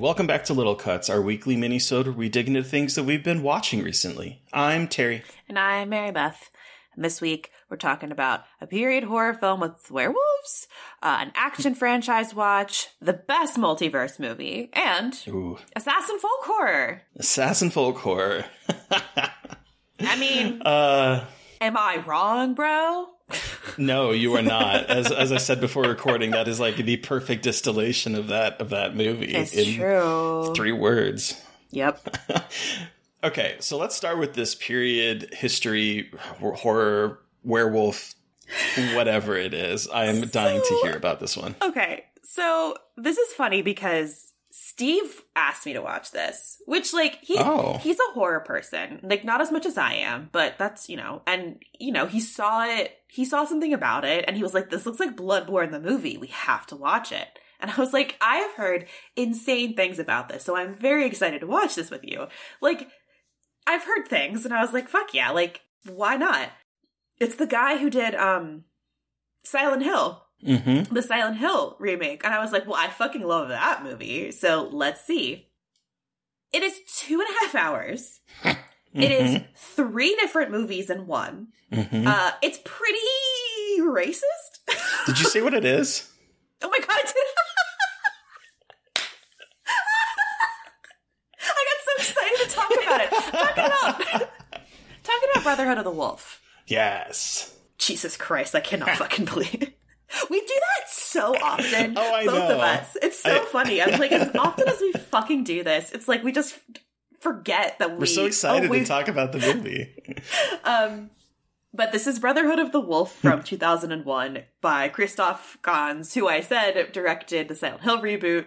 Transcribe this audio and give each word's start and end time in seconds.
And 0.00 0.06
welcome 0.06 0.26
back 0.26 0.44
to 0.44 0.54
Little 0.54 0.76
Cuts, 0.76 1.10
our 1.10 1.20
weekly 1.20 1.56
mini-sode 1.58 2.06
where 2.06 2.14
we 2.16 2.30
dig 2.30 2.48
into 2.48 2.64
things 2.64 2.94
that 2.94 3.04
we've 3.04 3.22
been 3.22 3.42
watching 3.42 3.82
recently. 3.82 4.40
I'm 4.50 4.88
Terry. 4.88 5.22
And 5.46 5.58
I'm 5.58 5.90
Mary 5.90 6.10
Beth. 6.10 6.50
And 6.96 7.04
this 7.04 7.20
week 7.20 7.50
we're 7.68 7.76
talking 7.76 8.10
about 8.10 8.44
a 8.62 8.66
period 8.66 9.04
horror 9.04 9.34
film 9.34 9.60
with 9.60 9.90
werewolves, 9.90 10.68
uh, 11.02 11.18
an 11.20 11.32
action 11.34 11.74
franchise 11.74 12.32
watch, 12.34 12.88
the 13.02 13.12
best 13.12 13.58
multiverse 13.58 14.18
movie, 14.18 14.70
and 14.72 15.20
Ooh, 15.28 15.58
assassin 15.76 16.18
folk 16.18 16.44
horror. 16.44 17.02
assassin 17.16 17.68
folk 17.68 17.98
horror. 17.98 18.46
I 20.00 20.16
mean, 20.18 20.62
Uh, 20.62 21.26
am 21.60 21.76
I 21.76 21.98
wrong, 22.06 22.54
bro? 22.54 23.06
No, 23.78 24.10
you 24.12 24.34
are 24.36 24.42
not. 24.42 24.86
As 24.86 25.10
as 25.10 25.32
I 25.32 25.36
said 25.38 25.60
before 25.60 25.84
recording, 25.84 26.32
that 26.32 26.48
is 26.48 26.60
like 26.60 26.76
the 26.76 26.96
perfect 26.98 27.42
distillation 27.42 28.14
of 28.14 28.28
that 28.28 28.60
of 28.60 28.70
that 28.70 28.94
movie 28.96 29.34
It's 29.34 29.54
in 29.54 29.74
true. 29.74 30.52
three 30.54 30.72
words. 30.72 31.40
Yep. 31.70 32.16
Okay, 33.22 33.56
so 33.60 33.76
let's 33.76 33.94
start 33.94 34.18
with 34.18 34.32
this 34.32 34.54
period 34.54 35.28
history 35.34 36.10
horror 36.40 37.20
werewolf 37.44 38.14
whatever 38.94 39.36
it 39.36 39.52
is. 39.52 39.88
I 39.88 40.06
am 40.06 40.26
dying 40.28 40.62
to 40.66 40.80
hear 40.82 40.96
about 40.96 41.20
this 41.20 41.36
one. 41.36 41.54
Okay, 41.60 42.06
so 42.22 42.74
this 42.96 43.18
is 43.18 43.32
funny 43.34 43.60
because 43.60 44.29
Steve 44.80 45.20
asked 45.36 45.66
me 45.66 45.74
to 45.74 45.82
watch 45.82 46.10
this, 46.10 46.62
which 46.64 46.94
like 46.94 47.18
he 47.20 47.36
Oh. 47.36 47.76
he's 47.82 47.98
a 48.00 48.12
horror 48.14 48.40
person, 48.40 48.98
like 49.02 49.26
not 49.26 49.42
as 49.42 49.52
much 49.52 49.66
as 49.66 49.76
I 49.76 49.92
am, 49.92 50.30
but 50.32 50.56
that's 50.56 50.88
you 50.88 50.96
know, 50.96 51.20
and 51.26 51.62
you 51.78 51.92
know 51.92 52.06
he 52.06 52.18
saw 52.18 52.64
it, 52.64 52.96
he 53.06 53.26
saw 53.26 53.44
something 53.44 53.74
about 53.74 54.06
it, 54.06 54.24
and 54.26 54.38
he 54.38 54.42
was 54.42 54.54
like, 54.54 54.70
"This 54.70 54.86
looks 54.86 54.98
like 54.98 55.18
Bloodborne 55.18 55.70
the 55.70 55.80
movie. 55.80 56.16
We 56.16 56.28
have 56.28 56.66
to 56.68 56.76
watch 56.76 57.12
it." 57.12 57.28
And 57.60 57.70
I 57.70 57.76
was 57.76 57.92
like, 57.92 58.16
"I 58.22 58.36
have 58.36 58.52
heard 58.52 58.86
insane 59.16 59.76
things 59.76 59.98
about 59.98 60.30
this, 60.30 60.44
so 60.44 60.56
I'm 60.56 60.74
very 60.74 61.04
excited 61.04 61.42
to 61.42 61.46
watch 61.46 61.74
this 61.74 61.90
with 61.90 62.02
you." 62.02 62.28
Like, 62.62 62.88
I've 63.66 63.84
heard 63.84 64.08
things, 64.08 64.46
and 64.46 64.54
I 64.54 64.62
was 64.62 64.72
like, 64.72 64.88
"Fuck 64.88 65.12
yeah!" 65.12 65.30
Like, 65.30 65.60
why 65.84 66.16
not? 66.16 66.48
It's 67.18 67.36
the 67.36 67.46
guy 67.46 67.76
who 67.76 67.90
did 67.90 68.14
um 68.14 68.64
Silent 69.44 69.82
Hill 69.82 70.24
Mm-hmm. 70.44 70.94
the 70.94 71.02
Silent 71.02 71.36
Hill 71.36 71.76
remake. 71.78 72.24
And 72.24 72.32
I 72.32 72.40
was 72.40 72.50
like, 72.52 72.66
well, 72.66 72.76
I 72.76 72.88
fucking 72.88 73.22
love 73.22 73.48
that 73.48 73.82
movie. 73.84 74.30
So 74.32 74.68
let's 74.72 75.04
see. 75.04 75.48
It 76.52 76.62
is 76.62 76.80
two 76.96 77.20
and 77.20 77.28
a 77.28 77.40
half 77.44 77.54
hours. 77.54 78.20
It 78.92 79.12
is 79.12 79.40
three 79.54 80.16
different 80.16 80.50
movies 80.50 80.90
in 80.90 81.06
one. 81.06 81.48
hmm 81.72 82.08
Uh, 82.08 82.32
it's 82.42 82.58
pretty 82.64 82.98
racist. 83.82 84.58
Did 85.06 85.20
you 85.20 85.26
see 85.26 85.40
what 85.42 85.54
it 85.54 85.64
is? 85.64 86.10
oh 86.62 86.68
my 86.68 86.78
god, 86.80 86.88
I 86.90 87.02
did. 87.02 87.14
I 91.42 91.64
got 91.68 91.80
so 91.86 91.92
excited 91.98 92.38
to 92.48 92.56
talk 92.56 92.70
about 92.82 93.00
it. 93.00 93.10
Talking 93.32 93.64
about 93.64 94.30
talking 95.04 95.28
about 95.32 95.42
Brotherhood 95.44 95.78
of 95.78 95.84
the 95.84 95.90
Wolf. 95.92 96.42
Yes. 96.66 97.54
Jesus 97.78 98.16
Christ, 98.16 98.54
I 98.56 98.60
cannot 98.60 98.90
fucking 98.96 99.24
believe 99.26 99.62
it. 99.62 99.78
We 100.28 100.40
do 100.40 100.46
that 100.54 100.90
so 100.90 101.34
often. 101.36 101.94
Oh, 101.96 102.12
I 102.14 102.24
both 102.26 102.34
know. 102.48 102.54
of 102.54 102.60
us. 102.60 102.96
It's 103.02 103.20
so 103.20 103.34
I- 103.42 103.44
funny. 103.46 103.80
I'm 103.82 103.98
like, 103.98 104.12
as 104.12 104.34
often 104.36 104.68
as 104.68 104.80
we 104.80 104.92
fucking 104.92 105.44
do 105.44 105.62
this, 105.62 105.92
it's 105.92 106.08
like 106.08 106.22
we 106.24 106.32
just 106.32 106.58
forget 107.20 107.78
that 107.78 107.92
we, 107.92 107.98
We're 107.98 108.06
so 108.06 108.24
excited 108.26 108.70
oh, 108.70 108.72
to 108.74 108.84
talk 108.84 109.08
about 109.08 109.32
the 109.32 109.38
movie. 109.38 109.94
Um, 110.64 111.10
but 111.72 111.92
this 111.92 112.06
is 112.08 112.18
Brotherhood 112.18 112.58
of 112.58 112.72
the 112.72 112.80
Wolf 112.80 113.14
from 113.14 113.42
2001 113.44 114.42
by 114.60 114.88
Christophe 114.88 115.56
Gans, 115.62 116.14
who 116.14 116.26
I 116.28 116.40
said 116.40 116.90
directed 116.92 117.46
the 117.48 117.54
Silent 117.54 117.82
Hill 117.82 117.98
reboot. 118.00 118.46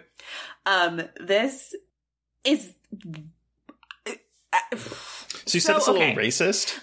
Um, 0.66 1.02
this 1.20 1.74
is. 2.44 2.74
So 5.46 5.56
you 5.56 5.60
said 5.60 5.72
So, 5.72 5.76
it's 5.76 5.86
a 5.88 5.92
little 5.92 6.08
okay. 6.08 6.14
racist? 6.16 6.80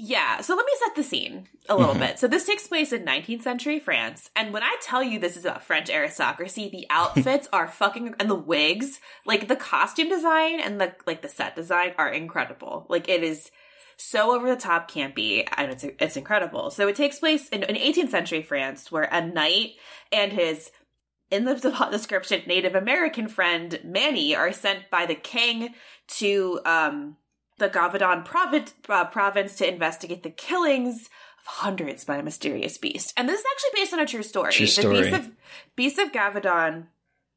Yeah, 0.00 0.40
so 0.42 0.54
let 0.54 0.64
me 0.64 0.72
set 0.84 0.94
the 0.94 1.02
scene 1.02 1.48
a 1.68 1.76
little 1.76 1.96
Mhm. 1.96 1.98
bit. 1.98 2.18
So 2.20 2.28
this 2.28 2.44
takes 2.44 2.68
place 2.68 2.92
in 2.92 3.04
19th 3.04 3.42
century 3.42 3.80
France, 3.80 4.30
and 4.36 4.52
when 4.52 4.62
I 4.62 4.76
tell 4.80 5.02
you 5.02 5.18
this 5.18 5.36
is 5.36 5.44
about 5.44 5.64
French 5.64 5.90
aristocracy, 5.90 6.68
the 6.68 6.86
outfits 6.90 7.48
are 7.52 7.66
fucking 7.66 8.14
and 8.20 8.30
the 8.30 8.36
wigs, 8.36 9.00
like 9.26 9.48
the 9.48 9.56
costume 9.56 10.08
design 10.08 10.60
and 10.60 10.80
the 10.80 10.94
like 11.04 11.22
the 11.22 11.28
set 11.28 11.56
design 11.56 11.94
are 11.98 12.08
incredible. 12.08 12.86
Like 12.88 13.08
it 13.08 13.24
is 13.24 13.50
so 13.96 14.32
over 14.36 14.48
the 14.48 14.60
top 14.60 14.88
campy 14.88 15.46
and 15.56 15.72
it's 15.72 15.82
it's 15.82 16.16
incredible. 16.16 16.70
So 16.70 16.86
it 16.86 16.94
takes 16.94 17.18
place 17.18 17.48
in, 17.48 17.64
in 17.64 17.74
18th 17.74 18.10
century 18.10 18.42
France 18.42 18.92
where 18.92 19.08
a 19.10 19.20
knight 19.20 19.72
and 20.12 20.32
his 20.32 20.70
in 21.30 21.44
the 21.44 21.54
description 21.90 22.42
Native 22.46 22.76
American 22.76 23.26
friend 23.26 23.80
Manny 23.84 24.36
are 24.36 24.52
sent 24.52 24.88
by 24.90 25.06
the 25.06 25.16
king 25.16 25.74
to 26.18 26.60
um 26.64 27.16
the 27.58 27.68
Gévaudan 27.68 28.24
province, 28.24 28.74
uh, 28.88 29.04
province 29.06 29.56
to 29.56 29.68
investigate 29.68 30.22
the 30.22 30.30
killings 30.30 31.08
of 31.40 31.46
hundreds 31.46 32.04
by 32.04 32.16
a 32.16 32.22
mysterious 32.22 32.78
beast. 32.78 33.12
And 33.16 33.28
this 33.28 33.40
is 33.40 33.46
actually 33.52 33.80
based 33.80 33.92
on 33.92 34.00
a 34.00 34.06
true 34.06 34.22
story. 34.22 34.52
True 34.52 34.66
The 34.66 34.72
story. 34.72 35.02
beast 35.02 35.14
of, 35.14 35.30
beast 35.76 35.98
of 35.98 36.12
Gévaudan 36.12 36.86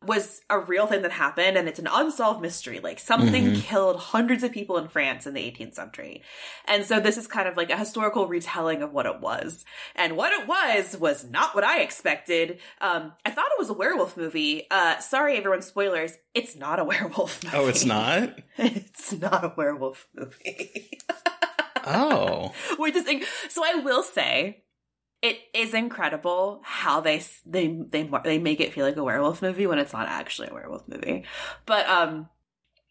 was 0.04 0.42
a 0.50 0.58
real 0.58 0.88
thing 0.88 1.04
that 1.04 1.12
happened 1.12 1.58
and 1.58 1.68
it's 1.68 1.78
an 1.78 1.88
unsolved 1.92 2.42
mystery. 2.42 2.80
Like 2.80 3.00
something 3.00 3.46
Mhm. 3.52 3.62
killed 3.62 3.98
hundreds 4.00 4.42
of 4.44 4.52
people 4.52 4.78
in 4.80 4.88
France 4.88 5.28
in 5.28 5.36
the 5.36 5.42
18th 5.44 5.76
century. 5.76 6.24
And 6.66 6.84
so 6.86 7.00
this 7.00 7.18
is 7.18 7.28
kind 7.28 7.48
of 7.48 7.56
like 7.56 7.70
a 7.70 7.78
historical 7.78 8.28
retelling 8.28 8.82
of 8.82 8.92
what 8.94 9.06
it 9.06 9.20
was. 9.20 9.64
And 9.96 10.18
what 10.18 10.34
it 10.34 10.48
was 10.48 10.98
was 10.98 11.24
not 11.30 11.54
what 11.54 11.64
I 11.64 11.82
expected. 11.82 12.60
Um, 12.82 13.14
I 13.26 13.30
thought 13.30 13.46
it 13.52 13.60
was 13.60 13.70
a 13.70 13.74
werewolf 13.74 14.18
movie. 14.18 14.66
Uh, 14.72 14.98
sorry 15.00 15.38
everyone, 15.38 15.62
spoilers. 15.62 16.14
It's 16.34 16.56
not 16.56 16.80
a 16.80 16.84
werewolf 16.92 17.44
movie. 17.44 17.56
Oh, 17.58 17.68
it's 17.68 17.86
not? 17.86 18.40
it's 18.58 19.14
not 19.14 19.44
a 19.44 19.54
werewolf 19.56 20.08
movie. 20.16 20.98
Oh. 21.84 22.54
Is 22.80 23.06
inc- 23.08 23.26
so 23.50 23.64
I 23.66 23.76
will 23.76 24.04
say 24.04 24.64
it 25.22 25.38
is 25.54 25.74
incredible 25.74 26.62
how 26.64 27.00
they 27.02 27.24
they 27.46 27.68
they 27.68 28.10
they 28.24 28.40
make 28.40 28.60
it 28.60 28.74
feel 28.74 28.86
like 28.86 28.98
a 28.98 29.04
werewolf 29.04 29.42
movie 29.42 29.68
when 29.68 29.80
it's 29.80 29.94
not 29.94 30.08
actually 30.08 30.48
a 30.50 30.54
werewolf 30.54 30.88
movie. 30.88 31.24
But 31.66 31.88
um 31.88 32.30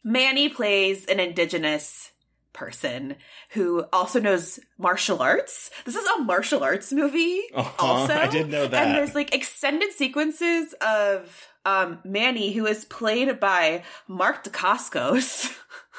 Manny 0.05 0.49
plays 0.49 1.05
an 1.07 1.21
indigenous 1.21 2.13
person 2.53 3.17
who 3.51 3.85
also 3.93 4.19
knows 4.21 4.59
martial 4.79 5.21
arts. 5.21 5.71
This 5.85 5.95
is 5.95 6.07
a 6.19 6.23
martial 6.23 6.63
arts 6.65 6.93
movie 6.93 7.43
Uh-huh, 7.55 7.73
also. 7.87 8.15
I 8.15 8.29
didn't 8.29 8.51
know 8.51 8.67
that. 8.67 8.87
And 8.87 8.95
there's 8.97 9.15
like 9.15 9.35
extended 9.35 9.93
sequences 9.93 10.73
of 10.81 11.49
um 11.65 11.99
Manny 12.05 12.53
who 12.53 12.67
is 12.67 12.85
played 12.85 13.41
by 13.41 13.83
Mark 14.09 14.45
Dacascos. 14.45 15.53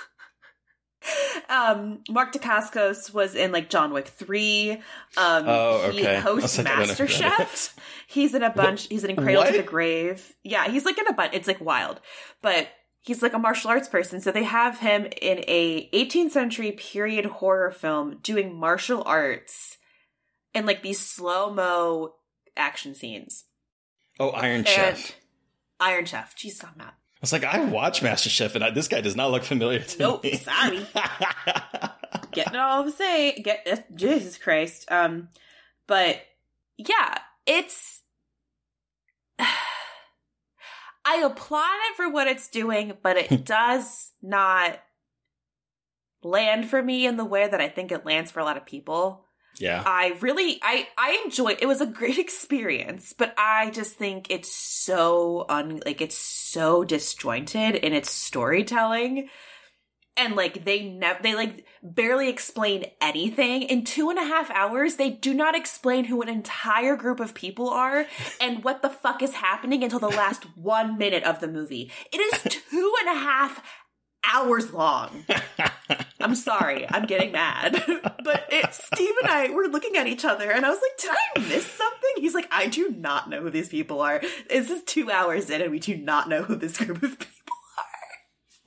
um 1.50 2.00
Mark 2.10 2.34
Dacascos 2.34 3.14
was 3.14 3.36
in 3.36 3.52
like 3.52 3.70
John 3.70 3.94
Wick 3.94 4.08
3. 4.08 4.72
Um 4.72 4.80
Oh, 5.18 5.90
he 5.92 6.02
okay. 6.02 6.16
Was 6.24 6.24
hosts 6.24 6.58
like, 6.58 6.68
I 6.68 6.70
don't 6.70 6.88
know 6.88 6.94
who 6.94 7.08
that 7.08 7.10
MasterChef. 7.48 7.74
He's 8.08 8.34
in 8.34 8.44
a 8.44 8.50
bunch 8.50 8.88
he's 8.88 9.04
in 9.04 9.16
Cradle 9.16 9.44
to 9.46 9.52
the 9.52 9.64
Grave. 9.64 10.36
Yeah, 10.44 10.68
he's 10.68 10.86
like 10.86 10.98
in 10.98 11.08
a 11.08 11.14
bunch 11.14 11.34
it's 11.34 11.48
like 11.48 11.62
wild. 11.62 12.00
But 12.42 12.68
he's 13.02 13.22
like 13.22 13.34
a 13.34 13.40
martial 13.40 13.70
arts 13.72 13.88
person. 13.88 14.22
So 14.22 14.32
they 14.32 14.44
have 14.44 14.80
him 14.80 15.06
in 15.06 15.44
a 15.48 15.90
18th 15.92 16.32
century 16.32 16.72
period 16.72 17.26
horror 17.26 17.72
film 17.72 18.20
doing 18.22 18.56
martial 18.56 19.04
arts 19.06 19.78
in 20.54 20.66
like 20.66 20.84
these 20.84 21.00
slow-mo 21.00 22.14
action 22.56 22.94
scenes. 22.94 23.46
Oh, 24.20 24.30
Iron 24.30 24.58
And 24.58 24.68
Chef. 24.68 25.16
Iron 25.80 26.06
Chef. 26.06 26.36
Jesus, 26.36 26.64
I'm 26.64 26.78
not. 26.78 26.94
I 27.22 27.24
was 27.24 27.32
like, 27.34 27.44
I 27.44 27.64
watch 27.66 28.02
MasterChef, 28.02 28.56
and 28.56 28.64
I, 28.64 28.72
this 28.72 28.88
guy 28.88 29.00
does 29.02 29.16
not 29.16 29.30
look 29.30 29.44
familiar 29.44 29.78
to 29.80 30.00
Nope, 30.00 30.24
me. 30.24 30.38
sorry. 30.38 30.80
Getting 32.32 32.56
it 32.56 32.60
all 32.60 32.84
to 32.84 32.92
say, 32.92 33.34
get 33.44 33.68
uh, 33.72 33.78
Jesus 33.94 34.40
Christ. 34.40 34.92
Um, 34.92 35.30
but 35.86 36.20
yeah, 36.78 37.20
it's. 37.46 38.02
I 41.06 41.18
applaud 41.24 41.80
it 41.92 41.96
for 41.96 42.10
what 42.10 42.28
it's 42.28 42.48
doing, 42.50 42.94
but 43.04 43.18
it 43.18 43.46
does 43.46 44.12
not 44.22 44.80
land 46.24 46.70
for 46.70 46.82
me 46.82 47.06
in 47.06 47.18
the 47.18 47.26
way 47.26 47.48
that 47.48 47.62
I 47.62 47.70
think 47.70 47.92
it 47.92 48.06
lands 48.06 48.32
for 48.32 48.40
a 48.40 48.46
lot 48.46 48.58
of 48.58 48.66
people. 48.66 49.26
Yeah. 49.62 49.84
I 49.86 50.18
really 50.20 50.60
I 50.64 50.88
I 50.98 51.22
enjoyed 51.24 51.58
it 51.62 51.68
was 51.68 51.82
a 51.82 51.86
great 51.86 52.18
experience, 52.28 53.14
but 53.18 53.34
I 53.38 53.70
just 53.70 53.94
think 53.94 54.28
it's 54.30 54.54
so 54.54 55.46
un 55.50 55.82
like 55.86 56.02
it's 56.02 56.18
so 56.18 56.84
disjointed 56.84 57.76
in 57.76 57.94
its 57.94 58.10
storytelling. 58.10 59.30
And 60.18 60.36
like 60.36 60.66
they 60.66 60.84
never 60.84 61.22
they 61.24 61.36
like 61.36 61.66
barely 61.82 62.28
explain 62.28 62.86
anything. 63.00 63.64
In 63.64 63.86
two 63.86 64.10
and 64.10 64.20
a 64.20 64.26
half 64.26 64.52
hours, 64.52 64.96
they 64.96 65.10
do 65.10 65.34
not 65.34 65.56
explain 65.56 66.06
who 66.06 66.22
an 66.22 66.28
entire 66.30 66.96
group 66.96 67.20
of 67.20 67.34
people 67.34 67.70
are 67.70 68.06
and 68.42 68.64
what 68.64 68.82
the 68.82 68.90
fuck 68.90 69.22
is 69.22 69.34
happening 69.34 69.84
until 69.84 70.00
the 70.00 70.10
last 70.10 70.44
one 70.58 70.98
minute 70.98 71.24
of 71.24 71.40
the 71.40 71.48
movie. 71.48 71.92
It 72.12 72.18
is 72.18 72.54
two 72.54 72.94
and 73.02 73.18
a 73.18 73.20
half 73.20 73.64
hours 74.24 74.74
long. 74.74 75.26
I'm 76.24 76.36
sorry, 76.36 76.86
I'm 76.90 77.06
getting 77.06 77.32
mad. 77.32 77.84
but 78.24 78.46
it, 78.50 78.74
Steve 78.74 79.14
and 79.22 79.32
I 79.32 79.50
were 79.50 79.68
looking 79.68 79.98
at 79.98 80.08
each 80.08 80.26
other, 80.26 80.52
and 80.52 80.66
I 80.66 80.70
was 80.70 80.80
like, 80.82 80.98
"Did 80.98 81.12
I 81.12 81.50
miss 81.54 81.66
something?" 81.66 82.12
He's 82.18 82.34
like, 82.34 82.48
"I 82.52 82.68
do 82.68 82.90
not 82.98 83.30
know 83.30 83.42
who 83.42 83.50
these 83.50 83.70
people 83.70 84.02
are. 84.02 84.22
This 84.50 84.70
is 84.70 84.84
two 84.84 85.12
hours 85.12 85.50
in, 85.50 85.62
and 85.62 85.72
we 85.72 85.80
do 85.80 85.98
not 85.98 86.30
know 86.30 86.44
who 86.44 86.56
this 86.56 86.78
group 86.78 87.04
of 87.04 87.20
people 87.20 87.28
are." 87.36 87.41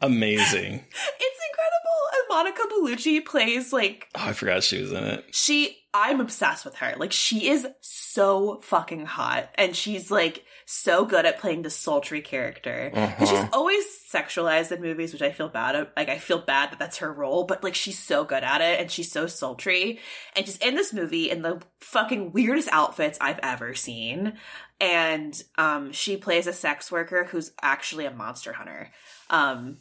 Amazing. 0.05 0.85
It's 1.21 1.41
incredible. 1.51 2.01
And 2.13 2.23
Monica 2.29 2.63
Bellucci 2.73 3.25
plays 3.25 3.73
like 3.73 4.09
Oh, 4.15 4.25
I 4.27 4.33
forgot 4.33 4.63
she 4.63 4.81
was 4.81 4.93
in 4.93 5.05
it. 5.05 5.25
she. 5.33 5.79
I'm 5.97 6.21
obsessed 6.21 6.65
with 6.65 6.75
her. 6.77 6.95
Like 6.97 7.13
she 7.13 7.49
is 7.49 7.65
so 7.81 8.61
fucking 8.65 9.07
hot, 9.07 9.51
and 9.55 9.77
she's 9.77 10.11
like 10.11 10.45
so 10.67 11.05
good 11.05 11.25
at 11.25 11.39
playing 11.39 11.63
the 11.63 11.71
sultry 11.71 12.21
character. 12.21 12.91
'Cause 12.93 13.29
she's 13.29 13.39
Uh-huh. 13.39 13.49
always 13.53 13.85
sexualized 14.13 14.73
in 14.73 14.81
movies, 14.83 15.13
which 15.13 15.23
I 15.23 15.31
feel 15.31 15.49
bad. 15.49 15.77
At. 15.77 15.93
Like 15.97 16.09
I 16.09 16.19
feel 16.19 16.41
bad 16.41 16.73
that 16.73 16.81
that's 16.81 16.97
her 16.99 17.13
role, 17.13 17.45
but 17.45 17.63
like 17.63 17.77
she's 17.77 17.99
so 17.99 18.25
good 18.25 18.43
at 18.43 18.61
it, 18.61 18.81
and 18.81 18.91
she's 18.91 19.13
so 19.13 19.29
sultry, 19.29 20.01
and 20.35 20.45
she's 20.45 20.57
in 20.59 20.75
this 20.75 20.93
movie 20.93 21.31
in 21.31 21.43
the 21.43 21.63
fucking 21.79 22.33
weirdest 22.33 22.69
outfits 22.73 23.17
I've 23.21 23.39
ever 23.45 23.75
seen, 23.75 24.37
and 24.81 25.41
um, 25.59 25.93
she 25.93 26.17
plays 26.17 26.49
a 26.49 26.53
sex 26.53 26.91
worker 26.91 27.23
who's 27.31 27.53
actually 27.63 28.05
a 28.07 28.11
monster 28.11 28.53
hunter. 28.53 28.91
Um, 29.31 29.79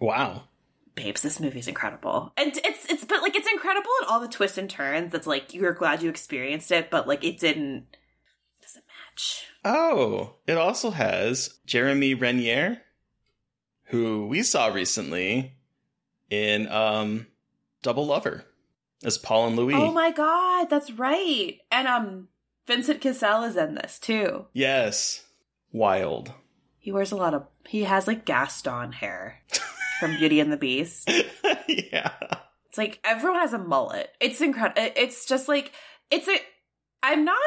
Wow. 0.00 0.44
babes, 0.94 1.22
this 1.22 1.40
movie's 1.40 1.68
incredible. 1.68 2.32
And 2.36 2.56
it's 2.64 2.84
it's 2.90 3.04
but 3.04 3.22
like 3.22 3.36
it's 3.36 3.50
incredible 3.50 3.90
in 4.02 4.08
all 4.08 4.20
the 4.20 4.28
twists 4.28 4.58
and 4.58 4.68
turns. 4.70 5.12
That's 5.12 5.26
like 5.26 5.54
you're 5.54 5.72
glad 5.72 6.02
you 6.02 6.10
experienced 6.10 6.70
it, 6.72 6.90
but 6.90 7.06
like 7.08 7.24
it 7.24 7.38
didn't 7.38 7.86
doesn't 8.62 8.84
match. 8.86 9.46
Oh, 9.64 10.34
it 10.46 10.56
also 10.56 10.90
has 10.90 11.58
Jeremy 11.66 12.14
Renier, 12.14 12.82
who 13.86 14.26
we 14.26 14.42
saw 14.42 14.66
recently 14.68 15.54
in 16.30 16.68
um 16.68 17.26
Double 17.82 18.06
Lover 18.06 18.44
as 19.04 19.18
Paul 19.18 19.48
and 19.48 19.56
Louis. 19.56 19.74
Oh 19.74 19.92
my 19.92 20.10
god, 20.10 20.68
that's 20.70 20.90
right. 20.92 21.58
And 21.70 21.86
um 21.88 22.28
Vincent 22.66 23.00
Cassel 23.00 23.44
is 23.44 23.56
in 23.56 23.74
this 23.76 23.98
too. 23.98 24.46
yes. 24.52 25.24
Wild. 25.70 26.32
He 26.78 26.90
wears 26.92 27.12
a 27.12 27.16
lot 27.16 27.34
of 27.34 27.46
he 27.66 27.84
has 27.84 28.06
like 28.06 28.24
Gaston 28.24 28.92
hair 28.92 29.42
from 29.98 30.16
Beauty 30.16 30.40
and 30.40 30.52
the 30.52 30.56
Beast. 30.56 31.10
yeah. 31.68 32.12
It's 32.68 32.78
like 32.78 33.00
everyone 33.04 33.40
has 33.40 33.52
a 33.52 33.58
mullet. 33.58 34.10
It's 34.20 34.40
incredible. 34.40 34.90
It's 34.96 35.26
just 35.26 35.48
like 35.48 35.72
it's 36.10 36.28
a. 36.28 36.36
I'm 37.02 37.24
not. 37.24 37.38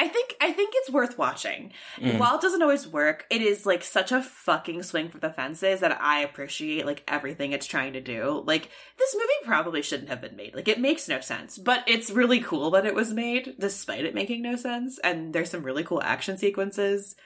I 0.00 0.06
think 0.06 0.36
I 0.40 0.52
think 0.52 0.74
it's 0.76 0.90
worth 0.90 1.18
watching. 1.18 1.72
Mm. 1.98 2.18
While 2.18 2.36
it 2.36 2.40
doesn't 2.40 2.62
always 2.62 2.86
work, 2.86 3.26
it 3.30 3.42
is 3.42 3.66
like 3.66 3.82
such 3.82 4.12
a 4.12 4.22
fucking 4.22 4.84
swing 4.84 5.08
for 5.08 5.18
the 5.18 5.30
fences 5.30 5.80
that 5.80 6.00
I 6.00 6.20
appreciate 6.20 6.86
like 6.86 7.02
everything 7.08 7.50
it's 7.50 7.66
trying 7.66 7.94
to 7.94 8.00
do. 8.00 8.44
Like 8.46 8.70
this 8.96 9.14
movie 9.14 9.26
probably 9.44 9.82
shouldn't 9.82 10.08
have 10.08 10.20
been 10.20 10.36
made. 10.36 10.54
Like 10.54 10.68
it 10.68 10.80
makes 10.80 11.08
no 11.08 11.20
sense, 11.20 11.58
but 11.58 11.82
it's 11.88 12.10
really 12.10 12.38
cool 12.38 12.70
that 12.70 12.86
it 12.86 12.94
was 12.94 13.12
made 13.12 13.56
despite 13.58 14.04
it 14.04 14.14
making 14.14 14.40
no 14.40 14.54
sense. 14.54 15.00
And 15.02 15.32
there's 15.32 15.50
some 15.50 15.64
really 15.64 15.82
cool 15.82 16.02
action 16.02 16.38
sequences 16.38 17.16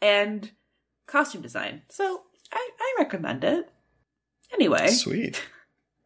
and 0.00 0.52
costume 1.06 1.42
design. 1.42 1.82
So 1.90 2.22
I, 2.52 2.70
I 2.80 2.94
recommend 2.98 3.44
it. 3.44 3.68
Anyway, 4.52 4.88
Sweet. 4.88 5.42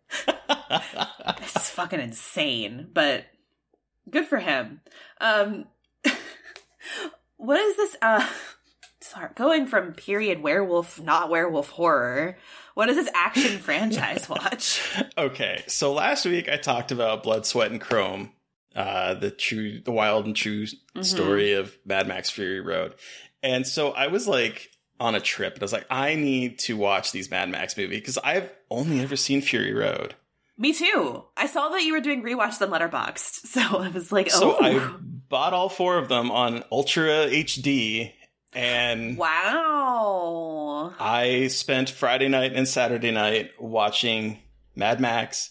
it's 0.29 1.71
fucking 1.71 2.01
insane, 2.01 2.89
but 2.93 3.25
good 4.11 4.27
for 4.27 4.39
him. 4.39 4.81
Um 5.21 5.67
what 7.37 7.61
is 7.61 7.77
this 7.77 7.97
uh 8.03 8.27
sorry, 9.01 9.31
going 9.35 9.67
from 9.67 9.93
period 9.93 10.43
werewolf 10.43 11.01
not 11.01 11.31
werewolf 11.31 11.71
horror. 11.71 12.37
What 12.75 12.89
is 12.89 12.97
this 12.97 13.11
action 13.15 13.59
franchise 13.59 14.29
watch? 14.29 14.83
Okay, 15.17 15.65
so 15.67 15.93
last 15.93 16.27
week 16.27 16.49
I 16.49 16.57
talked 16.57 16.93
about 16.93 17.23
Blood, 17.23 17.47
Sweat, 17.47 17.71
and 17.71 17.81
Chrome, 17.81 18.33
uh, 18.75 19.15
the 19.15 19.31
true, 19.31 19.81
the 19.81 19.93
wild 19.93 20.27
and 20.27 20.37
true 20.37 20.67
Mm-hmm. 20.67 21.03
story 21.03 21.53
of 21.55 21.77
Mad 21.85 22.07
Max 22.09 22.31
Fury 22.31 22.61
Road, 22.61 22.95
and 23.43 23.67
so 23.67 23.91
I 23.91 24.07
was 24.07 24.27
like 24.29 24.71
on 24.99 25.15
a 25.15 25.21
trip, 25.21 25.55
and 25.55 25.63
I 25.63 25.65
was 25.65 25.73
like, 25.73 25.87
I 25.91 26.15
need 26.15 26.59
to 26.61 26.77
watch 26.77 27.13
these 27.13 27.31
Mad 27.31 27.49
Max 27.49 27.77
movies 27.77 28.01
because 28.01 28.19
I've 28.19 28.53
only 28.71 29.01
ever 29.01 29.17
seen 29.17 29.41
Fury 29.41 29.75
Road. 29.75 30.15
Me 30.59 30.73
too. 30.73 31.25
I 31.37 31.47
saw 31.47 31.69
that 31.69 31.83
you 31.83 31.93
were 31.93 32.01
doing 32.01 32.23
rewatch 32.23 32.61
on 32.63 32.71
Letterboxd, 32.71 33.19
so 33.47 33.61
I 33.79 33.89
was 33.89 34.11
like, 34.11 34.29
oh, 34.33 34.39
So 34.39 34.61
I 34.61 34.91
bought 35.29 35.53
all 35.53 35.69
four 35.69 35.99
of 35.99 36.09
them 36.09 36.31
on 36.31 36.65
Ultra 36.73 37.27
HD, 37.29 38.13
and 38.53 39.19
wow. 39.19 40.95
I 40.99 41.49
spent 41.49 41.91
Friday 41.91 42.29
night 42.29 42.53
and 42.55 42.67
Saturday 42.67 43.11
night 43.11 43.51
watching 43.61 44.39
Mad 44.75 44.99
Max, 44.99 45.51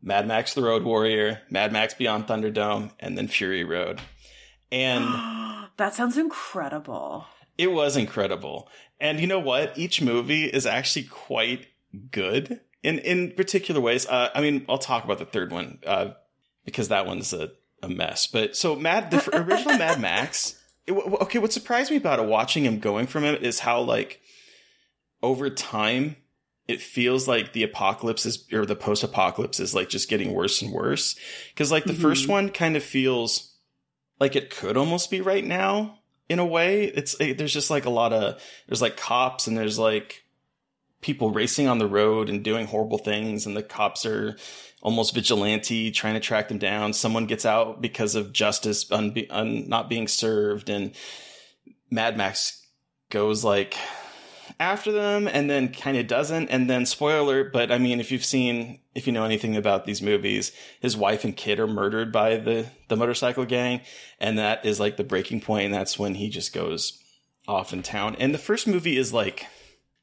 Mad 0.00 0.26
Max 0.26 0.54
the 0.54 0.62
Road 0.62 0.84
Warrior, 0.84 1.40
Mad 1.50 1.72
Max 1.72 1.94
Beyond 1.94 2.26
Thunderdome, 2.26 2.92
and 3.00 3.18
then 3.18 3.26
Fury 3.26 3.64
Road. 3.64 4.00
And 4.70 5.04
that 5.78 5.94
sounds 5.94 6.16
incredible. 6.16 7.26
It 7.58 7.72
was 7.72 7.96
incredible. 7.96 8.68
And 9.00 9.20
you 9.20 9.26
know 9.26 9.40
what? 9.40 9.76
Each 9.76 10.00
movie 10.00 10.44
is 10.44 10.66
actually 10.66 11.04
quite 11.04 11.66
good 12.10 12.60
in 12.82 12.98
in 13.00 13.32
particular 13.32 13.80
ways. 13.80 14.06
Uh, 14.06 14.30
I 14.34 14.40
mean, 14.40 14.64
I'll 14.68 14.78
talk 14.78 15.04
about 15.04 15.18
the 15.18 15.24
third 15.24 15.52
one 15.52 15.78
uh, 15.86 16.10
because 16.64 16.88
that 16.88 17.06
one's 17.06 17.32
a, 17.32 17.50
a 17.82 17.88
mess. 17.88 18.26
But 18.26 18.56
so 18.56 18.76
Mad, 18.76 19.10
the 19.10 19.36
original 19.36 19.78
Mad 19.78 20.00
Max. 20.00 20.58
It, 20.86 20.92
okay, 20.92 21.38
what 21.38 21.52
surprised 21.52 21.92
me 21.92 21.96
about 21.96 22.18
it, 22.18 22.26
watching 22.26 22.64
him 22.64 22.80
going 22.80 23.06
from 23.06 23.24
it, 23.24 23.42
is 23.44 23.60
how 23.60 23.80
like 23.80 24.20
over 25.22 25.48
time 25.48 26.16
it 26.66 26.80
feels 26.80 27.28
like 27.28 27.52
the 27.52 27.62
apocalypse 27.62 28.26
is 28.26 28.46
or 28.52 28.66
the 28.66 28.76
post 28.76 29.04
apocalypse 29.04 29.60
is 29.60 29.74
like 29.74 29.88
just 29.88 30.08
getting 30.08 30.32
worse 30.32 30.62
and 30.62 30.72
worse. 30.72 31.16
Because 31.50 31.70
like 31.70 31.84
the 31.84 31.92
first 31.92 32.28
one 32.28 32.48
kind 32.50 32.76
of 32.76 32.82
feels 32.82 33.54
like 34.18 34.36
it 34.36 34.50
could 34.50 34.76
almost 34.76 35.10
be 35.10 35.20
right 35.20 35.44
now 35.44 36.01
in 36.32 36.38
a 36.38 36.46
way. 36.46 36.84
It's 36.84 37.14
it, 37.20 37.38
there's 37.38 37.52
just 37.52 37.70
like 37.70 37.84
a 37.84 37.90
lot 37.90 38.12
of 38.12 38.42
there's 38.66 38.82
like 38.82 38.96
cops 38.96 39.46
and 39.46 39.56
there's 39.56 39.78
like 39.78 40.24
people 41.00 41.30
racing 41.30 41.68
on 41.68 41.78
the 41.78 41.86
road 41.86 42.28
and 42.28 42.42
doing 42.42 42.66
horrible 42.66 42.98
things 42.98 43.44
and 43.44 43.56
the 43.56 43.62
cops 43.62 44.06
are 44.06 44.36
almost 44.82 45.14
vigilante 45.14 45.90
trying 45.90 46.14
to 46.14 46.20
track 46.20 46.48
them 46.48 46.58
down. 46.58 46.92
Someone 46.92 47.26
gets 47.26 47.46
out 47.46 47.80
because 47.80 48.14
of 48.14 48.32
justice 48.32 48.90
un- 48.90 49.14
un- 49.30 49.68
not 49.68 49.88
being 49.88 50.08
served, 50.08 50.68
and 50.68 50.92
Mad 51.90 52.16
Max 52.16 52.66
goes 53.10 53.44
like 53.44 53.76
after 54.62 54.92
them 54.92 55.26
and 55.28 55.50
then 55.50 55.72
kind 55.72 55.96
of 55.96 56.06
doesn't. 56.06 56.48
And 56.48 56.70
then, 56.70 56.86
spoiler 56.86 57.44
but 57.44 57.70
I 57.72 57.78
mean, 57.78 58.00
if 58.00 58.10
you've 58.12 58.24
seen, 58.24 58.78
if 58.94 59.06
you 59.06 59.12
know 59.12 59.24
anything 59.24 59.56
about 59.56 59.84
these 59.84 60.00
movies, 60.00 60.52
his 60.80 60.96
wife 60.96 61.24
and 61.24 61.36
kid 61.36 61.58
are 61.60 61.66
murdered 61.66 62.12
by 62.12 62.36
the, 62.36 62.66
the 62.88 62.96
motorcycle 62.96 63.44
gang. 63.44 63.80
And 64.20 64.38
that 64.38 64.64
is 64.64 64.78
like 64.80 64.96
the 64.96 65.04
breaking 65.04 65.40
point, 65.40 65.66
And 65.66 65.74
that's 65.74 65.98
when 65.98 66.14
he 66.14 66.28
just 66.28 66.52
goes 66.54 67.02
off 67.48 67.72
in 67.72 67.82
town. 67.82 68.16
And 68.18 68.32
the 68.32 68.38
first 68.38 68.66
movie 68.66 68.96
is 68.96 69.12
like, 69.12 69.46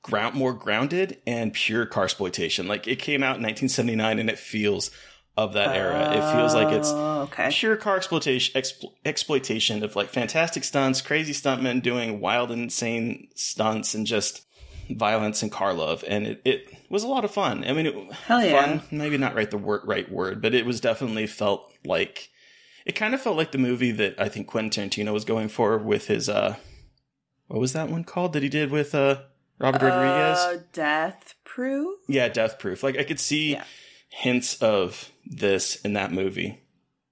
ground 0.01 0.33
more 0.33 0.53
grounded 0.53 1.17
and 1.27 1.51
pure 1.53 1.85
car 1.85 2.05
exploitation. 2.05 2.67
Like 2.67 2.87
it 2.87 2.99
came 2.99 3.21
out 3.21 3.35
in 3.37 3.43
1979 3.43 4.17
and 4.19 4.29
it 4.29 4.39
feels 4.39 4.91
of 5.35 5.53
that 5.53 5.75
era. 5.75 6.13
It 6.17 6.33
feels 6.35 6.53
like 6.53 6.71
it's 6.73 6.89
Oh, 6.91 7.21
okay. 7.23 7.49
pure 7.51 7.75
car 7.75 7.97
exploitation 7.97 8.59
explo- 8.61 8.93
exploitation 9.05 9.83
of 9.83 9.95
like 9.97 10.07
fantastic 10.09 10.63
stunts, 10.63 11.01
crazy 11.01 11.33
stuntmen 11.33 11.81
doing 11.81 12.19
wild 12.21 12.49
and 12.51 12.63
insane 12.63 13.27
stunts 13.35 13.93
and 13.93 14.07
just 14.07 14.45
violence 14.89 15.41
and 15.43 15.51
car 15.51 15.73
love 15.73 16.03
and 16.07 16.25
it, 16.27 16.41
it 16.45 16.67
was 16.89 17.03
a 17.03 17.07
lot 17.07 17.23
of 17.25 17.31
fun. 17.31 17.63
I 17.63 17.73
mean 17.73 17.85
it 17.85 18.13
Hell 18.13 18.43
yeah. 18.43 18.51
fun, 18.65 18.81
maybe 18.91 19.17
not 19.17 19.35
right 19.35 19.49
the 19.49 19.57
word 19.57 19.81
right 19.85 20.11
word, 20.11 20.41
but 20.41 20.53
it 20.53 20.65
was 20.65 20.81
definitely 20.81 21.27
felt 21.27 21.71
like 21.85 22.29
it 22.85 22.93
kind 22.93 23.13
of 23.13 23.21
felt 23.21 23.37
like 23.37 23.51
the 23.51 23.57
movie 23.57 23.91
that 23.91 24.15
I 24.19 24.29
think 24.29 24.47
Quentin 24.47 24.89
Tarantino 24.89 25.13
was 25.13 25.25
going 25.25 25.47
for 25.49 25.77
with 25.77 26.07
his 26.07 26.27
uh 26.29 26.55
what 27.47 27.59
was 27.59 27.73
that 27.73 27.89
one 27.89 28.03
called 28.03 28.33
that 28.33 28.43
he 28.43 28.49
did 28.49 28.71
with 28.71 28.93
uh 28.95 29.21
Robert 29.59 29.81
Rodriguez? 29.83 30.37
Uh, 30.37 30.61
Death 30.73 31.35
Proof? 31.43 31.99
Yeah, 32.07 32.29
Death 32.29 32.59
Proof. 32.59 32.81
Like 32.83 32.97
I 32.97 33.03
could 33.03 33.19
see 33.19 33.51
Yeah. 33.53 33.63
hints 34.09 34.55
of 34.61 35.11
this 35.25 35.75
in 35.81 35.93
that 35.93 36.11
movie. 36.11 36.61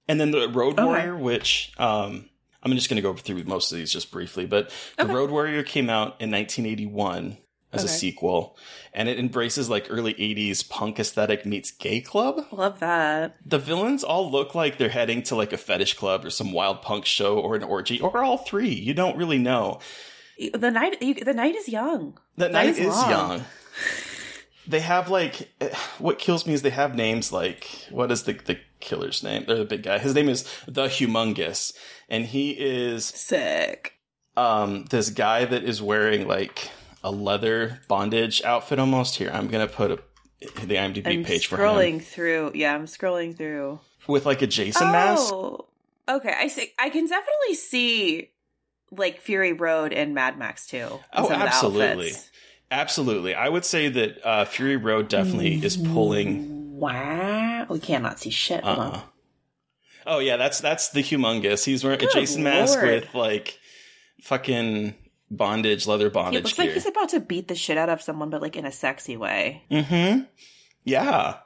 And 0.08 0.18
then 0.18 0.30
the 0.30 0.48
Road 0.48 0.74
Okay. 0.74 0.84
Warrior, 0.84 1.16
which 1.16 1.72
um, 1.76 2.30
I'm 2.62 2.72
just 2.72 2.88
going 2.88 2.96
to 2.96 3.02
go 3.02 3.12
through 3.14 3.44
most 3.44 3.70
of 3.70 3.76
these 3.78 3.92
just 3.92 4.10
briefly, 4.10 4.46
but 4.46 4.72
the 4.96 5.04
Road 5.06 5.30
Warrior 5.30 5.62
came 5.62 5.90
out 5.90 6.16
in 6.20 6.30
1981 6.30 7.36
as 7.72 7.84
a 7.84 7.88
sequel, 7.88 8.56
and 8.94 9.08
it 9.08 9.18
embraces 9.18 9.68
like 9.68 9.86
early 9.90 10.14
80s 10.14 10.68
punk 10.68 10.98
aesthetic 10.98 11.44
meets 11.44 11.70
gay 11.70 12.00
club. 12.00 12.46
Love 12.50 12.80
that. 12.80 13.36
The 13.44 13.58
villains 13.58 14.02
all 14.02 14.30
look 14.30 14.54
like 14.54 14.78
they're 14.78 14.88
heading 14.88 15.22
to 15.24 15.36
like 15.36 15.52
a 15.52 15.58
fetish 15.58 15.94
club 15.94 16.24
or 16.24 16.30
some 16.30 16.52
wild 16.52 16.80
punk 16.82 17.04
show 17.04 17.38
or 17.38 17.54
an 17.56 17.62
orgy 17.62 18.00
or 18.00 18.24
all 18.24 18.38
three. 18.38 18.72
You 18.72 18.94
don't 18.94 19.16
really 19.16 19.38
know. 19.38 19.80
The 20.54 20.70
night, 20.70 21.02
you, 21.02 21.14
the 21.14 21.34
night 21.34 21.56
is 21.56 21.68
young. 21.68 22.18
The 22.36 22.48
night 22.48 22.70
is 22.70 22.78
is 22.78 22.86
long. 22.88 23.10
young. 23.10 23.44
They 24.66 24.80
have 24.80 25.08
like 25.08 25.50
what 25.98 26.18
kills 26.18 26.46
me 26.46 26.52
is 26.54 26.62
they 26.62 26.70
have 26.70 26.94
names 26.94 27.32
like 27.32 27.66
what 27.90 28.12
is 28.12 28.24
the 28.24 28.34
the 28.34 28.58
killer's 28.80 29.22
name? 29.22 29.44
They're 29.46 29.56
the 29.56 29.64
big 29.64 29.82
guy. 29.82 29.98
His 29.98 30.14
name 30.14 30.28
is 30.28 30.44
the 30.66 30.84
Humongous, 30.84 31.72
and 32.08 32.26
he 32.26 32.50
is 32.50 33.06
Sick. 33.06 33.94
um 34.36 34.84
this 34.90 35.10
guy 35.10 35.44
that 35.46 35.64
is 35.64 35.80
wearing 35.82 36.28
like 36.28 36.70
a 37.08 37.10
leather 37.10 37.80
bondage 37.88 38.42
outfit 38.44 38.78
almost. 38.78 39.16
Here, 39.16 39.30
I'm 39.32 39.48
gonna 39.48 39.66
put 39.66 39.90
a, 39.90 39.96
the 40.40 40.76
IMDb 40.76 41.06
I'm 41.06 41.24
page 41.24 41.46
for 41.46 41.56
him. 41.56 41.62
scrolling 41.62 42.02
through. 42.02 42.52
Yeah, 42.54 42.74
I'm 42.74 42.86
scrolling 42.86 43.36
through. 43.36 43.80
with 44.06 44.26
like 44.26 44.42
a 44.42 44.46
Jason 44.46 44.92
mask. 44.92 45.32
Oh, 45.32 45.66
okay. 46.08 46.34
I 46.36 46.48
see. 46.48 46.72
I 46.78 46.90
can 46.90 47.06
definitely 47.06 47.54
see 47.54 48.30
like 48.90 49.20
Fury 49.20 49.52
Road 49.52 49.92
and 49.92 50.14
Mad 50.14 50.38
Max 50.38 50.66
too. 50.66 51.00
Oh, 51.12 51.28
some 51.28 51.32
of 51.32 51.40
the 51.40 51.46
absolutely. 51.46 52.12
Absolutely, 52.70 53.34
I 53.34 53.48
would 53.48 53.64
say 53.64 53.88
that 53.88 54.26
uh, 54.26 54.44
Fury 54.44 54.76
Road 54.76 55.08
definitely 55.08 55.54
is 55.64 55.78
pulling 55.78 56.78
Wow, 56.78 57.66
we 57.70 57.80
cannot 57.80 58.20
see 58.20 58.30
shit. 58.30 58.62
Uh-uh. 58.62 59.00
Oh 60.06 60.18
yeah, 60.18 60.36
that's 60.36 60.60
that's 60.60 60.90
the 60.90 61.02
humongous. 61.02 61.64
He's 61.64 61.82
wearing 61.82 61.98
Good 61.98 62.10
a 62.10 62.12
Jason 62.12 62.42
mask 62.42 62.80
with 62.82 63.14
like 63.14 63.58
fucking 64.20 64.94
bondage, 65.30 65.86
leather 65.86 66.06
He 66.06 66.10
bondage 66.10 66.44
looks 66.44 66.56
gear. 66.56 66.66
like 66.66 66.74
he's 66.74 66.86
about 66.86 67.10
to 67.10 67.20
beat 67.20 67.48
the 67.48 67.54
shit 67.54 67.78
out 67.78 67.88
of 67.88 68.02
someone, 68.02 68.30
but 68.30 68.42
like 68.42 68.56
in 68.56 68.64
a 68.66 68.72
sexy 68.72 69.16
way. 69.16 69.62
mm-hmm. 69.70 70.22
Yeah. 70.84 71.36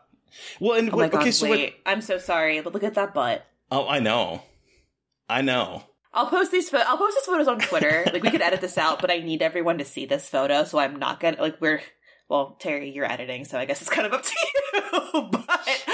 Well, 0.61 0.79
and 0.79 0.91
Oh 0.93 0.97
what, 0.97 1.11
god! 1.11 1.23
okay, 1.23 1.31
so 1.31 1.49
wait, 1.51 1.75
what? 1.85 1.93
I'm 1.93 2.01
so 2.01 2.19
sorry, 2.19 2.61
but 2.61 2.73
look 2.73 2.85
at 2.85 2.95
that 2.95 3.12
butt. 3.15 3.45
Oh, 3.71 3.87
I 3.89 3.99
know, 4.01 4.43
I 5.29 5.43
know. 5.43 5.83
I'll 6.15 6.27
post 6.27 6.51
these. 6.53 6.69
Pho- 6.71 6.77
I'll 6.87 6.99
post 6.99 7.17
these 7.17 7.25
photos 7.27 7.49
on 7.49 7.59
Twitter. 7.59 8.05
like 8.12 8.23
we 8.23 8.31
could 8.31 8.43
edit 8.43 8.61
this 8.61 8.77
out, 8.79 9.01
but 9.01 9.11
I 9.11 9.19
need 9.19 9.43
everyone 9.43 9.79
to 9.79 9.85
see 9.85 10.07
this 10.07 10.29
photo, 10.29 10.65
so 10.65 10.79
I'm 10.79 10.97
not 10.97 11.21
gonna 11.21 11.41
like 11.41 11.61
we're. 11.61 11.81
Well, 12.29 12.57
Terry, 12.61 12.91
you're 12.91 13.11
editing, 13.11 13.45
so 13.45 13.59
I 13.59 13.67
guess 13.67 13.81
it's 13.83 13.91
kind 13.91 14.07
of 14.07 14.15
up 14.15 14.23
to 14.23 14.31
you. 14.75 15.29
but 15.31 15.45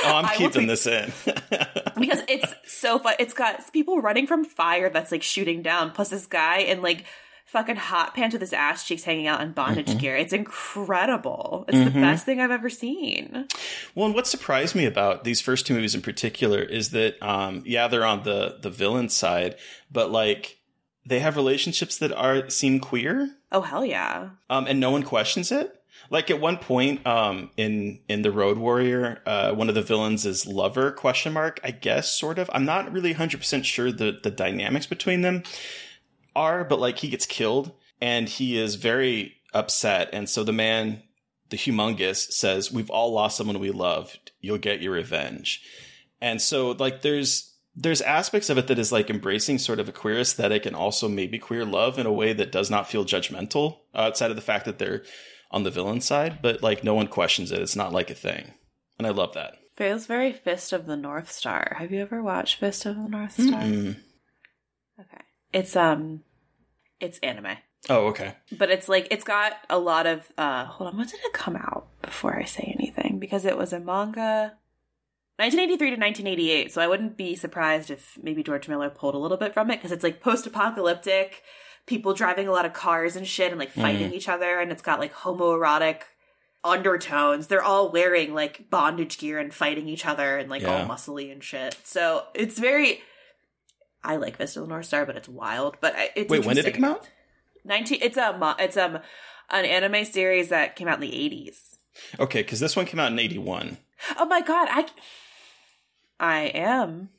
Oh, 0.04 0.14
I'm 0.14 0.24
I 0.26 0.34
keeping 0.36 0.50
tweet- 0.52 0.68
this 0.68 0.86
in. 0.86 1.12
because 1.98 2.20
it's 2.28 2.54
so 2.66 2.98
fun. 3.00 3.14
It's 3.18 3.34
got 3.34 3.72
people 3.72 4.00
running 4.00 4.26
from 4.28 4.44
fire 4.44 4.88
that's 4.88 5.10
like 5.10 5.22
shooting 5.24 5.62
down, 5.62 5.90
plus 5.90 6.10
this 6.10 6.26
guy 6.26 6.58
in 6.58 6.80
like 6.82 7.04
fucking 7.48 7.76
hot 7.76 8.14
pants 8.14 8.32
with 8.34 8.40
his 8.42 8.52
ass 8.52 8.86
cheeks 8.86 9.04
hanging 9.04 9.26
out 9.26 9.40
in 9.40 9.52
bondage 9.52 9.88
Mm-hmm. 9.88 9.98
gear. 9.98 10.16
It's 10.16 10.32
incredible. 10.32 11.64
It's 11.68 11.92
the 11.92 12.00
best 12.00 12.24
thing 12.24 12.40
I've 12.40 12.50
ever 12.50 12.68
seen. 12.70 13.46
Well, 13.94 14.06
and 14.06 14.14
what 14.14 14.26
surprised 14.26 14.74
me 14.74 14.84
about 14.86 15.24
these 15.24 15.40
first 15.40 15.66
two 15.66 15.74
movies 15.74 15.94
in 15.94 16.02
particular 16.02 16.60
is 16.60 16.90
that, 16.90 17.20
um, 17.22 17.62
yeah, 17.66 17.88
they're 17.88 18.04
on 18.04 18.22
the 18.22 18.58
the 18.60 18.70
villain 18.70 19.08
side, 19.08 19.56
but 19.90 20.10
like 20.10 20.58
they 21.06 21.20
have 21.20 21.36
relationships 21.36 21.98
that 21.98 22.12
are 22.12 22.48
seem 22.50 22.80
queer. 22.80 23.34
Oh 23.50 23.62
hell 23.62 23.84
yeah! 23.84 24.30
um, 24.50 24.66
and 24.66 24.78
no 24.78 24.90
one 24.90 25.02
questions 25.02 25.50
it. 25.50 25.74
Like 26.10 26.30
at 26.30 26.40
one 26.40 26.58
point, 26.58 27.06
um, 27.06 27.50
in 27.56 28.00
in 28.08 28.22
the 28.22 28.30
Road 28.30 28.58
Warrior, 28.58 29.20
uh, 29.26 29.52
one 29.52 29.68
of 29.68 29.74
the 29.74 29.82
villains 29.82 30.24
is 30.26 30.46
lover 30.46 30.90
question 30.90 31.32
mark. 31.32 31.60
I 31.64 31.70
guess 31.70 32.12
sort 32.12 32.38
of. 32.38 32.48
I'm 32.52 32.64
not 32.64 32.92
really 32.92 33.10
100 33.12 33.38
percent 33.38 33.66
sure 33.66 33.90
the 33.90 34.18
the 34.22 34.30
dynamics 34.30 34.86
between 34.86 35.22
them 35.22 35.42
are, 36.38 36.64
but 36.64 36.80
like 36.80 36.98
he 36.98 37.08
gets 37.08 37.26
killed 37.26 37.72
and 38.00 38.28
he 38.28 38.58
is 38.58 38.76
very 38.76 39.34
upset, 39.52 40.10
and 40.12 40.28
so 40.28 40.44
the 40.44 40.52
man, 40.52 41.02
the 41.50 41.56
humongous, 41.56 42.32
says, 42.32 42.72
"We've 42.72 42.90
all 42.90 43.12
lost 43.12 43.36
someone 43.36 43.58
we 43.58 43.70
loved. 43.70 44.32
You'll 44.40 44.58
get 44.58 44.82
your 44.82 44.92
revenge." 44.92 45.62
And 46.20 46.40
so 46.40 46.70
like 46.72 47.02
there's 47.02 47.54
there's 47.74 48.00
aspects 48.02 48.50
of 48.50 48.58
it 48.58 48.66
that 48.66 48.78
is 48.78 48.90
like 48.90 49.08
embracing 49.08 49.58
sort 49.58 49.78
of 49.78 49.88
a 49.88 49.92
queer 49.92 50.18
aesthetic 50.18 50.66
and 50.66 50.74
also 50.74 51.08
maybe 51.08 51.38
queer 51.38 51.64
love 51.64 51.98
in 51.98 52.06
a 52.06 52.12
way 52.12 52.32
that 52.32 52.52
does 52.52 52.70
not 52.70 52.88
feel 52.88 53.04
judgmental 53.04 53.78
outside 53.94 54.30
of 54.30 54.36
the 54.36 54.42
fact 54.42 54.64
that 54.64 54.78
they're 54.78 55.02
on 55.50 55.62
the 55.62 55.70
villain 55.70 56.00
side, 56.00 56.40
but 56.42 56.62
like 56.62 56.84
no 56.84 56.94
one 56.94 57.06
questions 57.06 57.52
it. 57.52 57.62
It's 57.62 57.76
not 57.76 57.92
like 57.92 58.10
a 58.10 58.14
thing. 58.14 58.52
And 58.98 59.06
I 59.06 59.10
love 59.10 59.34
that. 59.34 59.54
Feels 59.76 60.06
very 60.06 60.32
Fist 60.32 60.72
of 60.72 60.86
the 60.86 60.96
North 60.96 61.30
Star. 61.30 61.76
Have 61.78 61.92
you 61.92 62.00
ever 62.00 62.20
watched 62.20 62.58
Fist 62.58 62.84
of 62.84 62.96
the 62.96 63.08
North 63.08 63.34
Star? 63.34 63.62
Mm. 63.62 63.96
Okay, 64.98 65.22
it's 65.52 65.76
um, 65.76 66.24
it's 67.00 67.18
anime. 67.20 67.56
Oh, 67.88 68.06
okay. 68.08 68.34
but 68.58 68.70
it's 68.70 68.88
like 68.88 69.06
it's 69.10 69.24
got 69.24 69.52
a 69.70 69.78
lot 69.78 70.06
of 70.06 70.26
uh 70.36 70.64
hold 70.64 70.90
on 70.90 70.96
when 70.98 71.06
did 71.06 71.20
it 71.24 71.32
come 71.32 71.54
out 71.56 71.86
before 72.02 72.36
i 72.36 72.44
say 72.44 72.74
anything 72.76 73.18
because 73.20 73.44
it 73.44 73.56
was 73.56 73.72
a 73.72 73.78
manga 73.78 74.54
1983 75.36 75.78
to 75.90 75.96
1988 75.96 76.72
so 76.72 76.82
i 76.82 76.88
wouldn't 76.88 77.16
be 77.16 77.36
surprised 77.36 77.90
if 77.92 78.18
maybe 78.20 78.42
george 78.42 78.66
miller 78.68 78.90
pulled 78.90 79.14
a 79.14 79.18
little 79.18 79.36
bit 79.36 79.54
from 79.54 79.70
it 79.70 79.76
because 79.76 79.92
it's 79.92 80.02
like 80.02 80.20
post-apocalyptic 80.20 81.44
people 81.86 82.12
driving 82.14 82.48
a 82.48 82.52
lot 82.52 82.66
of 82.66 82.72
cars 82.72 83.14
and 83.14 83.26
shit 83.28 83.52
and 83.52 83.60
like 83.60 83.70
fighting 83.70 84.12
each 84.12 84.28
other 84.28 84.58
and 84.58 84.72
it's 84.72 84.82
got 84.82 84.98
like 84.98 85.14
homoerotic 85.14 86.00
undertones 86.64 87.46
they're 87.46 87.62
all 87.62 87.92
wearing 87.92 88.34
like 88.34 88.68
bondage 88.70 89.18
gear 89.18 89.38
and 89.38 89.54
fighting 89.54 89.86
each 89.88 90.04
other 90.04 90.36
and 90.36 90.50
like 90.50 90.62
Yeah. 90.62 90.82
all 90.82 90.88
muscly 90.88 91.30
and 91.30 91.42
shit 91.42 91.76
so 91.84 92.24
it's 92.34 92.58
very 92.58 93.00
I 94.02 94.16
like 94.16 94.36
Vista 94.36 94.60
of 94.60 94.66
the 94.66 94.70
North 94.70 94.86
Star, 94.86 95.04
but 95.06 95.16
it's 95.16 95.28
wild. 95.28 95.76
But 95.80 95.94
it's 96.16 96.30
Wait, 96.30 96.44
when 96.44 96.56
did 96.56 96.66
it 96.66 96.74
come 96.74 96.84
out? 96.84 97.08
19 97.64 97.98
it's 98.00 98.16
a 98.16 98.56
it's 98.58 98.76
um 98.76 98.98
an 99.50 99.64
anime 99.64 100.04
series 100.04 100.48
that 100.48 100.76
came 100.76 100.88
out 100.88 101.02
in 101.02 101.10
the 101.10 101.10
80s 101.12 101.76
Okay, 102.18 102.42
because 102.42 102.60
this 102.60 102.76
one 102.76 102.86
came 102.86 103.00
out 103.00 103.12
in 103.12 103.18
81. 103.18 103.76
oh 104.16 104.24
my 104.26 104.40
god 104.40 104.68
i 104.70 104.86
i 106.20 106.40
am 106.54 107.10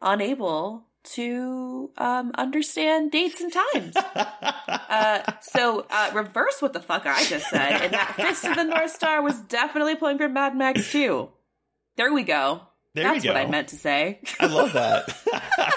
unable 0.00 0.86
to 1.04 1.90
um 1.98 2.32
understand 2.36 3.12
dates 3.12 3.40
and 3.40 3.52
times 3.52 3.94
uh 4.16 5.20
so 5.42 5.86
uh 5.90 6.10
reverse 6.14 6.60
what 6.62 6.72
the 6.72 6.80
fuck 6.80 7.04
i 7.06 7.22
just 7.24 7.48
said 7.50 7.82
and 7.82 7.92
that 7.92 8.14
fist 8.16 8.44
of 8.46 8.56
the 8.56 8.64
north 8.64 8.90
star 8.90 9.22
was 9.22 9.38
definitely 9.42 9.94
pulling 9.94 10.16
from 10.18 10.32
mad 10.32 10.56
max 10.56 10.90
2 10.90 11.28
there 11.96 12.12
we 12.12 12.22
go 12.22 12.62
There 12.94 13.04
that's 13.04 13.24
what 13.26 13.36
i 13.36 13.46
meant 13.46 13.68
to 13.68 13.76
say 13.76 14.20
I 14.40 14.46
love 14.46 14.72
that. 14.72 15.14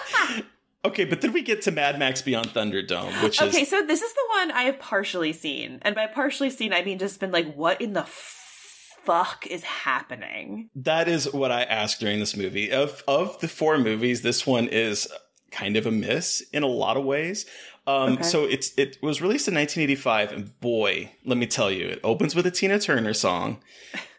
okay, 0.86 1.05
but 1.05 1.22
then 1.22 1.34
we 1.34 1.41
get 1.41 1.62
to 1.63 1.72
Mad 1.72 2.00
Max 2.00 2.22
Beyond 2.22 2.48
Thunderdome, 2.50 3.24
which 3.24 3.41
okay 3.41 3.50
is 3.50 3.55
Okay, 3.55 3.65
so 3.65 3.86
this 3.86 4.01
is 4.01 4.13
the 4.13 4.24
one 4.36 4.51
i 4.51 4.63
have 4.63 4.79
partially 4.79 5.34
seen 5.34 5.79
and 5.81 5.96
by 5.96 6.07
partially 6.07 6.50
seen 6.50 6.74
i 6.74 6.84
mean 6.84 6.98
just 7.00 7.19
been 7.19 7.31
like 7.31 7.53
what 7.55 7.81
in 7.81 7.93
the 7.93 8.05
fuck 8.05 9.48
is 9.48 9.63
happening 9.63 10.69
that 10.75 11.07
is 11.07 11.31
what 11.34 11.50
I 11.51 11.63
asked 11.63 12.00
during 12.01 12.19
this 12.19 12.36
movie. 12.36 12.72
Of 12.72 13.03
of 13.07 13.39
the 13.39 13.48
four 13.48 13.77
movies, 13.77 14.22
this 14.22 14.46
one 14.46 14.67
is 14.67 15.07
kind 15.50 15.77
of 15.77 15.86
a 15.86 15.91
miss 15.91 16.41
in 16.51 16.62
a 16.63 16.67
lot 16.67 16.98
of 16.98 17.05
ways. 17.05 17.46
Um, 17.88 18.13
Okay. 18.13 18.24
So 18.24 18.43
it's 18.43 18.74
it 18.77 18.98
was 19.01 19.22
released 19.22 19.48
in 19.48 19.55
1985, 19.55 20.31
and 20.34 20.60
boy, 20.60 21.10
let 21.25 21.38
me 21.38 21.48
tell 21.48 21.72
you, 21.72 21.88
it 21.88 22.01
opens 22.03 22.36
with 22.36 22.46
a 22.48 22.51
Tina 22.51 22.79
Turner 22.79 23.13
song. 23.13 23.62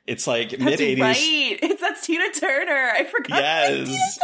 It's 0.07 0.27
like 0.27 0.59
mid 0.59 0.79
80s. 0.81 1.01
right. 1.01 1.59
It's 1.63 1.81
that's 1.83 2.07
Tina 2.07 2.31
Turner. 2.33 2.91
I 2.95 3.05
forgot. 3.05 3.43
it 3.71 3.81
was 3.81 3.89
Tina 3.89 3.99
Yes. 3.99 4.19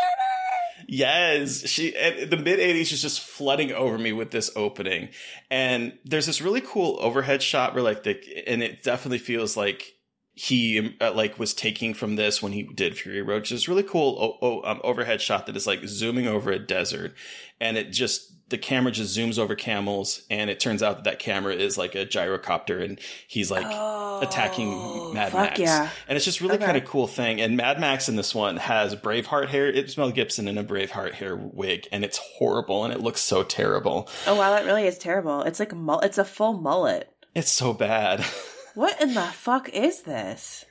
Yes, 0.97 1.67
she 1.69 1.91
the 1.91 2.37
mid 2.37 2.61
'80s 2.61 2.93
is 2.93 3.03
just 3.03 3.21
flooding 3.21 3.73
over 3.73 3.99
me 3.99 4.13
with 4.13 4.31
this 4.31 4.51
opening, 4.55 5.09
and 5.51 5.99
there's 6.05 6.27
this 6.27 6.41
really 6.41 6.61
cool 6.61 6.99
overhead 7.01 7.43
shot 7.43 7.75
where 7.75 7.83
like 7.83 8.05
the 8.05 8.17
and 8.47 8.63
it 8.63 8.85
definitely 8.85 9.19
feels 9.19 9.57
like 9.57 9.95
he 10.35 10.97
uh, 11.01 11.13
like 11.13 11.37
was 11.37 11.53
taking 11.53 11.95
from 11.95 12.15
this 12.15 12.41
when 12.41 12.53
he 12.53 12.63
did 12.63 12.97
Fury 12.97 13.23
Road. 13.23 13.43
Which 13.43 13.51
is 13.53 13.69
really 13.69 13.83
cool. 13.83 14.17
O- 14.21 14.47
o- 14.47 14.63
um, 14.71 14.81
overhead 14.85 15.21
shot 15.21 15.47
that 15.47 15.57
is 15.57 15.67
like 15.67 15.81
zooming 15.85 16.29
over 16.29 16.53
a 16.53 16.61
desert, 16.61 17.15
and 17.61 17.77
it 17.77 17.91
just 17.91 18.34
the 18.55 18.59
camera 18.59 18.93
just 18.93 19.19
zooms 19.19 19.37
over 19.37 19.57
camels, 19.57 20.23
and 20.31 20.49
it 20.49 20.61
turns 20.61 20.81
out 20.81 20.95
that 20.99 21.05
that 21.05 21.19
camera 21.19 21.53
is 21.53 21.77
like 21.77 21.97
a 21.97 22.07
gyrocopter, 22.07 22.85
and 22.85 23.01
he's 23.27 23.51
like 23.51 23.67
oh, 23.69 24.21
attacking 24.23 25.13
Mad 25.13 25.35
Max. 25.35 25.59
yeah. 25.59 25.91
And 26.07 26.15
it's 26.15 26.25
just 26.25 26.41
really 26.41 26.55
Okay. 26.55 26.65
kind 26.67 26.77
of 26.77 26.85
cool 26.85 27.09
thing. 27.09 27.41
And 27.41 27.57
Mad 27.57 27.81
Max 27.81 28.09
in 28.09 28.15
this 28.15 28.33
one 28.33 28.57
has 28.59 28.95
Braveheart 28.95 29.49
hair. 29.49 29.67
It's 29.67 29.97
Mel 29.97 30.13
Gibson 30.13 30.47
in 30.47 30.57
a 30.57 30.63
Braveheart 30.63 31.15
hair 31.15 31.35
wig, 31.35 31.89
and 31.91 32.05
it's 32.05 32.19
horrible, 32.19 32.85
and 32.85 32.95
it 32.95 33.01
looks 33.01 33.21
so 33.21 33.43
terrible. 33.43 34.09
Oh 34.27 34.37
wow, 34.37 34.51
that 34.51 34.65
really 34.65 34.87
is 34.87 34.99
terrible. 34.99 35.43
It's 35.43 35.59
like 35.59 35.73
a 35.73 35.77
mul- 35.77 36.01
it's 36.01 36.19
a 36.19 36.25
full 36.25 36.53
mullet. 36.53 37.11
It's 37.35 37.51
so 37.51 37.73
bad. 37.73 38.25
What 38.75 39.01
in 39.01 39.15
the 39.15 39.23
fuck 39.23 39.69
is 39.69 40.03
this? 40.03 40.65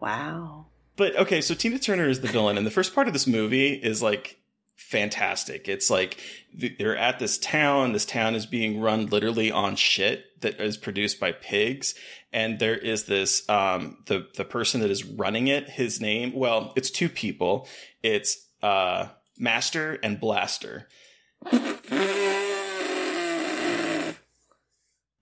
Wow. 0.00 0.68
But 0.96 1.14
okay, 1.16 1.42
so 1.42 1.54
Tina 1.54 1.78
Turner 1.78 2.08
is 2.08 2.20
the 2.22 2.28
villain, 2.28 2.56
and 2.56 2.66
the 2.66 2.70
first 2.70 2.94
part 2.94 3.06
of 3.06 3.12
this 3.12 3.26
movie 3.26 3.74
is 3.74 4.02
like 4.02 4.39
fantastic. 4.80 5.68
It's 5.68 5.90
like 5.90 6.18
they're 6.52 6.96
at 6.96 7.18
this 7.18 7.38
town. 7.38 7.92
This 7.92 8.04
town 8.06 8.34
is 8.34 8.46
being 8.46 8.80
run 8.80 9.06
literally 9.06 9.52
on 9.52 9.76
shit 9.76 10.24
that 10.40 10.60
is 10.60 10.76
produced 10.76 11.20
by 11.20 11.32
pigs, 11.32 11.94
and 12.32 12.58
there 12.58 12.76
is 12.76 13.04
this 13.04 13.48
um 13.48 13.98
the 14.06 14.26
the 14.36 14.44
person 14.44 14.80
that 14.80 14.90
is 14.90 15.04
running 15.04 15.46
it. 15.48 15.68
His 15.68 16.00
name, 16.00 16.32
well, 16.34 16.72
it's 16.76 16.90
two 16.90 17.08
people. 17.08 17.68
It's 18.02 18.46
uh 18.62 19.08
Master 19.38 19.98
and 20.02 20.18
Blaster. 20.18 20.88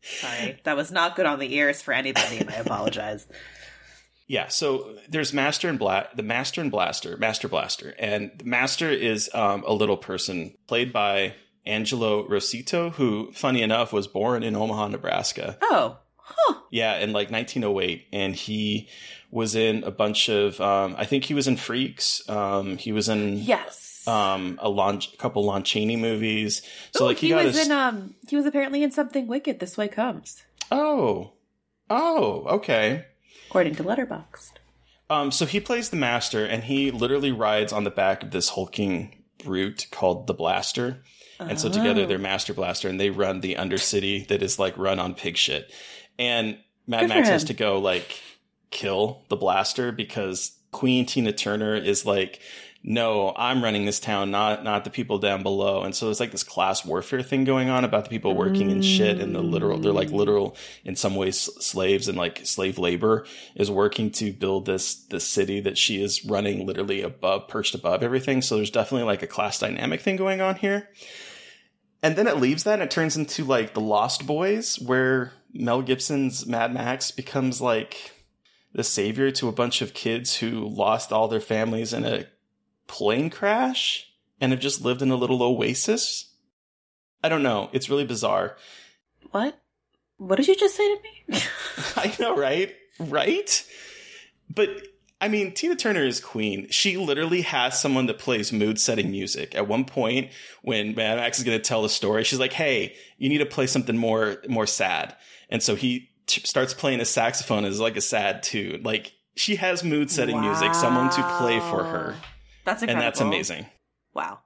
Sorry, 0.00 0.58
that 0.64 0.76
was 0.76 0.90
not 0.90 1.14
good 1.14 1.26
on 1.26 1.38
the 1.38 1.54
ears 1.54 1.82
for 1.82 1.92
anybody, 1.92 2.38
and 2.38 2.50
I 2.50 2.54
apologize. 2.54 3.26
Yeah, 4.28 4.48
so 4.48 4.94
there's 5.08 5.32
Master 5.32 5.68
and 5.70 5.78
Bla- 5.78 6.08
the 6.14 6.22
Master 6.22 6.60
and 6.60 6.70
Blaster, 6.70 7.16
Master 7.16 7.48
Blaster, 7.48 7.94
and 7.98 8.30
the 8.36 8.44
Master 8.44 8.90
is 8.90 9.30
um, 9.34 9.64
a 9.66 9.72
little 9.72 9.96
person 9.96 10.54
played 10.66 10.92
by 10.92 11.34
Angelo 11.64 12.28
Rossitto, 12.28 12.92
who, 12.92 13.32
funny 13.32 13.62
enough, 13.62 13.90
was 13.92 14.06
born 14.06 14.42
in 14.42 14.54
Omaha, 14.54 14.88
Nebraska. 14.88 15.56
Oh, 15.62 15.96
huh. 16.16 16.54
Yeah, 16.70 16.98
in 16.98 17.12
like 17.14 17.30
1908, 17.30 18.06
and 18.12 18.36
he 18.36 18.88
was 19.30 19.54
in 19.54 19.82
a 19.84 19.90
bunch 19.90 20.28
of. 20.28 20.60
Um, 20.60 20.94
I 20.98 21.06
think 21.06 21.24
he 21.24 21.32
was 21.34 21.48
in 21.48 21.56
Freaks. 21.56 22.28
Um, 22.28 22.76
he 22.76 22.92
was 22.92 23.08
in 23.08 23.38
Yes. 23.38 24.06
um, 24.06 24.58
a 24.60 24.68
Lon- 24.68 25.00
couple 25.18 25.44
Lon 25.46 25.62
Chaney 25.62 25.96
movies. 25.96 26.60
So 26.94 27.04
Ooh, 27.04 27.08
like 27.08 27.16
he, 27.16 27.28
he, 27.28 27.34
was 27.34 27.56
his. 27.56 27.66
in 27.66 27.72
um 27.72 28.14
he 28.28 28.36
was 28.36 28.44
apparently 28.44 28.82
in 28.82 28.90
something 28.90 29.26
wicked. 29.26 29.58
This 29.60 29.78
way 29.78 29.88
comes, 29.88 30.42
oh, 30.70 31.32
oh, 31.88 32.44
okay. 32.56 33.06
According 33.48 33.74
to 33.76 33.84
Letterboxd. 33.84 34.52
Um, 35.10 35.30
so 35.30 35.46
he 35.46 35.58
plays 35.60 35.90
the 35.90 35.96
master, 35.96 36.44
and 36.44 36.64
he 36.64 36.90
literally 36.90 37.32
rides 37.32 37.72
on 37.72 37.84
the 37.84 37.90
back 37.90 38.22
of 38.22 38.30
this 38.30 38.50
hulking 38.50 39.22
brute 39.42 39.86
called 39.90 40.26
the 40.26 40.34
Blaster. 40.34 41.02
And 41.40 41.58
so 41.60 41.68
together 41.70 42.02
Oh. 42.02 42.06
they're 42.06 42.18
Master 42.18 42.52
Blaster, 42.52 42.88
and 42.88 42.98
they 43.00 43.10
run 43.10 43.40
the 43.40 43.54
Undercity 43.54 44.26
that 44.28 44.42
is 44.42 44.58
like 44.58 44.76
run 44.76 44.98
on 44.98 45.14
pig 45.14 45.36
shit. 45.36 45.72
And 46.18 46.58
Mad 46.86 47.02
Good 47.02 47.08
Max 47.10 47.28
has 47.28 47.44
to 47.44 47.54
go 47.54 47.78
like 47.78 48.20
kill 48.70 49.22
the 49.28 49.36
Blaster 49.36 49.92
because 49.92 50.52
Queen 50.72 51.06
Tina 51.06 51.32
Turner 51.32 51.76
is 51.76 52.04
like, 52.04 52.40
no, 52.82 53.34
I'm 53.36 53.62
running 53.62 53.86
this 53.86 53.98
town, 53.98 54.30
not 54.30 54.62
not 54.62 54.84
the 54.84 54.90
people 54.90 55.18
down 55.18 55.42
below. 55.42 55.82
And 55.82 55.94
so 55.94 56.10
it's 56.10 56.20
like 56.20 56.30
this 56.30 56.44
class 56.44 56.84
warfare 56.84 57.22
thing 57.22 57.44
going 57.44 57.68
on 57.68 57.84
about 57.84 58.04
the 58.04 58.10
people 58.10 58.34
working 58.34 58.70
in 58.70 58.82
shit 58.82 59.20
and 59.20 59.34
the 59.34 59.42
literal 59.42 59.78
they're 59.78 59.92
like 59.92 60.08
mm. 60.08 60.14
literal 60.14 60.56
in 60.84 60.94
some 60.94 61.16
ways 61.16 61.36
slaves 61.36 62.08
and 62.08 62.16
like 62.16 62.46
slave 62.46 62.78
labor 62.78 63.26
is 63.56 63.70
working 63.70 64.10
to 64.12 64.32
build 64.32 64.66
this 64.66 64.94
this 65.06 65.26
city 65.26 65.60
that 65.60 65.76
she 65.76 66.02
is 66.02 66.24
running 66.24 66.66
literally 66.66 67.02
above 67.02 67.48
perched 67.48 67.74
above 67.74 68.02
everything. 68.02 68.42
So 68.42 68.56
there's 68.56 68.70
definitely 68.70 69.06
like 69.06 69.22
a 69.22 69.26
class 69.26 69.58
dynamic 69.58 70.00
thing 70.00 70.16
going 70.16 70.40
on 70.40 70.54
here. 70.54 70.88
And 72.00 72.14
then 72.14 72.28
it 72.28 72.36
leaves 72.36 72.62
that 72.62 72.74
and 72.74 72.82
it 72.82 72.90
turns 72.92 73.16
into 73.16 73.44
like 73.44 73.74
the 73.74 73.80
Lost 73.80 74.24
Boys, 74.24 74.78
where 74.78 75.32
Mel 75.52 75.82
Gibson's 75.82 76.46
Mad 76.46 76.72
Max 76.72 77.10
becomes 77.10 77.60
like 77.60 78.12
the 78.72 78.84
savior 78.84 79.30
to 79.32 79.48
a 79.48 79.52
bunch 79.52 79.82
of 79.82 79.94
kids 79.94 80.36
who 80.36 80.68
lost 80.68 81.12
all 81.12 81.26
their 81.26 81.40
families 81.40 81.92
in 81.92 82.04
a 82.04 82.26
plane 82.88 83.30
crash 83.30 84.10
and 84.40 84.52
have 84.52 84.60
just 84.60 84.82
lived 84.82 85.02
in 85.02 85.10
a 85.10 85.16
little 85.16 85.42
oasis. 85.42 86.32
I 87.22 87.28
don't 87.28 87.42
know. 87.42 87.70
It's 87.72 87.88
really 87.88 88.04
bizarre. 88.04 88.56
What? 89.30 89.60
What 90.16 90.36
did 90.36 90.48
you 90.48 90.56
just 90.56 90.76
say 90.76 90.96
to 90.96 91.02
me? 91.02 91.40
I 91.96 92.14
know, 92.18 92.36
right? 92.36 92.74
Right? 92.98 93.64
But 94.52 94.70
I 95.20 95.28
mean, 95.28 95.52
Tina 95.52 95.74
Turner 95.74 96.04
is 96.04 96.20
queen. 96.20 96.68
She 96.70 96.96
literally 96.96 97.42
has 97.42 97.80
someone 97.80 98.06
that 98.06 98.18
plays 98.18 98.52
mood 98.52 98.78
setting 98.80 99.10
music. 99.10 99.54
At 99.54 99.66
one 99.66 99.84
point, 99.84 100.30
when 100.62 100.94
Mad 100.94 101.16
Max 101.16 101.38
is 101.38 101.44
going 101.44 101.58
to 101.58 101.62
tell 101.64 101.82
the 101.82 101.88
story, 101.88 102.24
she's 102.24 102.38
like, 102.38 102.52
"Hey, 102.52 102.94
you 103.16 103.28
need 103.28 103.38
to 103.38 103.46
play 103.46 103.66
something 103.66 103.96
more 103.96 104.38
more 104.48 104.66
sad." 104.66 105.16
And 105.50 105.62
so 105.62 105.74
he 105.74 106.10
t- 106.26 106.42
starts 106.44 106.72
playing 106.72 107.00
a 107.00 107.04
saxophone 107.04 107.64
as 107.64 107.80
like 107.80 107.96
a 107.96 108.00
sad 108.00 108.44
tune. 108.44 108.82
Like 108.84 109.12
she 109.34 109.56
has 109.56 109.82
mood 109.82 110.10
setting 110.10 110.40
music, 110.40 110.74
someone 110.74 111.10
to 111.10 111.36
play 111.38 111.58
for 111.60 111.82
her, 111.82 112.14
That's 112.68 112.82
and 112.82 113.00
that's 113.00 113.20
amazing. 113.20 113.64
Wow. 114.12 114.40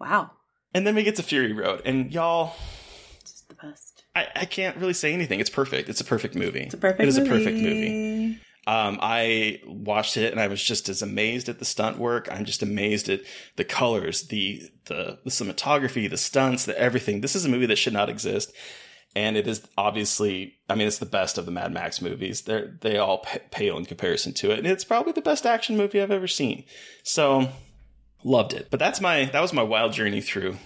Wow. 0.00 0.32
And 0.74 0.84
then 0.84 0.96
we 0.96 1.04
get 1.04 1.14
to 1.16 1.22
Fury 1.22 1.52
Road, 1.52 1.80
and 1.84 2.12
y'all, 2.12 2.54
is 3.24 3.44
the 3.48 3.54
best. 3.54 4.02
I, 4.16 4.26
I 4.34 4.44
can't 4.46 4.76
really 4.78 4.94
say 4.94 5.12
anything. 5.12 5.38
It's 5.38 5.48
perfect. 5.48 5.88
It's 5.88 6.00
a 6.00 6.04
perfect 6.04 6.34
movie. 6.34 6.62
It's 6.62 6.74
a 6.74 6.78
perfect 6.78 7.02
It 7.02 7.08
is 7.08 7.18
movie. 7.18 7.30
a 7.30 7.32
perfect 7.32 7.56
movie. 7.58 8.38
Um, 8.66 8.98
I 9.00 9.60
watched 9.64 10.16
it 10.16 10.32
and 10.32 10.40
I 10.40 10.48
was 10.48 10.60
just 10.60 10.88
as 10.88 11.00
amazed 11.02 11.48
at 11.48 11.60
the 11.60 11.64
stunt 11.64 11.98
work. 11.98 12.28
I'm 12.32 12.44
just 12.44 12.62
amazed 12.64 13.08
at 13.08 13.20
the 13.54 13.62
colors, 13.64 14.22
the, 14.24 14.60
the, 14.86 15.20
the 15.22 15.30
cinematography, 15.30 16.10
the 16.10 16.16
stunts, 16.16 16.64
the 16.64 16.76
everything. 16.76 17.20
This 17.20 17.36
is 17.36 17.44
a 17.44 17.48
movie 17.48 17.66
that 17.66 17.78
should 17.78 17.92
not 17.92 18.08
exist. 18.08 18.52
And 19.16 19.34
it 19.36 19.48
is 19.48 19.66
obviously, 19.78 20.56
I 20.68 20.74
mean, 20.74 20.86
it's 20.86 20.98
the 20.98 21.06
best 21.06 21.38
of 21.38 21.46
the 21.46 21.50
Mad 21.50 21.72
Max 21.72 22.02
movies. 22.02 22.42
They're, 22.42 22.76
they 22.82 22.98
all 22.98 23.18
p- 23.18 23.38
pale 23.50 23.78
in 23.78 23.86
comparison 23.86 24.34
to 24.34 24.50
it. 24.50 24.58
And 24.58 24.66
it's 24.66 24.84
probably 24.84 25.12
the 25.12 25.22
best 25.22 25.46
action 25.46 25.74
movie 25.76 26.02
I've 26.02 26.10
ever 26.10 26.28
seen. 26.28 26.64
So 27.02 27.48
loved 28.22 28.52
it. 28.52 28.68
But 28.70 28.78
that's 28.78 29.00
my, 29.00 29.24
that 29.24 29.40
was 29.40 29.54
my 29.54 29.62
wild 29.62 29.94
journey 29.94 30.20
through 30.20 30.58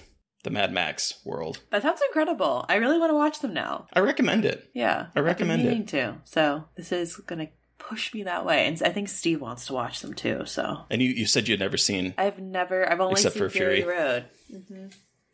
the 0.43 0.51
Mad 0.51 0.73
Max 0.73 1.21
world. 1.25 1.61
That 1.71 1.83
sounds 1.83 2.01
incredible. 2.09 2.67
I 2.69 2.75
really 2.77 2.99
want 2.99 3.11
to 3.11 3.15
watch 3.15 3.39
them 3.39 3.55
now. 3.55 3.87
I 3.93 4.01
recommend 4.01 4.45
it. 4.45 4.69
Yeah. 4.75 5.07
I 5.15 5.21
recommend 5.21 5.63
it. 5.63 5.65
been 5.67 5.73
meaning 5.73 5.87
to. 5.89 6.17
So 6.25 6.65
this 6.75 6.91
is 6.91 7.15
going 7.17 7.47
to 7.47 7.53
push 7.79 8.13
me 8.13 8.25
that 8.25 8.45
way. 8.45 8.67
And 8.67 8.83
I 8.83 8.89
think 8.91 9.09
Steve 9.09 9.41
wants 9.41 9.67
to 9.67 9.75
watch 9.75 10.01
them 10.01 10.13
too. 10.13 10.43
So 10.47 10.87
And 10.91 11.01
you, 11.01 11.11
you 11.11 11.27
said 11.27 11.47
you 11.47 11.53
had 11.53 11.61
never 11.61 11.77
seen 11.77 12.15
I've 12.19 12.41
never, 12.41 12.91
I've 12.91 13.01
only 13.01 13.13
Except 13.13 13.35
seen 13.35 13.43
for 13.45 13.49
Fury, 13.49 13.83
Fury. 13.83 13.97
Road. 13.97 14.25
hmm 14.51 14.87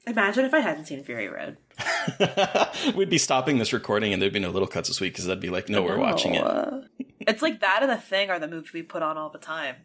Imagine 0.06 0.44
if 0.44 0.54
I 0.54 0.60
hadn't 0.60 0.84
seen 0.84 1.02
Fury 1.02 1.28
Road. 1.28 1.56
We'd 2.94 3.10
be 3.10 3.18
stopping 3.18 3.58
this 3.58 3.72
recording 3.72 4.12
and 4.12 4.20
there'd 4.20 4.32
be 4.32 4.40
no 4.40 4.50
little 4.50 4.68
cuts 4.68 4.88
this 4.88 5.00
week 5.00 5.12
because 5.12 5.28
I'd 5.28 5.40
be 5.40 5.50
like, 5.50 5.68
no, 5.68 5.82
we're 5.82 5.98
watching 5.98 6.34
it. 6.34 6.44
It's 7.20 7.42
like 7.42 7.60
that 7.60 7.82
and 7.82 7.90
the 7.90 7.96
thing 7.96 8.30
are 8.30 8.38
the 8.38 8.48
movies 8.48 8.72
we 8.72 8.82
put 8.82 9.02
on 9.02 9.18
all 9.18 9.30
the 9.30 9.38
time. 9.38 9.76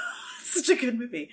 Such 0.42 0.68
a 0.68 0.74
good 0.74 0.98
movie. 0.98 1.30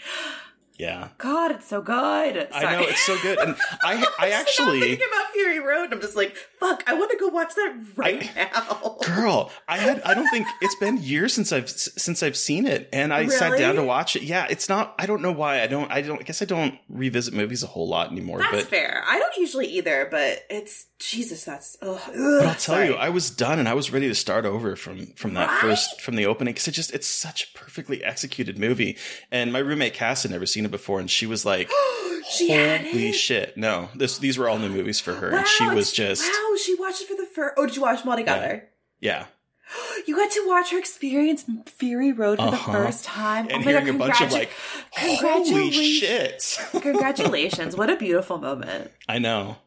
Yeah. 0.78 1.10
God, 1.18 1.52
it's 1.52 1.68
so 1.68 1.82
good. 1.82 2.48
I 2.54 2.76
know, 2.76 2.84
it's 2.88 3.02
so 3.06 3.18
good. 3.22 3.40
And 3.40 3.56
I 3.84 4.06
I 4.20 4.30
actually 4.32 4.80
thinking 4.80 5.08
about 5.12 5.32
Fury 5.32 5.60
Road. 5.60 5.92
I'm 5.92 6.02
just 6.02 6.16
like, 6.16 6.36
fuck, 6.60 6.84
I 6.86 6.94
want 6.94 7.10
to 7.12 7.18
go 7.18 7.30
watch 7.30 7.56
that 7.56 7.78
right 7.96 8.30
now. 8.36 8.98
girl, 9.06 9.52
I 9.68 9.78
had 9.78 10.02
I 10.04 10.14
don't 10.14 10.28
think 10.30 10.46
it's 10.62 10.76
been 10.76 10.98
years 10.98 11.34
since 11.34 11.52
I've 11.52 11.70
since 11.70 12.22
I've 12.22 12.38
seen 12.38 12.68
it 12.68 12.90
and 12.94 13.12
I 13.14 13.28
sat 13.28 13.58
down 13.58 13.76
to 13.76 13.84
watch 13.84 14.16
it. 14.16 14.22
Yeah, 14.22 14.46
it's 14.50 14.70
not 14.70 14.94
I 15.00 15.06
don't 15.08 15.22
know 15.22 15.32
why. 15.32 15.62
I 15.64 15.68
don't 15.68 15.92
I 15.92 16.02
don't 16.02 16.20
I 16.20 16.24
guess 16.24 16.42
I 16.42 16.46
don't 16.46 16.76
revisit 16.90 17.34
movies 17.34 17.64
a 17.64 17.68
whole 17.68 17.88
lot 17.88 18.12
anymore, 18.12 18.40
That's 18.40 18.52
but 18.64 18.66
fair. 18.68 19.04
I 19.08 19.18
don't 19.20 19.36
usually 19.38 19.68
either, 19.68 20.08
but 20.12 20.46
it's 20.50 20.86
Jesus. 21.00 21.44
That's 21.44 21.78
ugh, 21.82 22.00
But 22.06 22.46
I'll 22.46 22.56
tell 22.56 22.84
you, 22.84 22.94
I 22.96 23.10
was 23.10 23.30
done 23.30 23.60
and 23.60 23.68
I 23.70 23.74
was 23.74 23.92
ready 23.92 24.08
to 24.08 24.16
start 24.16 24.46
over 24.46 24.76
from 24.76 25.08
from 25.16 25.34
that 25.34 25.48
Right? 25.48 25.62
first 25.62 26.02
from 26.02 26.16
the 26.16 26.26
opening 26.28 26.54
because 26.54 26.68
it 26.68 26.72
just 26.72 26.94
it's 26.94 27.08
such 27.08 27.44
a 27.54 27.58
perfectly 27.58 28.04
executed 28.04 28.60
movie. 28.60 28.98
And 29.32 29.52
my 29.52 29.60
roommate 29.60 29.94
Cass 29.96 30.24
had 30.24 30.32
never 30.32 30.46
seen 30.46 30.67
it 30.68 30.72
before, 30.72 31.00
and 31.00 31.10
she 31.10 31.26
was 31.26 31.46
like, 31.46 31.70
she 32.32 32.50
"Holy 32.54 33.12
shit!" 33.12 33.58
No, 33.58 33.90
this 33.96 34.18
these 34.20 34.38
were 34.38 34.48
all 34.48 34.60
new 34.60 34.70
movies 34.70 35.00
for 35.00 35.14
her, 35.16 35.32
Wow, 35.32 35.38
and 35.40 35.48
she 35.48 35.68
was 35.70 35.92
just 35.92 36.24
wow. 36.24 36.56
She 36.64 36.76
watched 36.76 37.02
it 37.02 37.08
for 37.08 37.16
the 37.16 37.26
first. 37.26 37.56
Oh, 37.58 37.66
did 37.66 37.76
you 37.76 37.82
watch 37.82 38.02
them 38.02 38.10
all 38.10 38.18
together? 38.18 38.70
yeah. 39.00 39.26
You 40.08 40.16
got 40.16 40.32
to 40.32 40.44
watch 40.48 40.72
her 40.72 40.78
experience 40.80 41.44
Fury 41.66 42.14
Road 42.14 42.38
for 42.38 42.46
Uh-huh. 42.46 42.72
the 42.72 42.78
first 42.86 43.04
time, 43.04 43.46
And 43.50 43.56
oh 43.56 43.58
my 43.60 43.72
God, 43.74 43.84
hearing 43.84 43.96
a 43.96 44.00
bunch 44.00 44.22
of 44.22 44.32
like, 44.32 44.50
"Holy 44.92 45.18
congratulations. 45.18 45.86
shit!" 46.56 46.60
Congratulations! 46.82 47.76
What 47.76 47.90
a 47.90 47.98
beautiful 47.98 48.38
moment. 48.38 48.92
I 49.10 49.20
know. 49.20 49.58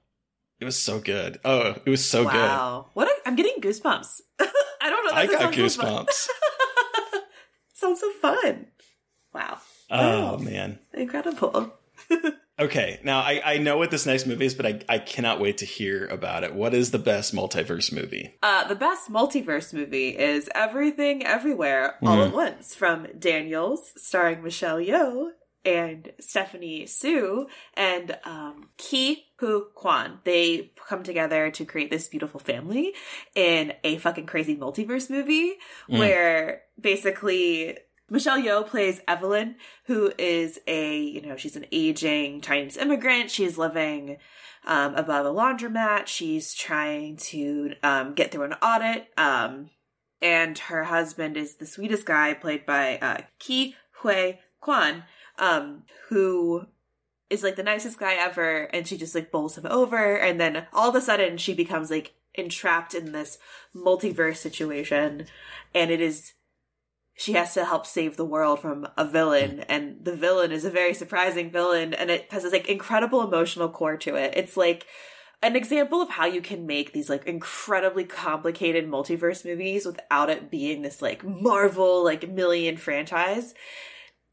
It 0.58 0.64
was 0.64 0.78
so 0.78 0.98
good. 1.00 1.38
Oh, 1.44 1.74
it 1.84 1.90
was 1.90 2.02
so 2.04 2.24
good. 2.24 2.32
wow, 2.34 2.86
what 2.94 3.08
a, 3.08 3.28
I'm 3.28 3.36
getting 3.36 3.60
goosebumps. 3.60 4.20
I 4.40 4.88
don't 4.90 5.04
know. 5.06 5.12
I 5.12 5.26
got 5.26 5.52
goosebumps. 5.52 6.28
sounds 7.74 8.00
so 8.00 8.10
fun. 8.12 8.66
Wow. 9.34 9.58
Oh 9.90 10.38
man. 10.38 10.78
Incredible. 10.94 11.74
Okay, 12.60 13.00
now 13.02 13.20
I, 13.20 13.40
I 13.42 13.58
know 13.58 13.78
what 13.78 13.90
this 13.90 14.04
next 14.04 14.26
movie 14.26 14.44
is, 14.44 14.54
but 14.54 14.66
I, 14.66 14.80
I 14.86 14.98
cannot 14.98 15.40
wait 15.40 15.58
to 15.58 15.64
hear 15.64 16.06
about 16.08 16.44
it. 16.44 16.54
What 16.54 16.74
is 16.74 16.90
the 16.90 16.98
best 16.98 17.34
multiverse 17.34 17.90
movie? 17.90 18.34
Uh, 18.42 18.68
the 18.68 18.74
best 18.74 19.10
multiverse 19.10 19.72
movie 19.72 20.10
is 20.10 20.50
Everything 20.54 21.24
Everywhere 21.24 21.94
All 22.02 22.22
at 22.22 22.34
Once 22.34 22.74
from 22.74 23.06
Daniels, 23.18 23.92
starring 23.96 24.42
Michelle 24.42 24.76
Yeoh 24.76 25.30
and 25.64 26.12
Stephanie 26.20 26.86
Hsu 26.86 27.46
and 27.74 28.18
um, 28.24 28.68
Ke 28.76 29.24
Huy 29.38 29.62
Quan. 29.74 30.18
They 30.24 30.72
come 30.86 31.02
together 31.02 31.50
to 31.52 31.64
create 31.64 31.90
this 31.90 32.08
beautiful 32.08 32.40
family 32.40 32.92
in 33.34 33.72
a 33.84 33.96
fucking 33.96 34.26
crazy 34.26 34.56
multiverse 34.56 35.08
movie 35.08 35.54
where 35.86 36.62
basically 36.78 37.78
Michelle 38.10 38.42
Yeoh 38.42 38.66
plays 38.66 39.00
Evelyn, 39.06 39.54
who 39.84 40.12
is 40.18 40.58
a, 40.66 40.98
you 40.98 41.22
know, 41.22 41.36
she's 41.36 41.54
an 41.54 41.66
aging 41.70 42.40
Chinese 42.40 42.76
immigrant. 42.76 43.30
She's 43.30 43.56
living 43.56 44.18
um, 44.66 44.96
above 44.96 45.26
a 45.26 45.30
laundromat. 45.30 46.08
She's 46.08 46.52
trying 46.52 47.16
to 47.18 47.74
um, 47.84 48.14
get 48.14 48.32
through 48.32 48.44
an 48.44 48.54
audit. 48.54 49.06
Um, 49.16 49.70
and 50.20 50.58
her 50.58 50.84
husband 50.84 51.36
is 51.36 51.54
the 51.54 51.66
sweetest 51.66 52.04
guy, 52.04 52.34
played 52.34 52.66
by 52.66 52.98
uh, 52.98 53.20
Ke 53.38 53.74
Huy 54.02 54.40
Quan, 54.60 55.04
um, 55.38 55.84
who 56.08 56.66
is 57.30 57.44
like 57.44 57.54
the 57.54 57.62
nicest 57.62 57.98
guy 57.98 58.14
ever. 58.14 58.64
And 58.72 58.88
she 58.88 58.98
just 58.98 59.14
like 59.14 59.30
bowls 59.30 59.56
him 59.56 59.66
over. 59.66 60.16
And 60.16 60.40
then 60.40 60.66
all 60.72 60.88
of 60.88 60.96
a 60.96 61.00
sudden, 61.00 61.38
she 61.38 61.54
becomes 61.54 61.92
like 61.92 62.14
entrapped 62.34 62.92
in 62.92 63.12
this 63.12 63.38
multiverse 63.74 64.36
situation. 64.36 65.26
And 65.72 65.92
it 65.92 66.00
is 66.00 66.32
she 67.20 67.34
has 67.34 67.52
to 67.52 67.66
help 67.66 67.84
save 67.84 68.16
the 68.16 68.24
world 68.24 68.60
from 68.60 68.88
a 68.96 69.04
villain 69.04 69.60
and 69.68 70.02
the 70.02 70.16
villain 70.16 70.50
is 70.50 70.64
a 70.64 70.70
very 70.70 70.94
surprising 70.94 71.50
villain 71.50 71.92
and 71.92 72.10
it 72.10 72.32
has 72.32 72.44
this 72.44 72.52
like 72.52 72.66
incredible 72.66 73.22
emotional 73.22 73.68
core 73.68 73.98
to 73.98 74.14
it. 74.14 74.32
It's 74.36 74.56
like 74.56 74.86
an 75.42 75.54
example 75.54 76.00
of 76.00 76.08
how 76.08 76.24
you 76.24 76.40
can 76.40 76.64
make 76.64 76.94
these 76.94 77.10
like 77.10 77.26
incredibly 77.26 78.04
complicated 78.04 78.88
multiverse 78.88 79.44
movies 79.44 79.84
without 79.84 80.30
it 80.30 80.50
being 80.50 80.80
this 80.80 81.02
like 81.02 81.22
marvel 81.22 82.02
like 82.02 82.26
million 82.30 82.78
franchise. 82.78 83.52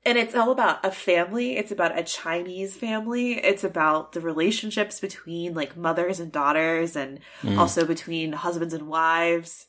And 0.06 0.18
it's 0.18 0.34
all 0.34 0.52
about 0.52 0.86
a 0.86 0.92
family. 0.92 1.58
It's 1.58 1.74
about 1.74 2.00
a 2.00 2.04
chinese 2.04 2.78
family. 2.78 3.34
It's 3.34 3.66
about 3.66 4.14
the 4.14 4.22
relationships 4.22 5.02
between 5.02 5.54
like 5.54 5.76
mothers 5.76 6.22
and 6.22 6.32
daughters 6.32 6.96
and 6.96 7.20
mm. 7.42 7.58
also 7.58 7.84
between 7.86 8.32
husbands 8.32 8.74
and 8.74 8.88
wives 8.88 9.68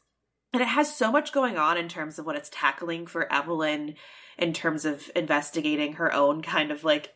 and 0.53 0.63
it 0.63 0.69
has 0.69 0.95
so 0.95 1.13
much 1.13 1.33
going 1.33 1.59
on 1.59 1.77
in 1.77 1.89
terms 1.89 2.19
of 2.19 2.27
what 2.27 2.37
it's 2.37 2.51
tackling 2.53 3.07
for 3.07 3.31
Evelyn 3.33 3.95
in 4.39 4.53
terms 4.53 4.85
of 4.85 5.11
investigating 5.15 5.95
her 5.95 6.13
own 6.13 6.43
kind 6.43 6.71
of 6.71 6.85
like 6.85 7.15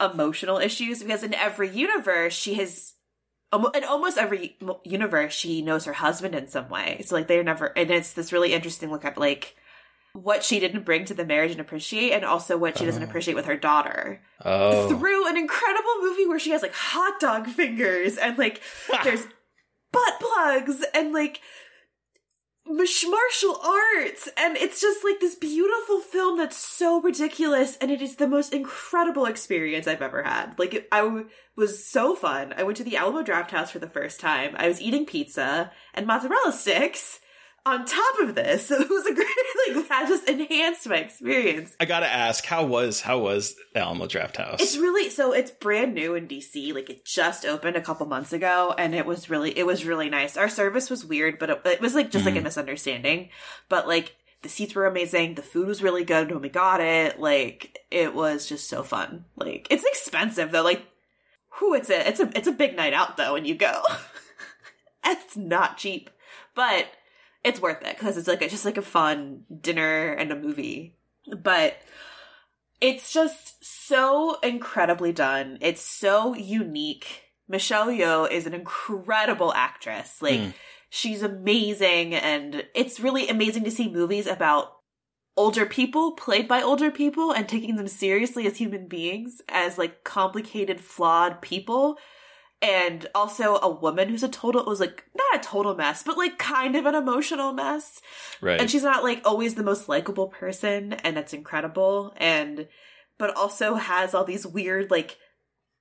emotional 0.00 0.58
issues 0.58 1.02
because 1.02 1.22
in 1.22 1.34
every 1.34 1.68
universe 1.68 2.32
she 2.32 2.54
has 2.54 2.94
in 3.52 3.84
almost 3.84 4.18
every 4.18 4.56
universe 4.84 5.32
she 5.32 5.62
knows 5.62 5.84
her 5.84 5.92
husband 5.94 6.34
in 6.34 6.48
some 6.48 6.68
way. 6.68 7.02
So 7.04 7.14
like 7.14 7.28
they're 7.28 7.44
never 7.44 7.66
and 7.76 7.90
it's 7.90 8.12
this 8.12 8.32
really 8.32 8.52
interesting 8.52 8.90
look 8.90 9.04
at 9.04 9.18
like 9.18 9.56
what 10.12 10.42
she 10.42 10.58
didn't 10.58 10.84
bring 10.84 11.04
to 11.04 11.14
the 11.14 11.24
marriage 11.24 11.52
and 11.52 11.60
appreciate 11.60 12.12
and 12.12 12.24
also 12.24 12.56
what 12.56 12.78
she 12.78 12.84
doesn't 12.84 13.02
uh-huh. 13.02 13.10
appreciate 13.10 13.34
with 13.34 13.46
her 13.46 13.56
daughter. 13.56 14.20
Oh, 14.44 14.88
through 14.88 15.28
an 15.28 15.36
incredible 15.36 16.00
movie 16.00 16.26
where 16.26 16.38
she 16.38 16.50
has 16.50 16.62
like 16.62 16.74
hot 16.74 17.20
dog 17.20 17.46
fingers 17.46 18.16
and 18.16 18.38
like 18.38 18.60
there's 19.04 19.26
butt 19.92 20.20
plugs 20.20 20.84
and 20.94 21.12
like 21.12 21.40
martial 22.68 23.60
arts! 23.64 24.28
And 24.36 24.56
it's 24.56 24.80
just 24.80 25.04
like 25.04 25.20
this 25.20 25.34
beautiful 25.34 26.00
film 26.00 26.36
that's 26.36 26.56
so 26.56 27.00
ridiculous 27.00 27.76
and 27.80 27.90
it 27.90 28.02
is 28.02 28.16
the 28.16 28.28
most 28.28 28.52
incredible 28.52 29.26
experience 29.26 29.86
i've 29.86 30.02
ever 30.02 30.22
had. 30.22 30.58
Like 30.58 30.74
it, 30.74 30.88
I 30.92 31.00
w- 31.00 31.28
was 31.56 31.84
so 31.84 32.14
fun. 32.14 32.54
I 32.56 32.62
went 32.62 32.76
to 32.78 32.84
the 32.84 32.96
alamo 32.96 33.22
drafthouse 33.22 33.68
for 33.70 33.78
the 33.78 33.88
first 33.88 34.20
time. 34.20 34.54
I 34.56 34.68
was 34.68 34.80
eating 34.80 35.06
pizza 35.06 35.72
and 35.94 36.06
mozzarella 36.06 36.52
sticks 36.52 37.20
on 37.66 37.84
top 37.84 38.18
of 38.20 38.34
this 38.34 38.70
it 38.70 38.88
was 38.88 39.06
a 39.06 39.14
great 39.14 39.28
like 39.76 39.88
that 39.88 40.08
just 40.08 40.28
enhanced 40.28 40.88
my 40.88 40.96
experience 40.96 41.76
I 41.80 41.84
gotta 41.84 42.12
ask, 42.12 42.44
how 42.44 42.64
was 42.64 43.00
how 43.00 43.18
was 43.18 43.54
the 43.72 43.80
Alamo 43.80 44.06
Drafthouse? 44.06 44.60
It's 44.60 44.76
really 44.76 45.10
so 45.10 45.32
it's 45.32 45.50
brand 45.50 45.94
new 45.94 46.14
in 46.14 46.26
DC. 46.26 46.74
Like 46.74 46.90
it 46.90 47.04
just 47.04 47.44
opened 47.44 47.76
a 47.76 47.80
couple 47.80 48.06
months 48.06 48.32
ago, 48.32 48.74
and 48.76 48.94
it 48.94 49.06
was 49.06 49.30
really 49.30 49.56
it 49.56 49.66
was 49.66 49.84
really 49.84 50.10
nice. 50.10 50.36
Our 50.36 50.48
service 50.48 50.90
was 50.90 51.04
weird, 51.04 51.38
but 51.38 51.50
it, 51.50 51.62
it 51.64 51.80
was 51.80 51.94
like 51.94 52.10
just 52.10 52.24
like 52.24 52.34
a 52.34 52.38
mm-hmm. 52.38 52.44
misunderstanding. 52.44 53.30
But 53.68 53.86
like 53.86 54.16
the 54.42 54.48
seats 54.48 54.74
were 54.74 54.86
amazing. 54.86 55.34
The 55.34 55.42
food 55.42 55.68
was 55.68 55.82
really 55.82 56.04
good 56.04 56.30
when 56.30 56.42
we 56.42 56.48
got 56.48 56.80
it. 56.80 57.20
Like 57.20 57.78
it 57.90 58.14
was 58.14 58.46
just 58.46 58.68
so 58.68 58.82
fun. 58.82 59.24
Like 59.36 59.66
it's 59.70 59.84
expensive 59.84 60.50
though. 60.50 60.64
Like 60.64 60.84
who 61.50 61.74
it's 61.74 61.90
a 61.90 62.08
it's 62.08 62.20
a 62.20 62.30
it's 62.36 62.48
a 62.48 62.52
big 62.52 62.76
night 62.76 62.92
out 62.92 63.16
though 63.16 63.34
when 63.34 63.44
you 63.44 63.54
go. 63.54 63.82
it's 65.04 65.36
not 65.36 65.76
cheap, 65.76 66.10
but 66.54 66.86
it's 67.44 67.60
worth 67.60 67.82
it 67.82 67.96
because 67.98 68.16
it's 68.16 68.28
like 68.28 68.42
a, 68.42 68.48
just 68.48 68.64
like 68.64 68.76
a 68.76 68.82
fun 68.82 69.44
dinner 69.60 70.12
and 70.12 70.32
a 70.32 70.36
movie. 70.36 70.96
But 71.36 71.76
it's 72.80 73.12
just 73.12 73.64
so 73.64 74.38
incredibly 74.40 75.12
done. 75.12 75.58
It's 75.60 75.82
so 75.82 76.34
unique. 76.34 77.22
Michelle 77.48 77.88
Yeoh 77.88 78.30
is 78.30 78.46
an 78.46 78.54
incredible 78.54 79.52
actress. 79.54 80.20
Like 80.20 80.40
hmm. 80.40 80.50
she's 80.90 81.22
amazing 81.22 82.14
and 82.14 82.64
it's 82.74 83.00
really 83.00 83.28
amazing 83.28 83.64
to 83.64 83.70
see 83.70 83.90
movies 83.90 84.26
about 84.26 84.72
older 85.36 85.64
people 85.64 86.12
played 86.12 86.48
by 86.48 86.60
older 86.60 86.90
people 86.90 87.30
and 87.30 87.48
taking 87.48 87.76
them 87.76 87.86
seriously 87.86 88.46
as 88.46 88.56
human 88.56 88.88
beings 88.88 89.40
as 89.48 89.78
like 89.78 90.02
complicated 90.02 90.80
flawed 90.80 91.40
people 91.40 91.96
and 92.60 93.06
also 93.14 93.56
a 93.62 93.68
woman 93.70 94.08
who's 94.08 94.22
a 94.22 94.28
total 94.28 94.64
was 94.64 94.80
like 94.80 95.04
not 95.16 95.40
a 95.40 95.44
total 95.44 95.74
mess 95.76 96.02
but 96.02 96.18
like 96.18 96.38
kind 96.38 96.74
of 96.76 96.86
an 96.86 96.94
emotional 96.94 97.52
mess. 97.52 98.00
Right. 98.40 98.60
and 98.60 98.70
she's 98.70 98.82
not 98.82 99.04
like 99.04 99.22
always 99.24 99.54
the 99.54 99.62
most 99.62 99.88
likable 99.88 100.28
person 100.28 100.92
and 100.94 101.16
that's 101.16 101.32
incredible. 101.32 102.12
And 102.16 102.68
but 103.18 103.36
also 103.36 103.74
has 103.74 104.14
all 104.14 104.24
these 104.24 104.46
weird 104.46 104.90
like 104.90 105.16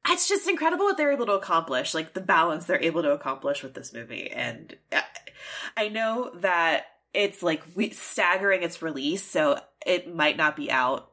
it's 0.09 0.29
just 0.29 0.47
incredible 0.47 0.85
what 0.85 0.95
they're 0.97 1.11
able 1.11 1.25
to 1.25 1.33
accomplish 1.33 1.93
like 1.93 2.13
the 2.13 2.21
balance 2.21 2.65
they're 2.65 2.81
able 2.81 3.01
to 3.03 3.11
accomplish 3.11 3.63
with 3.63 3.73
this 3.73 3.93
movie. 3.93 4.29
And 4.31 4.75
I- 4.91 5.03
i 5.75 5.87
know 5.89 6.31
that 6.35 6.85
it's 7.13 7.41
like 7.43 7.61
we- 7.75 7.91
staggering 7.91 8.63
its 8.63 8.81
release 8.81 9.23
so 9.23 9.59
it 9.85 10.13
might 10.13 10.35
not 10.37 10.55
be 10.55 10.69
out 10.71 11.11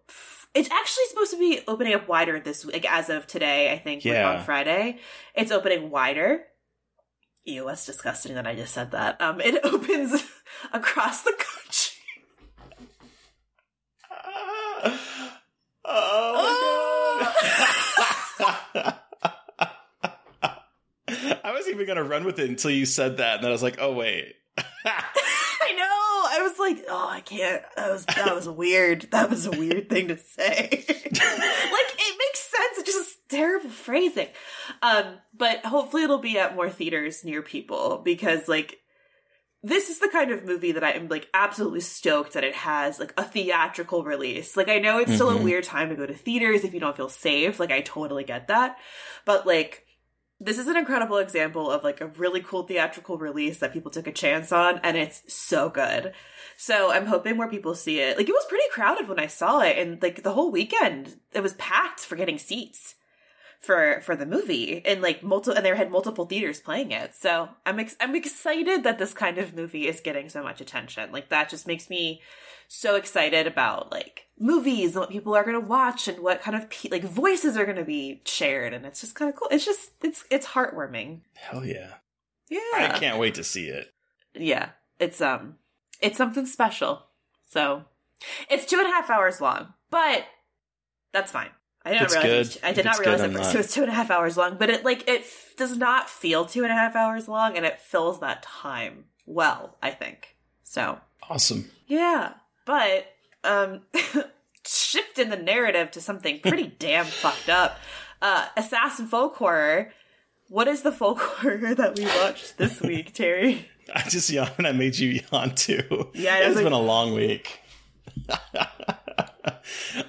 it's 0.54 0.70
actually 0.70 1.04
supposed 1.08 1.30
to 1.32 1.38
be 1.38 1.60
opening 1.66 1.94
up 1.94 2.08
wider 2.08 2.38
this 2.40 2.64
week 2.64 2.74
like 2.74 2.90
as 2.92 3.10
of 3.10 3.26
today 3.26 3.72
i 3.72 3.78
think 3.78 4.04
like, 4.04 4.14
Yeah. 4.14 4.38
on 4.38 4.44
friday 4.44 4.98
it's 5.34 5.50
opening 5.52 5.90
wider 5.90 6.44
Ew, 7.46 7.66
that's 7.66 7.84
disgusting 7.84 8.36
that 8.36 8.46
I 8.46 8.54
just 8.54 8.72
said 8.72 8.92
that. 8.92 9.20
Um, 9.20 9.38
it 9.38 9.60
opens 9.64 10.24
across 10.72 11.20
the 11.24 11.32
country. 11.36 11.90
oh 15.84 17.32
I 21.44 21.52
was 21.52 21.68
even 21.68 21.86
gonna 21.86 22.02
run 22.02 22.24
with 22.24 22.38
it 22.38 22.48
until 22.48 22.70
you 22.70 22.86
said 22.86 23.18
that, 23.18 23.36
and 23.36 23.44
then 23.44 23.50
I 23.50 23.52
was 23.52 23.62
like, 23.62 23.76
"Oh 23.78 23.92
wait." 23.92 24.34
I 24.56 24.62
know. 25.76 25.84
I 26.30 26.40
was 26.42 26.53
like, 26.64 26.84
oh, 26.88 27.08
I 27.08 27.20
can't. 27.20 27.62
That 27.76 27.90
was 27.90 28.04
that 28.06 28.34
was 28.34 28.48
weird. 28.48 29.08
That 29.14 29.30
was 29.30 29.46
a 29.46 29.50
weird 29.50 29.88
thing 29.88 30.08
to 30.08 30.18
say. 30.18 30.68
like 30.70 31.10
it 31.10 32.18
makes 32.18 32.40
sense. 32.40 32.78
It's 32.78 32.92
just 32.92 33.28
terrible 33.28 33.70
phrasing. 33.70 34.28
Um, 34.82 35.18
but 35.36 35.64
hopefully 35.64 36.02
it'll 36.02 36.18
be 36.18 36.38
at 36.38 36.56
more 36.56 36.70
theaters 36.70 37.24
near 37.24 37.42
people 37.42 38.00
because 38.04 38.48
like 38.48 38.80
this 39.62 39.88
is 39.88 39.98
the 39.98 40.08
kind 40.08 40.30
of 40.30 40.44
movie 40.44 40.72
that 40.72 40.84
I 40.84 40.92
am 40.92 41.08
like 41.08 41.28
absolutely 41.32 41.80
stoked 41.80 42.34
that 42.34 42.44
it 42.44 42.54
has 42.54 42.98
like 42.98 43.14
a 43.16 43.24
theatrical 43.24 44.04
release. 44.04 44.56
Like 44.56 44.68
I 44.68 44.78
know 44.78 44.98
it's 44.98 45.14
still 45.14 45.30
a 45.30 45.42
weird 45.42 45.64
time 45.64 45.88
to 45.88 45.96
go 45.96 46.06
to 46.06 46.14
theaters 46.14 46.64
if 46.64 46.74
you 46.74 46.80
don't 46.80 46.96
feel 46.96 47.08
safe. 47.08 47.58
Like 47.60 47.72
I 47.72 47.80
totally 47.80 48.24
get 48.24 48.48
that. 48.48 48.76
But 49.24 49.46
like 49.46 49.86
this 50.40 50.58
is 50.58 50.66
an 50.66 50.76
incredible 50.76 51.18
example 51.18 51.70
of 51.70 51.84
like 51.84 52.00
a 52.00 52.06
really 52.06 52.40
cool 52.40 52.64
theatrical 52.64 53.18
release 53.18 53.58
that 53.58 53.72
people 53.72 53.90
took 53.90 54.06
a 54.06 54.12
chance 54.12 54.52
on 54.52 54.80
and 54.82 54.96
it's 54.96 55.22
so 55.32 55.68
good. 55.68 56.12
So 56.56 56.90
I'm 56.90 57.06
hoping 57.06 57.36
more 57.36 57.48
people 57.48 57.74
see 57.74 58.00
it. 58.00 58.16
Like 58.16 58.28
it 58.28 58.32
was 58.32 58.46
pretty 58.48 58.68
crowded 58.70 59.08
when 59.08 59.18
I 59.18 59.26
saw 59.26 59.60
it 59.60 59.78
and 59.78 60.02
like 60.02 60.22
the 60.22 60.32
whole 60.32 60.50
weekend 60.50 61.16
it 61.32 61.42
was 61.42 61.54
packed 61.54 62.00
for 62.00 62.16
getting 62.16 62.38
seats 62.38 62.96
for 63.64 64.00
for 64.02 64.14
the 64.14 64.26
movie 64.26 64.82
and 64.84 65.02
like 65.02 65.22
multiple 65.22 65.56
and 65.56 65.64
they 65.64 65.76
had 65.76 65.90
multiple 65.90 66.26
theaters 66.26 66.60
playing 66.60 66.92
it. 66.92 67.14
So 67.14 67.48
I'm 67.66 67.80
ex- 67.80 67.96
I'm 68.00 68.14
excited 68.14 68.84
that 68.84 68.98
this 68.98 69.12
kind 69.14 69.38
of 69.38 69.54
movie 69.54 69.88
is 69.88 70.00
getting 70.00 70.28
so 70.28 70.42
much 70.42 70.60
attention. 70.60 71.10
Like 71.12 71.28
that 71.30 71.48
just 71.48 71.66
makes 71.66 71.88
me 71.90 72.22
so 72.68 72.96
excited 72.96 73.46
about 73.46 73.90
like 73.90 74.26
movies 74.38 74.90
and 74.90 75.00
what 75.00 75.10
people 75.10 75.34
are 75.34 75.44
going 75.44 75.60
to 75.60 75.66
watch 75.66 76.08
and 76.08 76.18
what 76.20 76.42
kind 76.42 76.56
of 76.56 76.68
pe- 76.70 76.88
like 76.90 77.04
voices 77.04 77.56
are 77.56 77.64
going 77.64 77.76
to 77.76 77.84
be 77.84 78.20
shared 78.24 78.72
and 78.72 78.86
it's 78.86 79.00
just 79.00 79.14
kind 79.14 79.28
of 79.28 79.36
cool. 79.36 79.48
It's 79.50 79.64
just 79.64 79.90
it's 80.02 80.24
it's 80.30 80.46
heartwarming. 80.46 81.20
Hell 81.34 81.64
yeah! 81.64 81.94
Yeah. 82.48 82.60
I 82.74 82.98
can't 82.98 83.18
wait 83.18 83.34
to 83.34 83.44
see 83.44 83.66
it. 83.66 83.92
Yeah. 84.34 84.70
It's 84.98 85.20
um 85.20 85.56
it's 86.00 86.18
something 86.18 86.46
special. 86.46 87.06
So 87.46 87.84
it's 88.50 88.66
two 88.66 88.78
and 88.78 88.86
a 88.86 88.90
half 88.90 89.10
hours 89.10 89.40
long. 89.40 89.74
But 89.90 90.24
That's 91.12 91.30
fine. 91.30 91.50
I 91.84 91.90
didn't 91.90 92.04
It's 92.04 92.14
realize. 92.16 92.54
good. 92.54 92.64
I 92.64 92.72
did 92.72 92.84
not 92.86 92.98
realize 92.98 93.20
was, 93.22 93.32
not- 93.32 93.54
it 93.54 93.58
was 93.58 93.70
two 93.74 93.82
and 93.82 93.90
a 93.90 93.94
half 93.94 94.10
hours 94.10 94.36
long, 94.36 94.56
but 94.58 94.70
it 94.70 94.84
like 94.84 95.06
it 95.08 95.20
f- 95.22 95.52
does 95.56 95.76
not 95.76 96.08
feel 96.08 96.44
two 96.46 96.62
and 96.62 96.72
a 96.72 96.74
half 96.74 96.96
hours 96.96 97.28
long, 97.28 97.56
and 97.56 97.66
it 97.66 97.80
fills 97.80 98.20
that 98.20 98.42
time 98.42 99.04
well. 99.26 99.76
I 99.82 99.90
think 99.90 100.36
so. 100.62 100.98
Awesome. 101.28 101.70
Yeah, 101.86 102.32
but 102.64 103.06
um, 103.44 103.82
shifting 104.66 105.28
the 105.30 105.36
narrative 105.36 105.90
to 105.92 106.00
something 106.00 106.40
pretty 106.40 106.66
damn 106.78 107.04
fucked 107.06 107.48
up. 107.50 107.78
Uh, 108.22 108.46
assassin 108.56 109.06
folk 109.06 109.36
horror. 109.36 109.92
What 110.48 110.68
is 110.68 110.82
the 110.82 110.92
folk 110.92 111.18
horror 111.20 111.74
that 111.74 111.98
we 111.98 112.04
watched 112.06 112.56
this 112.58 112.80
week, 112.80 113.12
Terry? 113.14 113.68
I 113.94 114.02
just 114.08 114.30
yawned. 114.30 114.66
I 114.66 114.72
made 114.72 114.96
you 114.98 115.20
yawn 115.30 115.54
too. 115.54 116.10
Yeah, 116.14 116.38
it 116.38 116.46
it's 116.46 116.56
like- 116.56 116.64
been 116.64 116.72
a 116.72 116.78
long 116.80 117.12
week. 117.14 117.60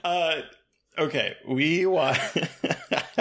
uh, 0.04 0.36
okay, 0.98 1.36
we 1.48 1.86
wa- 1.86 2.18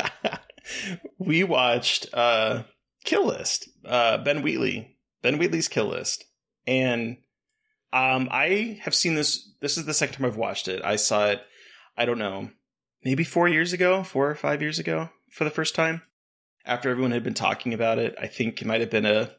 we 1.19 1.45
watched 1.45 2.07
uh, 2.13 2.65
Kill 3.05 3.27
List. 3.27 3.69
Uh, 3.85 4.19
Ben 4.19 4.43
Wheatley, 4.43 4.97
Ben 5.23 5.39
Wheatley's 5.39 5.69
Kill 5.69 5.87
List, 5.87 6.25
and 6.67 7.19
um, 7.93 8.29
I 8.31 8.79
have 8.83 8.95
seen 8.95 9.15
this. 9.15 9.49
This 9.61 9.79
is 9.79 9.85
the 9.85 9.95
second 9.95 10.17
time 10.17 10.27
I've 10.27 10.37
watched 10.37 10.69
it. 10.69 10.83
I 10.85 10.97
saw 10.97 11.29
it. 11.29 11.43
I 11.97 12.05
don't 12.05 12.19
know, 12.19 12.51
maybe 13.05 13.25
four 13.25 13.47
years 13.47 13.73
ago, 13.73 14.03
four 14.03 14.29
or 14.29 14.35
five 14.35 14.61
years 14.61 14.79
ago, 14.79 15.11
for 15.31 15.45
the 15.45 15.51
first 15.51 15.75
time. 15.75 16.03
After 16.67 16.89
everyone 16.91 17.13
had 17.13 17.23
been 17.23 17.35
talking 17.35 17.75
about 17.75 17.99
it, 17.99 18.15
I 18.21 18.27
think 18.27 18.61
it 18.61 18.67
might 18.67 18.81
have 18.81 18.91
been 18.91 19.07
a 19.07 19.31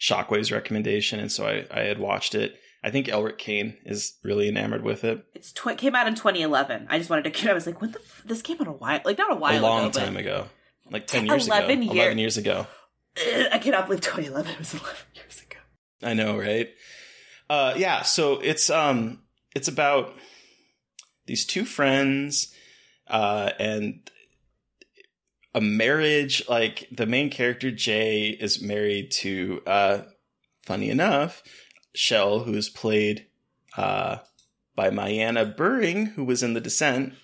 Shockwave's 0.00 0.52
recommendation, 0.52 1.18
and 1.18 1.32
so 1.32 1.46
I, 1.46 1.66
I 1.70 1.84
had 1.84 1.98
watched 1.98 2.34
it. 2.34 2.54
I 2.88 2.90
think 2.90 3.08
Elric 3.08 3.36
Kane 3.36 3.76
is 3.84 4.14
really 4.22 4.48
enamored 4.48 4.82
with 4.82 5.04
it. 5.04 5.22
It's 5.34 5.52
tw- 5.52 5.76
came 5.76 5.94
out 5.94 6.06
in 6.08 6.14
2011. 6.14 6.86
I 6.88 6.96
just 6.96 7.10
wanted 7.10 7.30
to. 7.34 7.50
I 7.50 7.52
was 7.52 7.66
like, 7.66 7.82
when 7.82 7.92
the 7.92 7.98
f- 7.98 8.22
this 8.24 8.40
came 8.40 8.58
out 8.62 8.66
a 8.66 8.72
while, 8.72 9.02
like 9.04 9.18
not 9.18 9.30
a 9.30 9.34
while 9.36 9.60
a 9.60 9.60
long 9.60 9.88
ago, 9.90 10.00
time 10.00 10.16
ago, 10.16 10.46
like 10.90 11.06
ten 11.06 11.26
years 11.26 11.46
11 11.48 11.82
ago, 11.82 11.92
year- 11.92 12.02
eleven 12.04 12.16
years 12.18 12.38
ago. 12.38 12.66
I 13.52 13.58
cannot 13.58 13.86
believe 13.88 14.00
2011 14.00 14.54
was 14.58 14.72
11 14.72 14.96
years 15.16 15.42
ago. 15.42 15.58
I 16.02 16.14
know, 16.14 16.38
right? 16.38 16.70
Uh, 17.50 17.74
yeah. 17.76 18.02
So 18.02 18.40
it's 18.40 18.70
um, 18.70 19.20
it's 19.54 19.68
about 19.68 20.14
these 21.26 21.44
two 21.44 21.66
friends, 21.66 22.54
uh, 23.06 23.50
and 23.58 24.10
a 25.54 25.60
marriage. 25.60 26.48
Like 26.48 26.88
the 26.90 27.04
main 27.04 27.28
character 27.28 27.70
Jay 27.70 28.28
is 28.28 28.62
married 28.62 29.10
to, 29.20 29.60
uh, 29.66 29.98
funny 30.64 30.88
enough, 30.88 31.42
Shell, 31.98 32.40
who 32.44 32.54
is 32.54 32.68
played 32.68 33.26
uh 33.76 34.18
by 34.76 34.90
MyAnna 34.90 35.56
Buring, 35.56 36.06
who 36.06 36.24
was 36.24 36.44
in 36.44 36.54
The 36.54 36.60
Descent. 36.60 37.14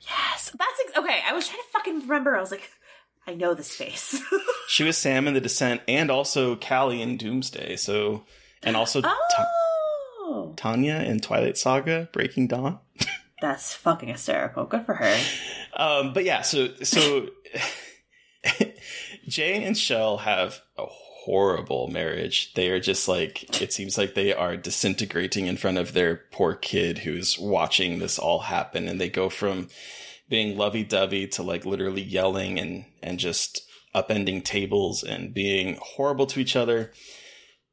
Yes, 0.00 0.50
that's 0.56 0.80
ex- 0.84 0.98
okay. 0.98 1.20
I 1.26 1.32
was 1.32 1.48
trying 1.48 1.62
to 1.62 1.68
fucking 1.72 2.00
remember. 2.02 2.36
I 2.36 2.40
was 2.40 2.50
like, 2.50 2.70
I 3.26 3.34
know 3.34 3.54
this 3.54 3.74
face. 3.74 4.22
She 4.68 4.84
was 4.84 4.98
Sam 4.98 5.26
in 5.26 5.32
The 5.32 5.40
Descent, 5.40 5.80
and 5.88 6.10
also 6.10 6.54
Callie 6.54 7.00
in 7.00 7.16
Doomsday. 7.16 7.76
So, 7.76 8.24
and 8.62 8.76
also 8.76 9.00
Ta- 9.00 9.16
oh, 10.20 10.52
Tanya 10.56 10.96
in 10.96 11.20
Twilight 11.20 11.56
Saga: 11.56 12.10
Breaking 12.12 12.48
Dawn. 12.48 12.78
that's 13.40 13.72
fucking 13.72 14.10
hysterical. 14.10 14.66
Good 14.66 14.84
for 14.84 14.92
her. 14.92 15.18
Um, 15.74 16.12
but 16.12 16.24
yeah, 16.24 16.42
so 16.42 16.74
so 16.82 17.28
Jay 19.26 19.64
and 19.64 19.76
Shell 19.76 20.18
have 20.18 20.60
a 20.76 20.84
horrible 21.28 21.88
marriage. 21.88 22.54
They 22.54 22.70
are 22.70 22.80
just 22.80 23.06
like 23.06 23.60
it 23.60 23.72
seems 23.72 23.98
like 23.98 24.14
they 24.14 24.32
are 24.32 24.56
disintegrating 24.56 25.46
in 25.46 25.58
front 25.58 25.76
of 25.76 25.92
their 25.92 26.22
poor 26.32 26.54
kid 26.54 26.98
who's 26.98 27.38
watching 27.38 27.98
this 27.98 28.18
all 28.18 28.40
happen, 28.40 28.88
and 28.88 28.98
they 29.00 29.10
go 29.10 29.28
from 29.28 29.68
being 30.30 30.56
lovey 30.56 30.84
dovey 30.84 31.26
to 31.26 31.42
like 31.42 31.66
literally 31.66 32.02
yelling 32.02 32.58
and 32.58 32.84
and 33.02 33.18
just 33.18 33.62
upending 33.94 34.42
tables 34.42 35.02
and 35.02 35.34
being 35.34 35.78
horrible 35.82 36.26
to 36.26 36.40
each 36.40 36.56
other. 36.56 36.92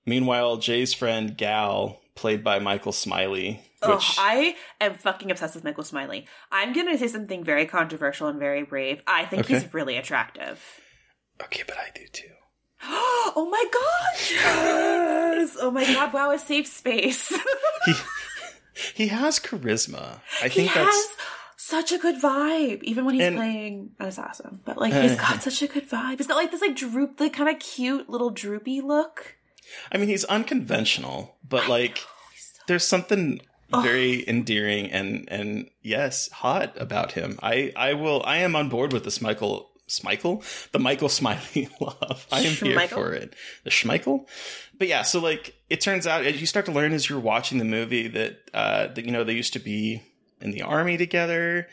Meanwhile, 0.06 0.58
Jay's 0.58 0.94
friend 0.94 1.36
Gal, 1.38 2.00
played 2.16 2.44
by 2.44 2.60
Michael 2.60 2.92
Smiley, 2.92 3.62
Oh, 3.82 4.00
I 4.18 4.56
am 4.82 4.96
fucking 4.96 5.30
obsessed 5.30 5.54
with 5.56 5.64
Michael 5.64 5.84
Smiley. 5.84 6.26
I'm 6.52 6.74
gonna 6.74 6.98
say 6.98 7.08
something 7.08 7.44
very 7.44 7.66
controversial 7.68 8.28
and 8.28 8.40
very 8.40 8.64
brave. 8.64 9.02
I 9.08 9.26
think 9.26 9.46
Okay. 9.46 9.60
he's 9.60 9.74
really 9.74 9.96
attractive. 9.98 10.62
okay, 11.44 11.64
but 11.68 11.78
I 11.78 11.90
do 11.96 12.06
too. 12.12 12.32
oh 13.36 13.48
my 13.50 13.66
god! 13.72 14.20
Yes! 14.32 15.58
Oh 15.60 15.72
my 15.72 15.86
god! 15.86 16.14
Wow, 16.14 16.32
a 16.32 16.40
safe 16.40 16.68
space. 16.68 17.30
he 17.86 17.94
he 18.94 19.08
has 19.08 19.40
charisma. 19.40 20.20
I 20.42 20.48
he 20.48 20.62
think 20.62 20.72
has 20.72 20.86
that's 20.86 21.08
such 21.58 21.92
a 21.92 21.98
good 21.98 22.22
vibe, 22.22 22.84
even 22.84 23.06
when 23.06 23.16
he's 23.16 23.24
And- 23.24 23.38
playing 23.38 23.92
an 24.00 24.08
assassin. 24.08 24.60
But 24.66 24.78
like, 24.78 24.94
he's 24.94 25.14
uh, 25.14 25.16
got 25.16 25.42
such 25.44 25.62
a 25.62 25.68
good 25.68 25.90
vibe. 25.90 26.18
He's 26.18 26.28
got 26.28 26.36
like 26.36 26.52
this 26.52 26.62
like 26.62 26.76
droop, 26.76 27.20
like 27.20 27.34
kind 27.34 27.50
of 27.50 27.60
cute 27.60 28.10
little 28.10 28.30
droopy 28.30 28.82
look. 28.82 29.36
I 29.92 29.98
mean 29.98 30.08
he's 30.08 30.26
unconventional, 30.26 31.36
but 31.48 31.68
like 31.68 32.00
there's 32.68 32.88
something 32.88 33.42
very 33.72 34.28
endearing 34.30 34.92
and 34.92 35.28
and 35.30 35.70
yes, 35.82 36.30
hot 36.32 36.74
about 36.80 37.14
him. 37.14 37.40
I 37.42 37.74
I 37.76 37.94
will 37.94 38.22
I 38.26 38.38
am 38.38 38.56
on 38.56 38.70
board 38.70 38.94
with 38.94 39.04
this 39.04 39.22
Michael 39.22 39.72
Smichael, 39.88 40.44
the 40.72 40.80
Michael 40.80 41.10
Smiley 41.10 41.70
love. 41.80 42.28
I 42.32 42.40
am 42.42 42.54
here 42.54 42.78
Schmeichel? 42.78 42.90
for 42.90 43.14
it. 43.14 43.36
The 43.64 43.70
Schmeichel. 43.70 44.28
But 44.78 44.88
yeah, 44.88 45.04
so 45.04 45.20
like 45.20 45.56
it 45.70 45.82
turns 45.82 46.08
out 46.08 46.26
as 46.26 46.40
you 46.40 46.48
start 46.48 46.66
to 46.66 46.72
learn 46.72 46.94
as 46.94 47.10
you're 47.10 47.20
watching 47.20 47.60
the 47.60 47.66
movie 47.66 48.08
that 48.08 48.38
uh 48.54 48.88
that 48.88 49.06
you 49.06 49.12
know 49.12 49.24
they 49.24 49.34
used 49.34 49.54
to 49.54 49.60
be 49.60 50.02
in 50.42 50.52
the 50.52 50.64
army 50.64 50.98
together 50.98 51.68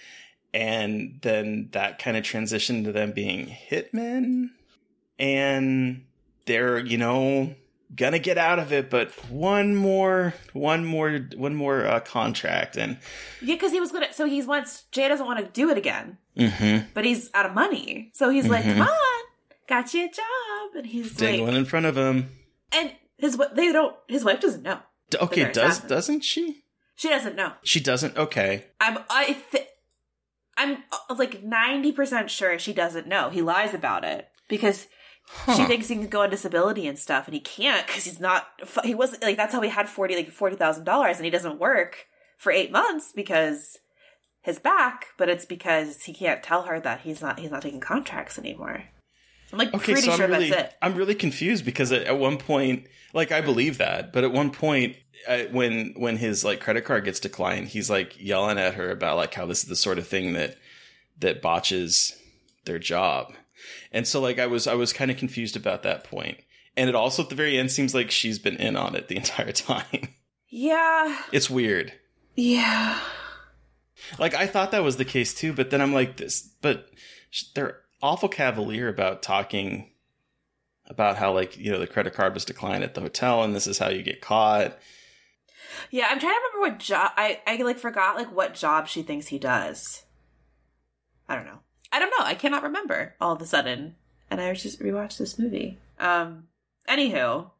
and 0.54 1.18
then 1.22 1.68
that 1.72 1.98
kind 1.98 2.16
of 2.16 2.24
transitioned 2.24 2.84
to 2.84 2.92
them 2.92 3.12
being 3.12 3.46
hitmen 3.70 4.50
and 5.18 6.04
they're 6.46 6.78
you 6.78 6.98
know 6.98 7.54
gonna 7.94 8.18
get 8.18 8.38
out 8.38 8.58
of 8.58 8.72
it 8.72 8.88
but 8.90 9.10
one 9.30 9.74
more 9.76 10.34
one 10.52 10.84
more 10.84 11.18
one 11.36 11.54
more 11.54 11.86
uh, 11.86 12.00
contract 12.00 12.76
and 12.76 12.98
Yeah, 13.40 13.54
because 13.54 13.72
he 13.72 13.80
was 13.80 13.92
gonna. 13.92 14.12
So 14.12 14.26
he's 14.26 14.46
wants 14.46 14.84
Jay 14.92 15.08
doesn't 15.08 15.26
want 15.26 15.38
to 15.40 15.46
do 15.46 15.70
it 15.70 15.76
again, 15.78 16.18
mm-hmm, 16.36 16.86
but 16.94 17.04
he's 17.04 17.30
out 17.34 17.46
of 17.46 17.54
money. 17.54 18.10
So 18.14 18.30
he's 18.30 18.48
like, 18.48 18.64
Mhm. 18.64 18.78
"Come 18.78 18.88
on, 18.88 19.24
got 19.68 19.92
you 19.94 20.06
a 20.06 20.08
job," 20.08 20.76
and 20.76 20.86
he's 20.86 21.14
dangling 21.14 21.48
like, 21.48 21.56
in 21.56 21.64
front 21.64 21.86
of 21.86 21.96
him 21.96 22.30
and 22.72 22.94
his 23.18 23.36
wi- 23.36 23.54
they 23.54 23.70
don't. 23.72 23.94
His 24.08 24.24
wife 24.24 24.40
doesn't 24.40 24.62
know. 24.62 24.80
D- 25.10 25.18
okay 25.20 25.52
does 25.52 25.80
doesn't 25.80 26.22
she 26.22 26.64
She 26.96 27.08
doesn't 27.10 27.36
know. 27.36 27.52
she 27.62 27.80
doesn't 27.80 28.16
okay 28.16 28.64
I'm 28.80 28.98
I 29.10 29.36
th- 29.50 29.68
I'm 30.56 30.78
uh, 30.90 31.14
like 31.16 31.42
ninety 31.42 31.92
percent 31.92 32.30
sure 32.30 32.58
she 32.58 32.72
doesn't 32.72 33.06
know. 33.06 33.28
He 33.30 33.42
lies 33.42 33.74
about 33.74 34.04
it 34.04 34.28
because 34.48 34.86
she 35.56 35.64
thinks 35.64 35.88
he 35.88 35.96
can 35.96 36.08
go 36.08 36.22
on 36.22 36.30
disability 36.30 36.86
and 36.86 36.98
stuff, 36.98 37.26
and 37.26 37.34
he 37.34 37.40
can't 37.40 37.86
because 37.86 38.04
he's 38.04 38.20
not. 38.20 38.48
He 38.84 38.94
wasn't 38.94 39.22
like 39.22 39.36
that's 39.36 39.52
how 39.52 39.60
he 39.60 39.68
had 39.68 39.88
forty 39.88 40.14
like 40.14 40.30
forty 40.30 40.56
thousand 40.56 40.84
dollars, 40.84 41.16
and 41.16 41.24
he 41.24 41.30
doesn't 41.30 41.58
work 41.58 42.06
for 42.38 42.52
eight 42.52 42.70
months 42.70 43.12
because 43.14 43.78
his 44.42 44.58
back. 44.58 45.06
But 45.16 45.28
it's 45.28 45.44
because 45.44 46.02
he 46.02 46.12
can't 46.12 46.42
tell 46.42 46.62
her 46.62 46.80
that 46.80 47.00
he's 47.00 47.22
not 47.22 47.38
he's 47.38 47.50
not 47.50 47.62
taking 47.62 47.80
contracts 47.80 48.38
anymore. 48.38 48.84
I'm 49.52 49.58
like 49.58 49.74
okay 49.74 49.92
pretty 49.92 50.08
so 50.08 50.16
sure 50.16 50.24
i'm 50.24 50.30
really 50.30 50.50
that's 50.50 50.72
it. 50.72 50.78
i'm 50.80 50.94
really 50.94 51.14
confused 51.14 51.64
because 51.64 51.92
at, 51.92 52.04
at 52.04 52.18
one 52.18 52.38
point 52.38 52.86
like 53.12 53.32
i 53.32 53.42
believe 53.42 53.78
that 53.78 54.12
but 54.12 54.24
at 54.24 54.32
one 54.32 54.50
point 54.50 54.96
uh, 55.28 55.42
when 55.50 55.92
when 55.96 56.16
his 56.16 56.44
like 56.44 56.60
credit 56.60 56.86
card 56.86 57.04
gets 57.04 57.20
declined 57.20 57.68
he's 57.68 57.90
like 57.90 58.16
yelling 58.18 58.58
at 58.58 58.74
her 58.74 58.90
about 58.90 59.16
like 59.16 59.34
how 59.34 59.44
this 59.44 59.62
is 59.62 59.68
the 59.68 59.76
sort 59.76 59.98
of 59.98 60.08
thing 60.08 60.32
that 60.32 60.56
that 61.18 61.42
botches 61.42 62.16
their 62.64 62.78
job 62.78 63.34
and 63.92 64.06
so 64.06 64.20
like 64.20 64.38
i 64.38 64.46
was 64.46 64.66
i 64.66 64.74
was 64.74 64.92
kind 64.92 65.10
of 65.10 65.16
confused 65.16 65.56
about 65.56 65.82
that 65.82 66.04
point. 66.04 66.38
and 66.76 66.88
it 66.88 66.94
also 66.94 67.22
at 67.22 67.28
the 67.28 67.34
very 67.34 67.58
end 67.58 67.70
seems 67.70 67.94
like 67.94 68.10
she's 68.10 68.38
been 68.38 68.56
in 68.56 68.76
on 68.76 68.94
it 68.94 69.08
the 69.08 69.16
entire 69.22 69.52
time 69.52 70.08
Yeah, 70.48 71.18
it's 71.32 71.48
weird 71.50 71.92
yeah. 72.34 72.98
like 74.18 74.34
i 74.34 74.46
thought 74.46 74.70
that 74.72 74.82
was 74.84 74.96
the 74.96 75.04
case 75.04 75.34
too 75.34 75.52
but 75.52 75.70
then 75.70 75.80
i'm 75.80 75.92
like 75.94 76.16
this 76.16 76.48
but 76.62 76.88
they're 77.54 77.78
awful 78.02 78.28
cavalier 78.28 78.88
about 78.88 79.22
talking 79.22 79.90
about 80.86 81.16
how 81.16 81.32
like 81.32 81.56
you 81.56 81.70
know 81.70 81.78
the 81.78 81.86
credit 81.86 82.12
card 82.14 82.34
was 82.34 82.44
declined 82.44 82.82
at 82.84 82.94
the 82.94 83.00
hotel 83.00 83.42
and 83.42 83.54
this 83.54 83.66
is 83.66 83.78
how 83.78 83.88
you 83.88 84.02
get 84.02 84.20
caught 84.20 84.76
Yeah, 85.90 86.08
I'm 86.10 86.18
trying 86.20 86.34
to 86.34 86.40
remember 86.52 86.60
what 86.74 86.78
job 86.80 87.12
I 87.16 87.40
I 87.46 87.56
like 87.62 87.78
forgot 87.78 88.16
like 88.16 88.30
what 88.34 88.54
job 88.54 88.88
she 88.88 89.02
thinks 89.02 89.28
he 89.28 89.38
does. 89.38 90.02
I 91.28 91.34
don't 91.36 91.46
know. 91.46 91.60
I 91.92 91.98
don't 91.98 92.10
know. 92.10 92.24
I 92.24 92.34
cannot 92.34 92.62
remember 92.62 93.14
all 93.20 93.32
of 93.32 93.42
a 93.42 93.46
sudden. 93.46 93.96
And 94.30 94.40
I 94.40 94.52
just 94.54 94.80
rewatched 94.80 95.18
this 95.18 95.38
movie. 95.38 95.78
Um 96.00 96.44
anywho, 96.88 97.50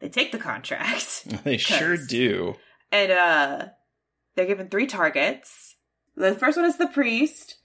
they 0.00 0.08
take 0.08 0.32
the 0.32 0.38
contract 0.38 1.24
they 1.44 1.56
sure 1.56 1.96
do 1.96 2.56
and 2.90 3.12
uh 3.12 3.66
they're 4.34 4.46
given 4.46 4.68
three 4.68 4.86
targets. 4.86 5.76
The 6.16 6.34
first 6.34 6.56
one 6.56 6.66
is 6.66 6.78
the 6.78 6.88
priest. 6.88 7.56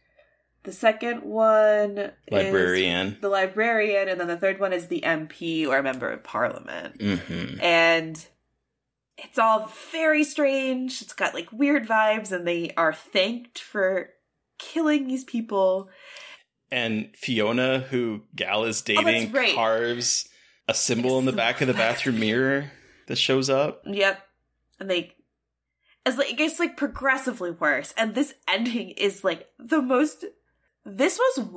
The 0.63 0.71
second 0.73 1.23
one 1.23 1.97
is 1.97 2.11
librarian 2.31 3.17
the 3.21 3.29
librarian, 3.29 4.09
and 4.09 4.19
then 4.19 4.27
the 4.27 4.37
third 4.37 4.59
one 4.59 4.73
is 4.73 4.87
the 4.87 5.01
MP 5.01 5.65
or 5.67 5.81
member 5.81 6.11
of 6.11 6.23
parliament 6.23 7.01
hmm 7.01 7.59
and 7.61 8.27
it's 9.23 9.37
all 9.37 9.71
very 9.91 10.23
strange. 10.23 11.01
It's 11.01 11.13
got 11.13 11.33
like 11.33 11.51
weird 11.51 11.87
vibes, 11.87 12.31
and 12.31 12.47
they 12.47 12.71
are 12.77 12.93
thanked 12.93 13.59
for 13.59 14.09
killing 14.59 15.07
these 15.07 15.23
people. 15.23 15.89
And 16.71 17.09
Fiona, 17.15 17.79
who 17.79 18.21
Gal 18.35 18.65
is 18.65 18.81
oh, 18.81 18.93
dating, 18.93 19.31
right. 19.31 19.55
carves 19.55 20.29
a 20.67 20.73
symbol 20.73 21.17
in 21.17 21.25
the 21.25 21.31
back 21.31 21.61
of 21.61 21.67
the 21.67 21.73
bathroom 21.85 22.19
mirror 22.19 22.71
that 23.07 23.17
shows 23.17 23.49
up. 23.49 23.81
Yep. 23.85 24.21
And 24.79 24.89
they 24.89 25.15
it's 26.05 26.17
like 26.17 26.31
it 26.31 26.37
gets 26.37 26.59
like 26.59 26.77
progressively 26.77 27.51
worse. 27.51 27.93
And 27.97 28.15
this 28.15 28.33
ending 28.47 28.91
is 28.91 29.23
like 29.23 29.47
the 29.57 29.81
most 29.81 30.25
this 30.85 31.19
was 31.19 31.47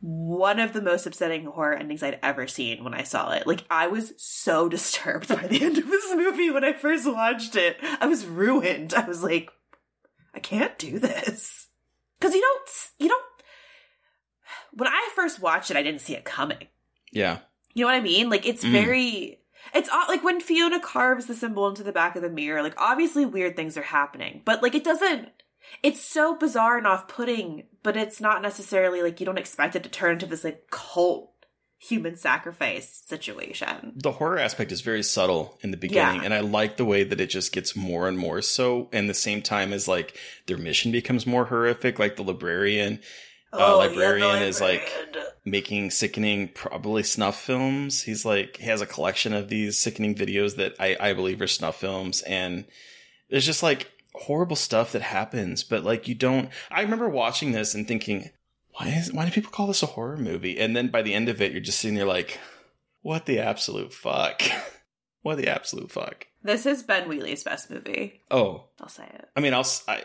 one 0.00 0.60
of 0.60 0.72
the 0.72 0.80
most 0.80 1.06
upsetting 1.06 1.46
horror 1.46 1.74
endings 1.74 2.02
I'd 2.02 2.18
ever 2.22 2.46
seen 2.46 2.84
when 2.84 2.94
I 2.94 3.02
saw 3.02 3.32
it. 3.32 3.46
Like 3.46 3.64
I 3.70 3.88
was 3.88 4.14
so 4.16 4.68
disturbed 4.70 5.28
by 5.28 5.46
the 5.46 5.62
end 5.62 5.78
of 5.78 5.88
this 5.88 6.14
movie 6.14 6.50
when 6.50 6.64
I 6.64 6.72
first 6.72 7.06
watched 7.06 7.56
it. 7.56 7.78
I 8.00 8.06
was 8.06 8.26
ruined. 8.26 8.94
I 8.94 9.06
was 9.06 9.22
like 9.22 9.50
I 10.34 10.40
can't 10.40 10.78
do 10.78 10.98
this. 10.98 11.65
Cuz 12.20 12.34
you 12.34 12.40
don't 12.40 12.70
you 12.98 13.08
don't 13.08 13.24
when 14.72 14.88
I 14.88 15.08
first 15.14 15.40
watched 15.40 15.70
it 15.70 15.76
I 15.76 15.82
didn't 15.82 16.00
see 16.00 16.14
it 16.14 16.24
coming. 16.24 16.68
Yeah. 17.12 17.38
You 17.74 17.84
know 17.84 17.92
what 17.92 17.98
I 17.98 18.00
mean? 18.00 18.30
Like 18.30 18.46
it's 18.46 18.64
Mm. 18.64 18.72
very 18.72 19.40
it's 19.74 19.90
like 20.08 20.22
when 20.22 20.40
Fiona 20.40 20.78
carves 20.80 21.26
the 21.26 21.34
symbol 21.34 21.66
into 21.68 21.82
the 21.82 21.92
back 21.92 22.14
of 22.14 22.22
the 22.22 22.30
mirror, 22.30 22.62
like 22.62 22.80
obviously 22.80 23.26
weird 23.26 23.56
things 23.56 23.76
are 23.76 23.82
happening, 23.82 24.42
but 24.44 24.62
like 24.62 24.74
it 24.74 24.84
doesn't 24.84 25.28
it's 25.82 26.00
so 26.00 26.36
bizarre 26.36 26.78
and 26.78 26.86
off-putting, 26.86 27.64
but 27.82 27.96
it's 27.96 28.20
not 28.20 28.40
necessarily 28.40 29.02
like 29.02 29.18
you 29.18 29.26
don't 29.26 29.38
expect 29.38 29.74
it 29.74 29.82
to 29.82 29.88
turn 29.88 30.12
into 30.12 30.26
this 30.26 30.44
like 30.44 30.68
cult 30.70 31.32
human 31.78 32.16
sacrifice 32.16 33.02
situation. 33.06 33.92
The 33.96 34.12
horror 34.12 34.38
aspect 34.38 34.72
is 34.72 34.80
very 34.80 35.02
subtle 35.02 35.58
in 35.62 35.70
the 35.70 35.76
beginning, 35.76 36.20
Yeah. 36.20 36.24
and 36.24 36.34
I 36.34 36.40
like 36.40 36.76
the 36.76 36.84
way 36.84 37.04
that 37.04 37.20
it 37.20 37.28
just 37.30 37.52
gets 37.52 37.76
more 37.76 38.08
and 38.08 38.18
more 38.18 38.40
so. 38.42 38.88
And 38.92 39.08
the 39.10 39.14
same 39.14 39.42
time 39.42 39.72
as 39.72 39.86
like 39.86 40.16
their 40.46 40.56
mission 40.58 40.90
becomes 40.92 41.26
more 41.26 41.44
horrific, 41.46 41.98
like 41.98 42.16
the 42.16 42.24
librarian. 42.24 43.00
uh, 43.52 43.76
librarian 43.76 44.42
is 44.42 44.60
like 44.60 44.90
making 45.44 45.90
sickening, 45.90 46.48
probably 46.48 47.02
snuff 47.02 47.40
films. 47.40 48.02
He's 48.02 48.24
like 48.24 48.56
he 48.58 48.64
has 48.66 48.80
a 48.80 48.86
collection 48.86 49.32
of 49.32 49.48
these 49.48 49.78
sickening 49.78 50.14
videos 50.14 50.56
that 50.56 50.74
I, 50.80 50.96
I 51.00 51.12
believe 51.12 51.40
are 51.40 51.46
snuff 51.46 51.78
films, 51.80 52.22
and 52.22 52.64
there's 53.30 53.46
just 53.46 53.62
like 53.62 53.90
horrible 54.14 54.56
stuff 54.56 54.92
that 54.92 55.02
happens. 55.02 55.62
But 55.62 55.84
like 55.84 56.08
you 56.08 56.14
don't. 56.14 56.48
I 56.70 56.82
remember 56.82 57.08
watching 57.08 57.52
this 57.52 57.74
and 57.74 57.86
thinking, 57.86 58.30
why 58.78 58.88
is 58.88 59.12
why 59.12 59.24
do 59.24 59.30
people 59.30 59.50
call 59.50 59.66
this 59.66 59.82
a 59.82 59.86
horror 59.86 60.16
movie? 60.16 60.58
And 60.58 60.76
then 60.76 60.88
by 60.88 61.02
the 61.02 61.14
end 61.14 61.28
of 61.28 61.40
it, 61.40 61.52
you're 61.52 61.60
just 61.60 61.78
sitting 61.80 61.94
there 61.96 62.06
like, 62.06 62.38
what 63.02 63.26
the 63.26 63.38
absolute 63.38 63.92
fuck? 63.92 64.42
what 65.22 65.36
the 65.38 65.48
absolute 65.48 65.90
fuck? 65.90 66.26
This 66.42 66.66
is 66.66 66.82
Ben 66.82 67.08
Wheatley's 67.08 67.42
best 67.44 67.70
movie. 67.70 68.22
Oh, 68.30 68.64
I'll 68.80 68.88
say 68.88 69.06
it. 69.12 69.28
I 69.34 69.40
mean, 69.40 69.52
I'll 69.54 69.60
s- 69.60 69.84
I, 69.88 70.04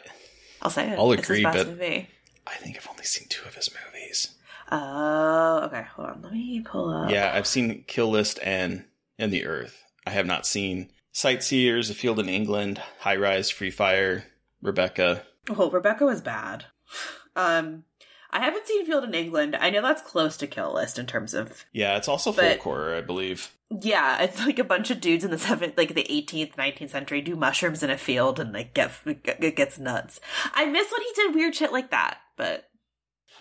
I'll 0.61 0.71
say 0.71 0.89
it. 0.89 0.97
I'll 0.97 1.11
agree, 1.11 1.43
best 1.43 1.57
but- 1.57 1.67
movie. 1.67 2.07
I 2.47 2.55
think 2.55 2.75
I've 2.75 2.87
only 2.89 3.03
seen 3.03 3.27
two 3.29 3.45
of 3.47 3.53
his 3.53 3.69
movies. 3.85 4.35
Oh, 4.71 5.61
okay. 5.65 5.83
Hold 5.95 6.07
on. 6.09 6.21
Let 6.23 6.31
me 6.33 6.61
pull 6.61 6.89
up. 6.89 7.11
Yeah, 7.11 7.31
I've 7.33 7.45
seen 7.45 7.83
Kill 7.87 8.09
List 8.09 8.39
and 8.41 8.85
and 9.19 9.31
The 9.31 9.45
Earth. 9.45 9.83
I 10.07 10.09
have 10.11 10.25
not 10.25 10.47
seen 10.47 10.89
Sightseers, 11.11 11.89
A 11.91 11.93
Field 11.93 12.19
in 12.19 12.29
England, 12.29 12.81
High 12.99 13.17
Rise, 13.17 13.51
Free 13.51 13.69
Fire, 13.69 14.25
Rebecca. 14.61 15.23
Oh, 15.49 15.69
Rebecca 15.69 16.05
was 16.05 16.21
bad. 16.21 16.65
Um, 17.33 17.85
I 18.33 18.39
haven't 18.39 18.65
seen 18.67 18.85
Field 18.85 19.03
in 19.03 19.13
England. 19.13 19.55
I 19.59 19.69
know 19.69 19.81
that's 19.81 20.01
close 20.01 20.37
to 20.37 20.47
Kill 20.47 20.73
List 20.73 20.97
in 20.97 21.05
terms 21.05 21.33
of 21.33 21.65
Yeah, 21.73 21.97
it's 21.97 22.07
also 22.07 22.31
But- 22.31 22.45
folk 22.53 22.59
horror, 22.61 22.95
I 22.95 23.01
believe. 23.01 23.51
yeah, 23.81 24.21
it's 24.21 24.39
like 24.45 24.59
a 24.59 24.63
bunch 24.63 24.89
of 24.91 25.01
dudes 25.01 25.23
in 25.23 25.31
the 25.31 25.37
seventh, 25.37 25.77
like 25.77 25.93
the 25.93 26.05
18th, 26.09 26.55
19th 26.57 26.89
century, 26.91 27.21
do 27.21 27.35
mushrooms 27.35 27.83
in 27.83 27.89
a 27.89 27.97
field 27.97 28.39
and 28.39 28.53
like 28.53 28.73
get 28.73 28.91
it 29.05 29.55
gets 29.55 29.77
nuts. 29.79 30.19
I 30.53 30.65
miss 30.65 30.91
when 30.91 31.01
he 31.01 31.11
did 31.15 31.35
weird 31.35 31.55
shit 31.55 31.71
like 31.71 31.91
that, 31.91 32.17
but 32.37 32.67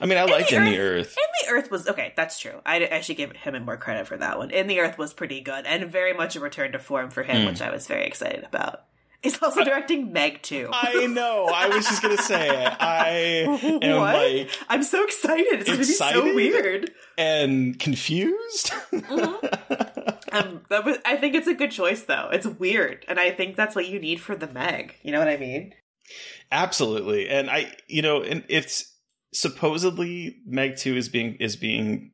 I 0.00 0.06
mean, 0.06 0.16
I 0.18 0.24
In 0.24 0.30
liked 0.30 0.50
the 0.50 0.56
In 0.56 0.64
the 0.64 0.78
Earth-. 0.78 1.16
In 1.16 1.48
the 1.48 1.52
Earth 1.54 1.70
was 1.70 1.86
okay. 1.88 2.14
That's 2.16 2.38
true. 2.38 2.60
I, 2.64 2.88
I 2.90 3.00
should 3.00 3.16
give 3.18 3.32
him 3.32 3.62
more 3.64 3.76
credit 3.76 4.06
for 4.06 4.16
that 4.16 4.38
one. 4.38 4.50
In 4.50 4.66
the 4.66 4.80
Earth 4.80 4.96
was 4.96 5.12
pretty 5.12 5.40
good 5.40 5.66
and 5.66 5.90
very 5.92 6.14
much 6.14 6.36
a 6.36 6.40
return 6.40 6.72
to 6.72 6.78
form 6.78 7.10
for 7.10 7.22
him, 7.22 7.42
Hmm. 7.42 7.46
which 7.48 7.60
I 7.60 7.70
was 7.70 7.86
very 7.86 8.06
excited 8.06 8.44
about. 8.44 8.84
He's 9.22 9.40
also 9.42 9.62
directing 9.64 10.12
Meg 10.12 10.40
too. 10.42 10.68
I 10.72 11.06
know. 11.06 11.46
I 11.52 11.68
was 11.68 11.84
just 11.86 12.00
gonna 12.02 12.16
say 12.16 12.48
it. 12.48 12.72
I 12.80 13.08
am 13.82 13.98
What? 14.00 14.14
like 14.14 14.50
I'm 14.68 14.82
so 14.82 15.04
excited. 15.04 15.60
It's 15.60 15.64
going 15.68 15.80
to 15.80 15.86
be 15.86 15.92
so 15.92 16.34
weird. 16.34 16.90
and 17.18 17.78
confused. 17.78 18.72
Um, 20.32 20.60
that 20.68 20.84
was, 20.84 20.96
I 21.04 21.16
think 21.16 21.34
it's 21.34 21.48
a 21.48 21.54
good 21.54 21.72
choice 21.72 22.04
though. 22.04 22.28
It's 22.32 22.46
weird, 22.46 23.04
and 23.08 23.18
I 23.18 23.32
think 23.32 23.56
that's 23.56 23.74
what 23.74 23.88
you 23.88 23.98
need 23.98 24.20
for 24.20 24.36
the 24.36 24.46
Meg. 24.46 24.94
You 25.02 25.10
know 25.10 25.18
what 25.18 25.26
I 25.26 25.36
mean? 25.36 25.74
Absolutely, 26.52 27.28
and 27.28 27.50
I, 27.50 27.72
you 27.88 28.00
know, 28.00 28.22
and 28.22 28.44
it's 28.48 28.94
supposedly 29.32 30.36
Meg 30.46 30.76
Two 30.76 30.96
is 30.96 31.08
being 31.08 31.34
is 31.40 31.56
being 31.56 32.12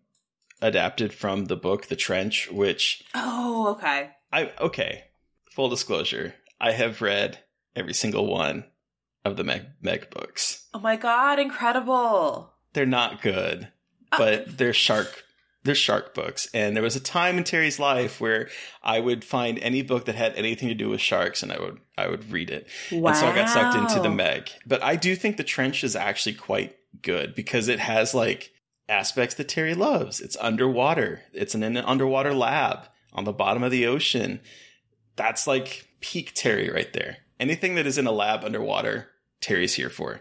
adapted 0.62 1.12
from 1.12 1.44
the 1.44 1.56
book 1.56 1.88
The 1.88 1.96
Trench, 1.96 2.50
which 2.50 3.04
Oh, 3.14 3.72
okay. 3.76 4.12
I 4.32 4.50
okay. 4.60 5.04
Full 5.52 5.68
disclosure, 5.68 6.34
I 6.60 6.72
have 6.72 7.02
read 7.02 7.38
every 7.74 7.94
single 7.94 8.26
one 8.26 8.64
of 9.24 9.36
the 9.36 9.44
Meg 9.44 9.66
Meg 9.80 10.10
books. 10.10 10.66
Oh 10.72 10.78
my 10.78 10.96
god, 10.96 11.38
incredible! 11.38 12.52
They're 12.72 12.86
not 12.86 13.22
good, 13.22 13.68
Uh, 14.12 14.18
but 14.18 14.58
they're 14.58 14.72
shark 14.72 15.24
they're 15.66 15.74
shark 15.74 16.14
books. 16.14 16.48
And 16.54 16.74
there 16.74 16.82
was 16.82 16.96
a 16.96 17.00
time 17.00 17.36
in 17.36 17.44
Terry's 17.44 17.78
life 17.78 18.20
where 18.20 18.48
I 18.82 19.00
would 19.00 19.24
find 19.24 19.58
any 19.58 19.82
book 19.82 20.06
that 20.06 20.14
had 20.14 20.34
anything 20.36 20.68
to 20.68 20.74
do 20.74 20.88
with 20.88 21.00
sharks 21.00 21.42
and 21.42 21.52
I 21.52 21.58
would 21.58 21.78
I 21.98 22.08
would 22.08 22.30
read 22.30 22.50
it. 22.50 22.68
Wow. 22.92 23.08
And 23.10 23.16
so 23.18 23.26
I 23.26 23.34
got 23.34 23.50
sucked 23.50 23.76
into 23.76 24.00
the 24.00 24.14
Meg. 24.14 24.48
But 24.64 24.82
I 24.82 24.96
do 24.96 25.14
think 25.16 25.36
the 25.36 25.44
trench 25.44 25.84
is 25.84 25.96
actually 25.96 26.34
quite 26.34 26.76
good 27.02 27.34
because 27.34 27.68
it 27.68 27.80
has 27.80 28.14
like 28.14 28.52
aspects 28.88 29.34
that 29.34 29.48
Terry 29.48 29.74
loves. 29.74 30.20
It's 30.20 30.36
underwater. 30.40 31.22
It's 31.32 31.54
in 31.54 31.62
an 31.62 31.76
underwater 31.76 32.32
lab 32.32 32.86
on 33.12 33.24
the 33.24 33.32
bottom 33.32 33.62
of 33.62 33.72
the 33.72 33.86
ocean. 33.86 34.40
That's 35.16 35.46
like 35.46 35.88
peak 36.00 36.32
Terry 36.34 36.70
right 36.70 36.92
there. 36.92 37.18
Anything 37.38 37.74
that 37.74 37.86
is 37.86 37.98
in 37.98 38.06
a 38.06 38.12
lab 38.12 38.44
underwater, 38.44 39.08
Terry's 39.40 39.74
here 39.74 39.90
for. 39.90 40.20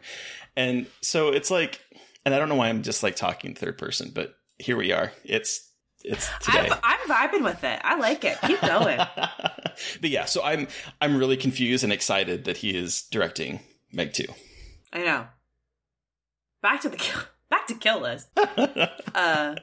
And 0.58 0.88
so 1.02 1.30
it's 1.30 1.52
like 1.52 1.82
and 2.26 2.34
I 2.34 2.40
don't 2.40 2.50
know 2.50 2.56
why 2.56 2.70
I'm 2.70 2.82
just 2.82 3.04
like 3.04 3.16
talking 3.16 3.54
third 3.54 3.78
person, 3.78 4.12
but 4.14 4.36
here 4.58 4.76
we 4.76 4.92
are. 4.92 5.12
It's 5.24 5.70
it's 6.04 6.28
today. 6.40 6.70
I'm, 6.72 6.80
I'm 6.84 7.00
vibing 7.08 7.44
with 7.44 7.64
it. 7.64 7.80
I 7.84 7.96
like 7.98 8.24
it. 8.26 8.38
Keep 8.42 8.62
going. 8.62 8.98
but 9.18 10.10
yeah, 10.10 10.26
so 10.26 10.44
I'm 10.44 10.68
I'm 11.00 11.18
really 11.18 11.38
confused 11.38 11.84
and 11.84 11.94
excited 11.94 12.46
that 12.46 12.58
he 12.58 12.76
is 12.76 13.04
directing 13.12 13.60
Meg 13.94 14.14
2. 14.14 14.26
I 14.92 15.04
know. 15.04 15.28
Back 16.62 16.82
to 16.82 16.90
the 16.90 16.98
kill. 16.98 17.22
Back 17.50 17.68
to 17.68 17.76
kill 17.76 18.02
list. 18.02 18.28
uh, 19.16 19.56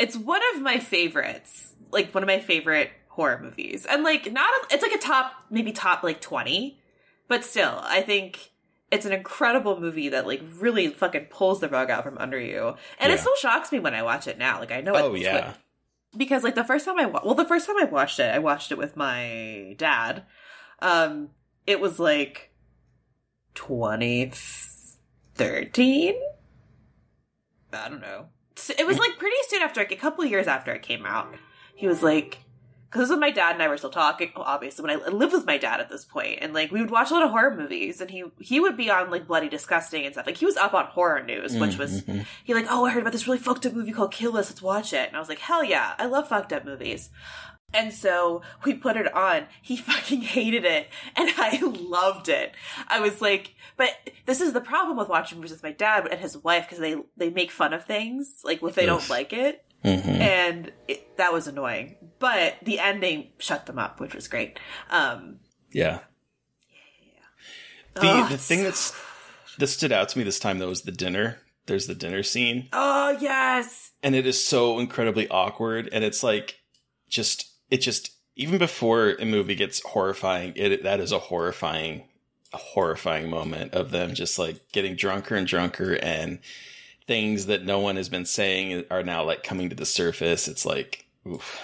it's 0.00 0.16
one 0.16 0.40
of 0.54 0.62
my 0.62 0.80
favorites. 0.80 1.74
Like 1.92 2.12
one 2.12 2.24
of 2.24 2.26
my 2.26 2.40
favorite 2.40 2.90
horror 3.10 3.38
movies, 3.42 3.86
and 3.88 4.02
like 4.02 4.30
not. 4.32 4.48
A, 4.48 4.74
it's 4.74 4.82
like 4.82 4.92
a 4.92 4.98
top, 4.98 5.32
maybe 5.50 5.72
top 5.72 6.02
like 6.02 6.20
twenty, 6.20 6.80
but 7.28 7.44
still, 7.44 7.78
I 7.82 8.02
think 8.02 8.50
it's 8.90 9.06
an 9.06 9.12
incredible 9.12 9.78
movie 9.78 10.08
that 10.08 10.26
like 10.26 10.42
really 10.58 10.88
fucking 10.88 11.26
pulls 11.30 11.60
the 11.60 11.68
rug 11.68 11.90
out 11.90 12.04
from 12.04 12.18
under 12.18 12.40
you, 12.40 12.74
and 12.98 13.12
it 13.12 13.20
still 13.20 13.36
shocks 13.36 13.70
me 13.70 13.78
when 13.78 13.94
I 13.94 14.02
watch 14.02 14.26
it 14.26 14.38
now. 14.38 14.58
Like 14.58 14.72
I 14.72 14.80
know. 14.80 14.94
Oh, 14.94 15.14
yeah. 15.14 15.54
because 16.16 16.42
like 16.42 16.54
the 16.54 16.64
first 16.64 16.84
time 16.84 16.98
I 16.98 17.06
wa- 17.06 17.22
well 17.24 17.34
the 17.34 17.44
first 17.44 17.66
time 17.66 17.76
I 17.78 17.84
watched 17.84 18.18
it, 18.18 18.34
I 18.34 18.38
watched 18.38 18.72
it 18.72 18.78
with 18.78 18.96
my 18.96 19.74
dad. 19.78 20.24
Um, 20.80 21.30
it 21.66 21.80
was 21.80 21.98
like 22.00 22.50
2013. 23.54 26.14
I 27.72 27.88
don't 27.88 28.00
know. 28.00 28.26
It 28.78 28.86
was 28.86 28.98
like 28.98 29.18
pretty 29.18 29.36
soon 29.48 29.62
after, 29.62 29.80
like 29.80 29.92
a 29.92 29.96
couple 29.96 30.24
years 30.24 30.46
after 30.46 30.72
it 30.72 30.82
came 30.82 31.06
out. 31.06 31.34
He 31.74 31.86
was 31.86 32.02
like, 32.02 32.38
because 32.90 33.02
this 33.02 33.10
was 33.10 33.20
my 33.20 33.30
dad 33.30 33.54
and 33.54 33.62
I 33.62 33.68
were 33.68 33.76
still 33.76 33.88
talking. 33.90 34.32
Obviously, 34.34 34.82
when 34.84 34.90
I 35.00 35.06
lived 35.08 35.32
with 35.32 35.46
my 35.46 35.58
dad 35.58 35.78
at 35.80 35.88
this 35.88 36.04
point, 36.04 36.38
and 36.42 36.52
like 36.52 36.72
we 36.72 36.80
would 36.80 36.90
watch 36.90 37.10
a 37.10 37.14
lot 37.14 37.22
of 37.22 37.30
horror 37.30 37.56
movies, 37.56 38.00
and 38.00 38.10
he 38.10 38.24
he 38.40 38.58
would 38.60 38.76
be 38.76 38.90
on 38.90 39.10
like 39.10 39.26
Bloody 39.26 39.48
Disgusting 39.48 40.04
and 40.04 40.12
stuff. 40.14 40.26
Like 40.26 40.36
he 40.36 40.46
was 40.46 40.56
up 40.56 40.74
on 40.74 40.86
horror 40.86 41.22
news, 41.22 41.56
which 41.56 41.78
was 41.78 42.02
Mhm. 42.02 42.26
he 42.44 42.52
like, 42.54 42.66
oh, 42.68 42.84
I 42.84 42.90
heard 42.90 43.02
about 43.02 43.12
this 43.12 43.26
really 43.26 43.38
fucked 43.38 43.64
up 43.66 43.72
movie 43.74 43.92
called 43.92 44.12
Kill 44.12 44.32
List. 44.32 44.50
Let's 44.50 44.62
watch 44.62 44.92
it. 44.92 45.06
And 45.08 45.16
I 45.16 45.20
was 45.20 45.28
like, 45.28 45.38
hell 45.38 45.62
yeah, 45.62 45.94
I 45.98 46.06
love 46.06 46.28
fucked 46.28 46.52
up 46.52 46.64
movies. 46.64 47.10
And 47.72 47.92
so 47.94 48.42
we 48.64 48.74
put 48.74 48.96
it 48.96 49.14
on. 49.14 49.46
He 49.62 49.76
fucking 49.90 50.22
hated 50.22 50.64
it, 50.64 50.88
and 51.14 51.30
I 51.38 51.60
loved 51.62 52.28
it. 52.28 52.52
I 52.88 52.98
was 52.98 53.20
like, 53.22 53.54
but 53.76 53.90
this 54.26 54.40
is 54.40 54.52
the 54.52 54.60
problem 54.60 54.96
with 54.96 55.08
watching 55.08 55.38
movies 55.38 55.52
with 55.52 55.62
my 55.62 55.70
dad 55.70 56.08
and 56.10 56.18
his 56.20 56.36
wife 56.38 56.64
because 56.64 56.80
they 56.80 56.96
they 57.16 57.30
make 57.30 57.52
fun 57.52 57.72
of 57.72 57.84
things 57.84 58.40
like 58.42 58.60
if 58.64 58.74
they 58.74 58.86
don't 58.86 59.08
like 59.08 59.32
it, 59.32 59.64
Mhm. 59.84 60.04
and 60.20 60.72
it, 60.88 61.16
that 61.16 61.32
was 61.32 61.46
annoying. 61.46 61.96
But 62.20 62.58
the 62.62 62.78
ending 62.78 63.32
shut 63.38 63.66
them 63.66 63.78
up, 63.78 63.98
which 63.98 64.14
was 64.14 64.28
great. 64.28 64.60
Um, 64.90 65.40
Yeah. 65.72 66.00
The 67.94 68.00
Oh, 68.02 68.28
the 68.28 68.38
thing 68.38 68.62
that's 68.62 68.94
that 69.58 69.66
stood 69.66 69.90
out 69.90 70.08
to 70.10 70.18
me 70.18 70.22
this 70.22 70.38
time 70.38 70.58
though 70.58 70.68
was 70.68 70.82
the 70.82 70.92
dinner. 70.92 71.40
There's 71.66 71.86
the 71.86 71.94
dinner 71.94 72.22
scene, 72.22 72.68
oh 72.72 73.16
yes, 73.20 73.92
and 74.02 74.14
it 74.14 74.26
is 74.26 74.44
so 74.44 74.78
incredibly 74.78 75.28
awkward, 75.28 75.88
and 75.92 76.02
it's 76.04 76.22
like 76.22 76.60
just 77.08 77.50
it 77.70 77.78
just 77.78 78.12
even 78.36 78.58
before 78.58 79.10
a 79.18 79.24
movie 79.24 79.54
gets 79.54 79.82
horrifying, 79.84 80.52
it 80.56 80.82
that 80.84 81.00
is 81.00 81.12
a 81.12 81.18
horrifying 81.18 82.08
a 82.52 82.56
horrifying 82.56 83.30
moment 83.30 83.74
of 83.74 83.90
them 83.90 84.14
just 84.14 84.38
like 84.38 84.56
getting 84.72 84.96
drunker 84.96 85.36
and 85.36 85.46
drunker 85.46 85.94
and 85.94 86.40
things 87.06 87.46
that 87.46 87.64
no 87.64 87.78
one 87.78 87.96
has 87.96 88.08
been 88.08 88.24
saying 88.24 88.84
are 88.90 89.02
now 89.02 89.22
like 89.24 89.42
coming 89.42 89.68
to 89.68 89.76
the 89.76 89.86
surface. 89.86 90.48
It's 90.48 90.66
like, 90.66 91.06
oof. 91.26 91.60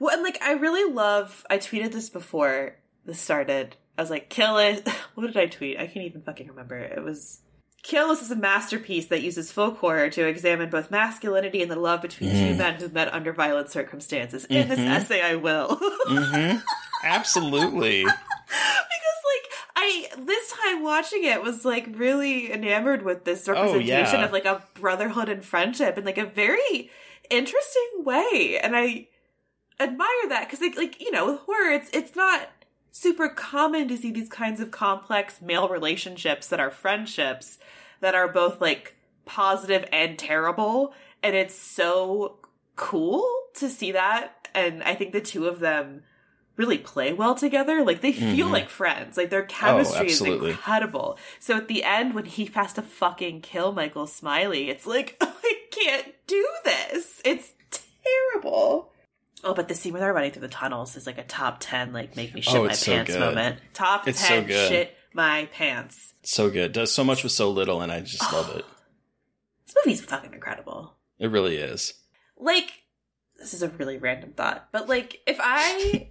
Well, 0.00 0.14
and 0.14 0.22
like 0.22 0.38
I 0.42 0.52
really 0.52 0.92
love. 0.92 1.44
I 1.50 1.58
tweeted 1.58 1.92
this 1.92 2.10
before 2.10 2.76
this 3.04 3.20
started. 3.20 3.76
I 3.96 4.02
was 4.02 4.10
like, 4.10 4.28
"Kill 4.30 4.58
it." 4.58 4.88
What 5.14 5.26
did 5.26 5.36
I 5.36 5.46
tweet? 5.46 5.80
I 5.80 5.86
can't 5.88 6.06
even 6.06 6.22
fucking 6.22 6.46
remember. 6.46 6.78
It 6.78 7.02
was 7.02 7.40
Kill 7.82 8.12
is 8.12 8.30
a 8.30 8.36
masterpiece 8.36 9.06
that 9.06 9.20
uses 9.22 9.50
folk 9.50 9.78
horror 9.78 10.10
to 10.10 10.26
examine 10.28 10.70
both 10.70 10.92
masculinity 10.92 11.60
and 11.60 11.68
the 11.70 11.76
love 11.76 12.02
between 12.02 12.30
two 12.30 12.54
men 12.54 12.74
who 12.74 12.88
met 12.88 13.12
under 13.12 13.32
violent 13.32 13.68
circumstances. 13.70 14.44
In 14.44 14.68
this 14.68 14.78
essay, 14.78 15.22
I 15.22 15.34
will. 15.34 15.80
Mm-hmm. 16.08 16.58
Absolutely. 17.04 18.02
because 18.04 18.14
like 18.54 19.52
I 19.76 20.08
this 20.18 20.52
time 20.52 20.82
watching 20.82 21.24
it 21.24 21.42
was 21.42 21.64
like 21.64 21.86
really 21.92 22.52
enamored 22.52 23.02
with 23.04 23.24
this 23.24 23.46
representation 23.48 24.16
Oh, 24.16 24.18
yeah. 24.20 24.24
of 24.24 24.32
like 24.32 24.44
a 24.44 24.62
brotherhood 24.74 25.28
and 25.28 25.44
friendship 25.44 25.98
in 25.98 26.04
like 26.04 26.18
a 26.18 26.24
very 26.26 26.90
interesting 27.30 27.88
way, 28.04 28.58
and 28.62 28.74
I 28.76 29.08
admire 29.80 30.28
that 30.28 30.46
because 30.46 30.60
like 30.60 30.76
like 30.76 31.00
you 31.00 31.10
know 31.10 31.26
with 31.26 31.40
horror 31.40 31.70
it's 31.72 31.90
it's 31.92 32.16
not 32.16 32.48
super 32.90 33.28
common 33.28 33.86
to 33.88 33.96
see 33.96 34.10
these 34.10 34.28
kinds 34.28 34.60
of 34.60 34.70
complex 34.70 35.40
male 35.40 35.68
relationships 35.68 36.48
that 36.48 36.58
are 36.60 36.70
friendships 36.70 37.58
that 38.00 38.14
are 38.14 38.28
both 38.28 38.60
like 38.60 38.94
positive 39.24 39.84
and 39.92 40.18
terrible 40.18 40.92
and 41.22 41.34
it's 41.36 41.54
so 41.54 42.38
cool 42.76 43.24
to 43.54 43.68
see 43.68 43.92
that 43.92 44.48
and 44.54 44.82
i 44.82 44.94
think 44.94 45.12
the 45.12 45.20
two 45.20 45.46
of 45.46 45.60
them 45.60 46.02
really 46.56 46.76
play 46.78 47.12
well 47.12 47.36
together. 47.36 47.84
Like 47.84 48.00
they 48.00 48.10
feel 48.10 48.48
Mhm. 48.48 48.52
like 48.52 48.68
friends. 48.68 49.16
Like 49.16 49.30
their 49.30 49.44
chemistry 49.44 50.06
is 50.08 50.14
absolutely. 50.20 50.50
incredible. 50.50 51.16
So 51.38 51.56
at 51.56 51.68
the 51.68 51.84
end 51.84 52.14
when 52.14 52.24
he 52.24 52.46
has 52.46 52.72
to 52.72 52.82
fucking 52.82 53.42
kill 53.42 53.70
michael 53.70 54.08
smiley 54.08 54.68
it's 54.68 54.84
like 54.84 55.16
i 55.20 55.54
can't 55.70 56.12
do 56.26 56.44
this. 56.64 57.22
It's 57.24 57.52
terrible 57.70 58.90
Oh, 59.44 59.54
but 59.54 59.68
the 59.68 59.74
scene 59.74 59.92
where 59.92 60.00
they're 60.00 60.12
running 60.12 60.32
through 60.32 60.42
the 60.42 60.48
tunnels 60.48 60.96
is 60.96 61.06
like 61.06 61.18
a 61.18 61.22
top 61.22 61.58
10, 61.60 61.92
like, 61.92 62.16
make 62.16 62.34
me 62.34 62.40
oh, 62.46 62.50
shit 62.50 62.60
Oh, 62.60 62.64
my 62.66 62.72
so 62.72 62.92
pants 62.92 63.12
good. 63.12 63.20
moment. 63.20 63.60
Top 63.72 64.08
It's 64.08 64.26
10 64.26 64.42
so 64.42 64.46
good. 64.48 64.68
shit 64.68 64.96
my 65.14 65.48
pants. 65.52 66.14
So 66.22 66.50
good. 66.50 66.72
Does 66.72 66.92
so 66.92 67.04
much 67.04 67.22
with 67.22 67.32
so 67.32 67.50
little, 67.50 67.80
and 67.80 67.90
I 67.92 68.00
just 68.00 68.32
love 68.32 68.54
it. 68.56 68.64
This 69.66 69.74
movie's 69.84 70.00
fucking 70.00 70.34
incredible. 70.34 70.94
It 71.18 71.30
really 71.30 71.56
is. 71.56 71.94
Like, 72.36 72.70
this 73.38 73.54
is 73.54 73.62
a 73.62 73.68
really 73.68 73.96
random 73.98 74.32
thought, 74.32 74.68
but 74.72 74.88
like, 74.88 75.20
if 75.26 75.36
I, 75.40 76.08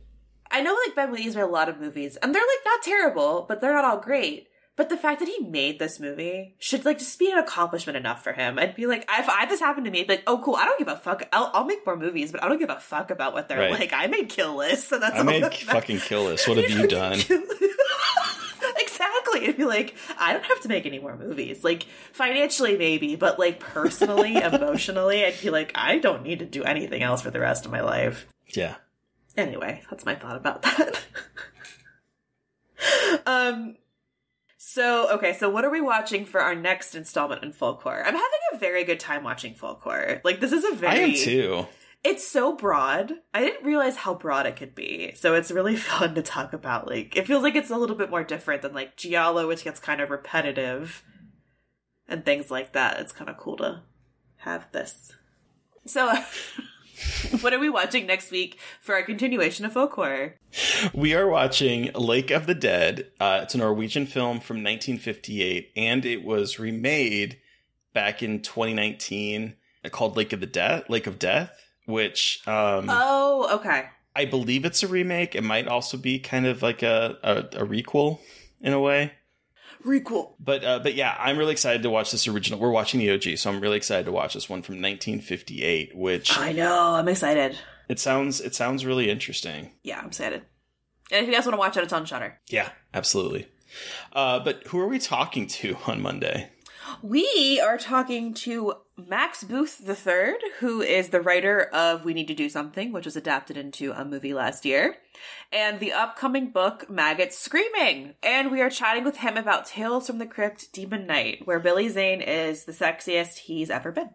I 0.50 0.62
know 0.62 0.78
like 0.86 0.96
Ben 0.96 1.12
Williams 1.12 1.36
made 1.36 1.42
a 1.44 1.48
lot 1.48 1.70
of 1.70 1.80
movies, 1.80 2.16
and 2.18 2.34
they're 2.34 2.42
like 2.42 2.66
not 2.66 2.82
terrible, 2.84 3.46
but 3.48 3.62
they're 3.62 3.74
not 3.74 3.86
all 3.86 4.00
great. 4.00 4.47
But 4.78 4.90
the 4.90 4.96
fact 4.96 5.20
that 5.20 5.28
he 5.28 5.40
made 5.40 5.80
this 5.80 6.00
movie 6.00 6.56
should 6.60 6.86
like 6.86 7.00
just 7.00 7.18
be 7.20 7.30
an 7.32 7.38
accomplishment 7.40 7.98
enough 7.98 8.24
for 8.24 8.32
him. 8.32 8.58
I'd 8.60 8.76
be 8.76 8.86
like, 8.86 9.02
if 9.12 9.28
I 9.28 9.46
this 9.48 9.60
happened 9.60 9.86
to 9.86 9.92
me, 9.92 10.02
I'd 10.02 10.08
be 10.08 10.14
like, 10.14 10.24
oh 10.28 10.40
cool, 10.46 10.56
I 10.56 10.66
don't 10.66 10.78
give 10.78 10.88
a 10.88 10.96
fuck. 10.96 11.28
I'll, 11.34 11.50
I'll 11.54 11.66
make 11.66 11.84
more 11.86 11.98
movies, 11.98 12.32
but 12.32 12.44
I 12.44 12.48
don't 12.48 12.60
give 12.60 12.70
a 12.70 12.80
fuck 12.80 13.10
about 13.12 13.34
what 13.34 13.50
they're 13.50 13.58
Right. 13.58 13.72
like. 13.72 13.92
I 13.92 14.06
made 14.08 14.30
Kill 14.30 14.56
List, 14.56 14.88
so 14.88 15.00
that's 15.00 15.16
I 15.16 15.20
all 15.20 15.24
made 15.26 15.42
that 15.44 15.56
fucking 15.56 16.00
kill 16.00 16.26
List. 16.26 16.48
What 16.48 16.58
have 16.58 16.70
you 16.70 16.88
done? 16.88 17.14
exactly. 18.78 19.44
It'd 19.46 19.58
be 19.58 19.66
like, 19.66 19.96
I 20.20 20.34
don't 20.34 20.46
have 20.46 20.62
to 20.62 20.68
make 20.68 20.86
any 20.86 21.00
more 21.00 21.18
movies. 21.18 21.64
Like 21.64 21.88
financially, 22.14 22.78
maybe, 22.78 23.16
but 23.16 23.40
like 23.40 23.60
personally, 23.60 24.36
emotionally, 24.44 25.26
I'd 25.26 25.42
be 25.42 25.50
like, 25.50 25.72
I 25.74 25.98
don't 25.98 26.22
need 26.24 26.40
to 26.40 26.46
do 26.46 26.64
anything 26.64 27.02
else 27.02 27.24
for 27.24 27.32
the 27.32 27.40
rest 27.40 27.66
of 27.66 27.72
my 27.72 27.82
life. 27.82 28.28
Yeah. 28.54 28.76
Anyway, 29.36 29.82
that's 29.90 30.06
my 30.06 30.14
thought 30.16 30.36
about 30.38 30.62
that. 30.62 31.00
um. 33.26 33.76
So 34.78 35.10
okay, 35.16 35.34
so 35.34 35.50
what 35.50 35.66
are 35.66 35.72
we 35.72 35.82
watching 35.82 36.24
for 36.24 36.40
our 36.40 36.54
next 36.54 36.94
installment 36.94 37.42
in 37.42 37.52
folk 37.52 37.82
horror? 37.82 38.06
I'm 38.06 38.14
having 38.14 38.40
a 38.54 38.60
very 38.60 38.84
good 38.84 39.00
time 39.00 39.24
watching 39.24 39.56
folk 39.56 39.82
horror. 39.82 40.22
Like 40.24 40.40
this 40.40 40.52
is 40.52 40.64
a 40.64 40.76
very 40.76 40.94
I 40.94 40.98
am 40.98 41.16
too. 41.16 41.66
it's 42.04 42.28
so 42.28 42.56
broad. 42.56 43.12
I 43.34 43.42
didn't 43.42 43.66
realize 43.66 43.96
how 43.96 44.14
broad 44.14 44.46
it 44.46 44.56
could 44.56 44.76
be. 44.76 45.14
So 45.16 45.34
it's 45.34 45.50
really 45.50 45.76
fun 45.92 46.14
to 46.14 46.22
talk 46.22 46.54
about. 46.54 46.88
Like, 46.88 47.18
it 47.18 47.26
feels 47.26 47.42
like 47.42 47.56
it's 47.56 47.72
a 47.72 47.76
little 47.76 47.96
bit 47.96 48.12
more 48.12 48.24
different 48.24 48.62
than 48.62 48.76
like 48.76 48.96
Giallo, 48.96 49.48
which 49.48 49.64
gets 49.64 49.80
kind 49.80 50.00
of 50.00 50.12
repetitive 50.12 51.04
and 52.08 52.24
things 52.24 52.52
like 52.52 52.74
that. 52.74 53.00
It's 53.00 53.12
kind 53.12 53.32
of 53.32 53.38
cool 53.38 53.58
to 53.58 53.82
have 54.36 54.72
this. 54.74 55.12
So, 55.88 56.14
what 57.42 57.54
are 57.54 57.60
we 57.60 57.70
watching 57.70 58.08
next 58.08 58.32
week 58.32 58.60
for 58.82 58.96
our 58.96 59.04
continuation 59.04 59.66
of 59.66 59.74
folk 59.74 59.94
horror? 59.94 60.36
We 60.94 61.14
are 61.14 61.28
watching 61.28 61.92
Lake 61.94 62.32
of 62.32 62.48
the 62.48 62.56
Dead. 62.56 63.12
Uh, 63.20 63.42
it's 63.44 63.56
a 63.56 63.60
Norwegian 63.60 64.06
film 64.06 64.40
from 64.40 64.58
1958, 64.58 65.72
and 65.76 66.06
it 66.06 66.24
was 66.24 66.60
remade 66.60 67.38
back 67.94 68.24
in 68.24 68.42
2019 68.42 69.56
called 69.92 70.18
Lake 70.18 70.34
of 70.34 70.40
the 70.40 70.46
Death, 70.46 70.90
Lake 70.90 71.08
of 71.08 71.20
Death, 71.20 71.52
which 71.86 72.42
um, 72.48 72.88
Oh, 72.90 73.48
okay. 73.56 73.86
I 74.16 74.26
believe 74.26 74.66
it's 74.66 74.84
a 74.84 74.88
remake. 74.88 75.36
It 75.36 75.44
might 75.44 75.68
also 75.68 75.98
be 75.98 76.20
kind 76.20 76.46
of 76.46 76.62
like 76.62 76.84
a, 76.84 77.18
a, 77.24 77.62
a 77.62 77.66
requel 77.66 78.20
in 78.62 78.74
a 78.74 78.80
way. 78.80 79.14
Requel. 79.88 80.34
But 80.40 80.64
uh, 80.64 80.80
but 80.80 80.94
yeah, 80.96 81.16
I'm 81.18 81.38
really 81.38 81.54
excited 81.54 81.82
to 81.84 81.90
watch 81.90 82.12
this 82.12 82.28
original. 82.28 82.60
We're 82.60 82.70
watching 82.72 83.00
the 83.00 83.12
OG, 83.12 83.38
so 83.38 83.50
I'm 83.50 83.60
really 83.60 83.78
excited 83.78 84.06
to 84.06 84.12
watch 84.12 84.34
this 84.34 84.50
one 84.50 84.62
from 84.62 84.76
1958. 84.76 85.96
Which 85.96 86.38
I 86.38 86.52
know. 86.52 86.96
I'm 86.96 87.08
excited. 87.08 87.58
it 87.90 88.00
sounds 88.00 88.42
it 88.42 88.54
sounds 88.54 88.86
really 88.86 89.10
interesting. 89.10 89.72
Yeah, 89.84 90.00
I'm 90.00 90.08
excited. 90.08 90.44
And 91.12 91.22
if 91.24 91.28
you 91.28 91.34
guys 91.34 91.46
want 91.46 91.54
to 91.54 91.60
watch 91.60 91.78
it, 91.78 91.84
it's 91.84 91.94
on 91.94 92.06
Shudder. 92.06 92.38
Yeah, 92.50 92.70
absolutely. 92.94 93.48
Uh, 94.14 94.40
but 94.40 94.68
who 94.68 94.80
are 94.80 94.88
we 94.88 95.00
talking 95.00 95.48
to 95.48 95.78
on 95.88 96.02
Monday? 96.02 96.50
We 97.02 97.62
are 97.64 97.78
talking 97.78 98.34
to 98.36 98.74
Max 98.98 99.44
Booth 99.44 99.82
III, 99.88 100.36
who 100.60 100.82
is 100.82 101.10
the 101.10 101.22
writer 101.22 101.62
of 101.62 102.06
We 102.06 102.14
Need 102.14 102.28
to 102.30 102.34
Do 102.34 102.50
Something, 102.50 102.92
which 102.92 103.06
was 103.06 103.16
adapted 103.16 103.58
into 103.58 103.92
a 103.92 104.04
movie 104.04 104.34
last 104.34 104.66
year, 104.66 104.98
and 105.52 105.80
the 105.80 105.94
upcoming 105.94 106.50
book 106.52 106.90
Maggots 106.90 107.38
Screaming. 107.38 108.16
And 108.24 108.52
we 108.52 108.62
are 108.62 108.70
chatting 108.70 109.04
with 109.04 109.18
him 109.18 109.38
about 109.38 109.68
Tales 109.68 110.08
from 110.08 110.18
the 110.18 110.26
Crypt 110.26 110.74
Demon 110.74 111.06
Knight, 111.06 111.46
where 111.46 111.60
Billy 111.60 111.90
Zane 111.90 112.22
is 112.22 112.66
the 112.66 112.72
sexiest 112.72 113.40
he's 113.40 113.70
ever 113.70 113.92
been. 113.92 114.10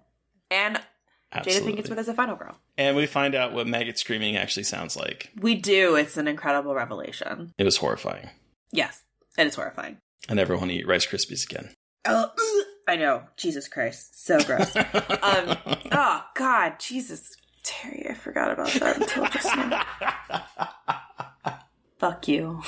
And 0.51 0.81
Jada 1.33 1.61
Pinkett 1.61 1.87
Smith 1.87 1.99
is 1.99 2.09
a 2.09 2.15
final 2.15 2.37
girl. 2.37 2.59
And 2.77 2.97
we 2.97 3.07
find 3.07 3.35
out 3.35 3.53
what 3.53 3.67
maggot 3.67 3.99
screaming 3.99 4.37
actually 4.37 4.65
sounds 4.65 4.97
like. 4.97 5.31
We 5.41 5.55
do. 5.55 5.95
It's 5.97 6.17
an 6.17 6.29
incredible 6.29 6.75
revelation. 6.75 7.53
It 7.57 7.65
was 7.65 7.79
horrifying. 7.79 8.31
Yes, 8.71 9.03
it 9.39 9.47
is 9.47 9.55
horrifying. 9.55 9.99
I 10.29 10.35
never 10.35 10.57
want 10.57 10.71
to 10.71 10.77
eat 10.77 10.87
Rice 10.87 11.07
Krispies 11.07 11.49
again. 11.49 11.71
Oh, 12.05 12.31
I 12.89 12.97
know. 12.97 13.23
Jesus 13.37 13.69
Christ. 13.69 14.25
So 14.25 14.41
gross. 14.43 14.75
um, 14.77 15.57
oh, 15.93 16.25
God. 16.35 16.75
Jesus. 16.79 17.37
Terry, 17.63 18.07
I 18.11 18.15
forgot 18.15 18.51
about 18.51 18.73
that 18.73 18.97
until 18.97 19.27
just 19.27 19.57
now. 19.57 19.85
Fuck 21.99 22.27
you. 22.27 22.61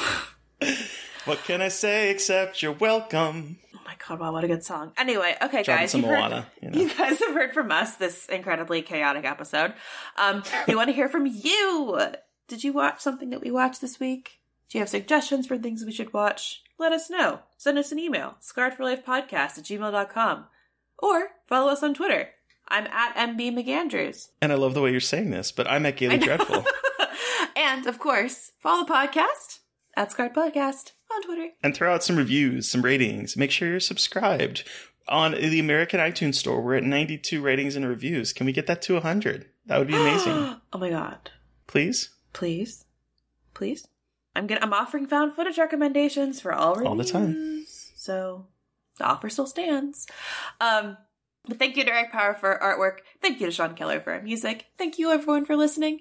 What 1.24 1.38
can 1.44 1.60
I 1.60 1.68
say 1.68 2.10
except 2.10 2.62
you're 2.62 2.72
welcome? 2.72 3.58
Oh 3.74 3.78
my 3.84 3.94
god, 4.06 4.20
wow, 4.20 4.32
what 4.32 4.44
a 4.44 4.46
good 4.46 4.62
song. 4.62 4.92
Anyway, 4.96 5.34
okay, 5.42 5.62
Dropping 5.62 5.82
guys. 5.82 5.94
you've 5.94 6.04
heard- 6.04 6.44
you 6.62 6.70
know. 6.70 6.78
you 6.78 6.88
guys 6.94 7.18
have 7.18 7.34
heard 7.34 7.52
from 7.52 7.72
us 7.72 7.96
this 7.96 8.26
incredibly 8.26 8.82
chaotic 8.82 9.24
episode. 9.24 9.74
Um, 10.16 10.42
we 10.68 10.74
want 10.74 10.88
to 10.90 10.94
hear 10.94 11.08
from 11.08 11.26
you. 11.26 11.98
Did 12.46 12.62
you 12.62 12.72
watch 12.72 13.00
something 13.00 13.30
that 13.30 13.40
we 13.40 13.50
watched 13.50 13.80
this 13.80 13.98
week? 13.98 14.38
Do 14.68 14.78
you 14.78 14.82
have 14.82 14.88
suggestions 14.88 15.46
for 15.46 15.58
things 15.58 15.84
we 15.84 15.92
should 15.92 16.12
watch? 16.12 16.62
Let 16.78 16.92
us 16.92 17.08
know. 17.08 17.40
Send 17.56 17.78
us 17.78 17.92
an 17.92 17.98
email, 17.98 18.36
scarredforlifepodcast 18.42 19.32
at 19.32 19.64
gmail.com. 19.64 20.44
Or 20.98 21.28
follow 21.46 21.70
us 21.70 21.82
on 21.82 21.94
Twitter. 21.94 22.30
I'm 22.68 22.86
at 22.86 23.14
MB 23.16 23.52
McAndrews. 23.54 24.28
And 24.40 24.52
I 24.52 24.56
love 24.56 24.74
the 24.74 24.80
way 24.80 24.90
you're 24.90 25.00
saying 25.00 25.30
this, 25.30 25.52
but 25.52 25.68
I'm 25.70 25.86
at 25.86 25.96
Gayly. 25.96 26.18
Dreadful. 26.18 26.64
and 27.56 27.86
of 27.86 27.98
course, 27.98 28.52
follow 28.58 28.84
the 28.84 28.92
podcast 28.92 29.60
at 29.96 30.10
Scarred 30.12 30.34
Podcast 30.34 30.92
on 31.14 31.22
Twitter. 31.22 31.50
and 31.62 31.74
throw 31.74 31.92
out 31.94 32.02
some 32.02 32.16
reviews, 32.16 32.68
some 32.68 32.82
ratings. 32.82 33.36
Make 33.36 33.50
sure 33.50 33.68
you're 33.68 33.80
subscribed. 33.80 34.64
On 35.06 35.32
the 35.32 35.60
American 35.60 36.00
iTunes 36.00 36.36
store, 36.36 36.62
we're 36.62 36.76
at 36.76 36.82
92 36.84 37.42
ratings 37.42 37.76
and 37.76 37.86
reviews. 37.86 38.32
Can 38.32 38.46
we 38.46 38.52
get 38.52 38.66
that 38.66 38.80
to 38.82 38.94
100? 38.94 39.46
That 39.66 39.78
would 39.78 39.88
be 39.88 39.94
amazing. 39.94 40.32
oh 40.72 40.78
my 40.78 40.88
god. 40.88 41.30
Please? 41.66 42.10
Please. 42.32 42.86
Please. 43.52 43.86
I'm 44.36 44.46
gonna 44.46 44.60
I'm 44.62 44.72
offering 44.72 45.06
found 45.06 45.34
footage 45.34 45.58
recommendations 45.58 46.40
for 46.40 46.52
all 46.52 46.74
reviews. 46.74 46.88
All 46.88 46.96
the 46.96 47.04
time. 47.04 47.64
So 47.66 48.46
the 48.98 49.04
offer 49.04 49.28
still 49.28 49.46
stands. 49.46 50.06
Um 50.60 50.96
but 51.46 51.58
thank 51.58 51.76
you 51.76 51.84
to 51.84 51.92
Eric 51.92 52.10
Power 52.10 52.34
for 52.34 52.58
artwork. 52.62 53.00
Thank 53.20 53.40
you 53.40 53.46
to 53.46 53.52
Sean 53.52 53.74
Keller 53.74 54.00
for 54.00 54.14
our 54.14 54.22
music. 54.22 54.66
Thank 54.78 54.98
you 54.98 55.10
everyone 55.10 55.44
for 55.44 55.56
listening. 55.56 56.00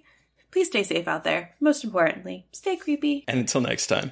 Please 0.51 0.67
stay 0.67 0.83
safe 0.83 1.07
out 1.07 1.23
there. 1.23 1.55
Most 1.59 1.83
importantly, 1.83 2.47
stay 2.51 2.75
creepy. 2.75 3.25
And 3.27 3.39
until 3.39 3.61
next 3.61 3.87
time. 3.87 4.11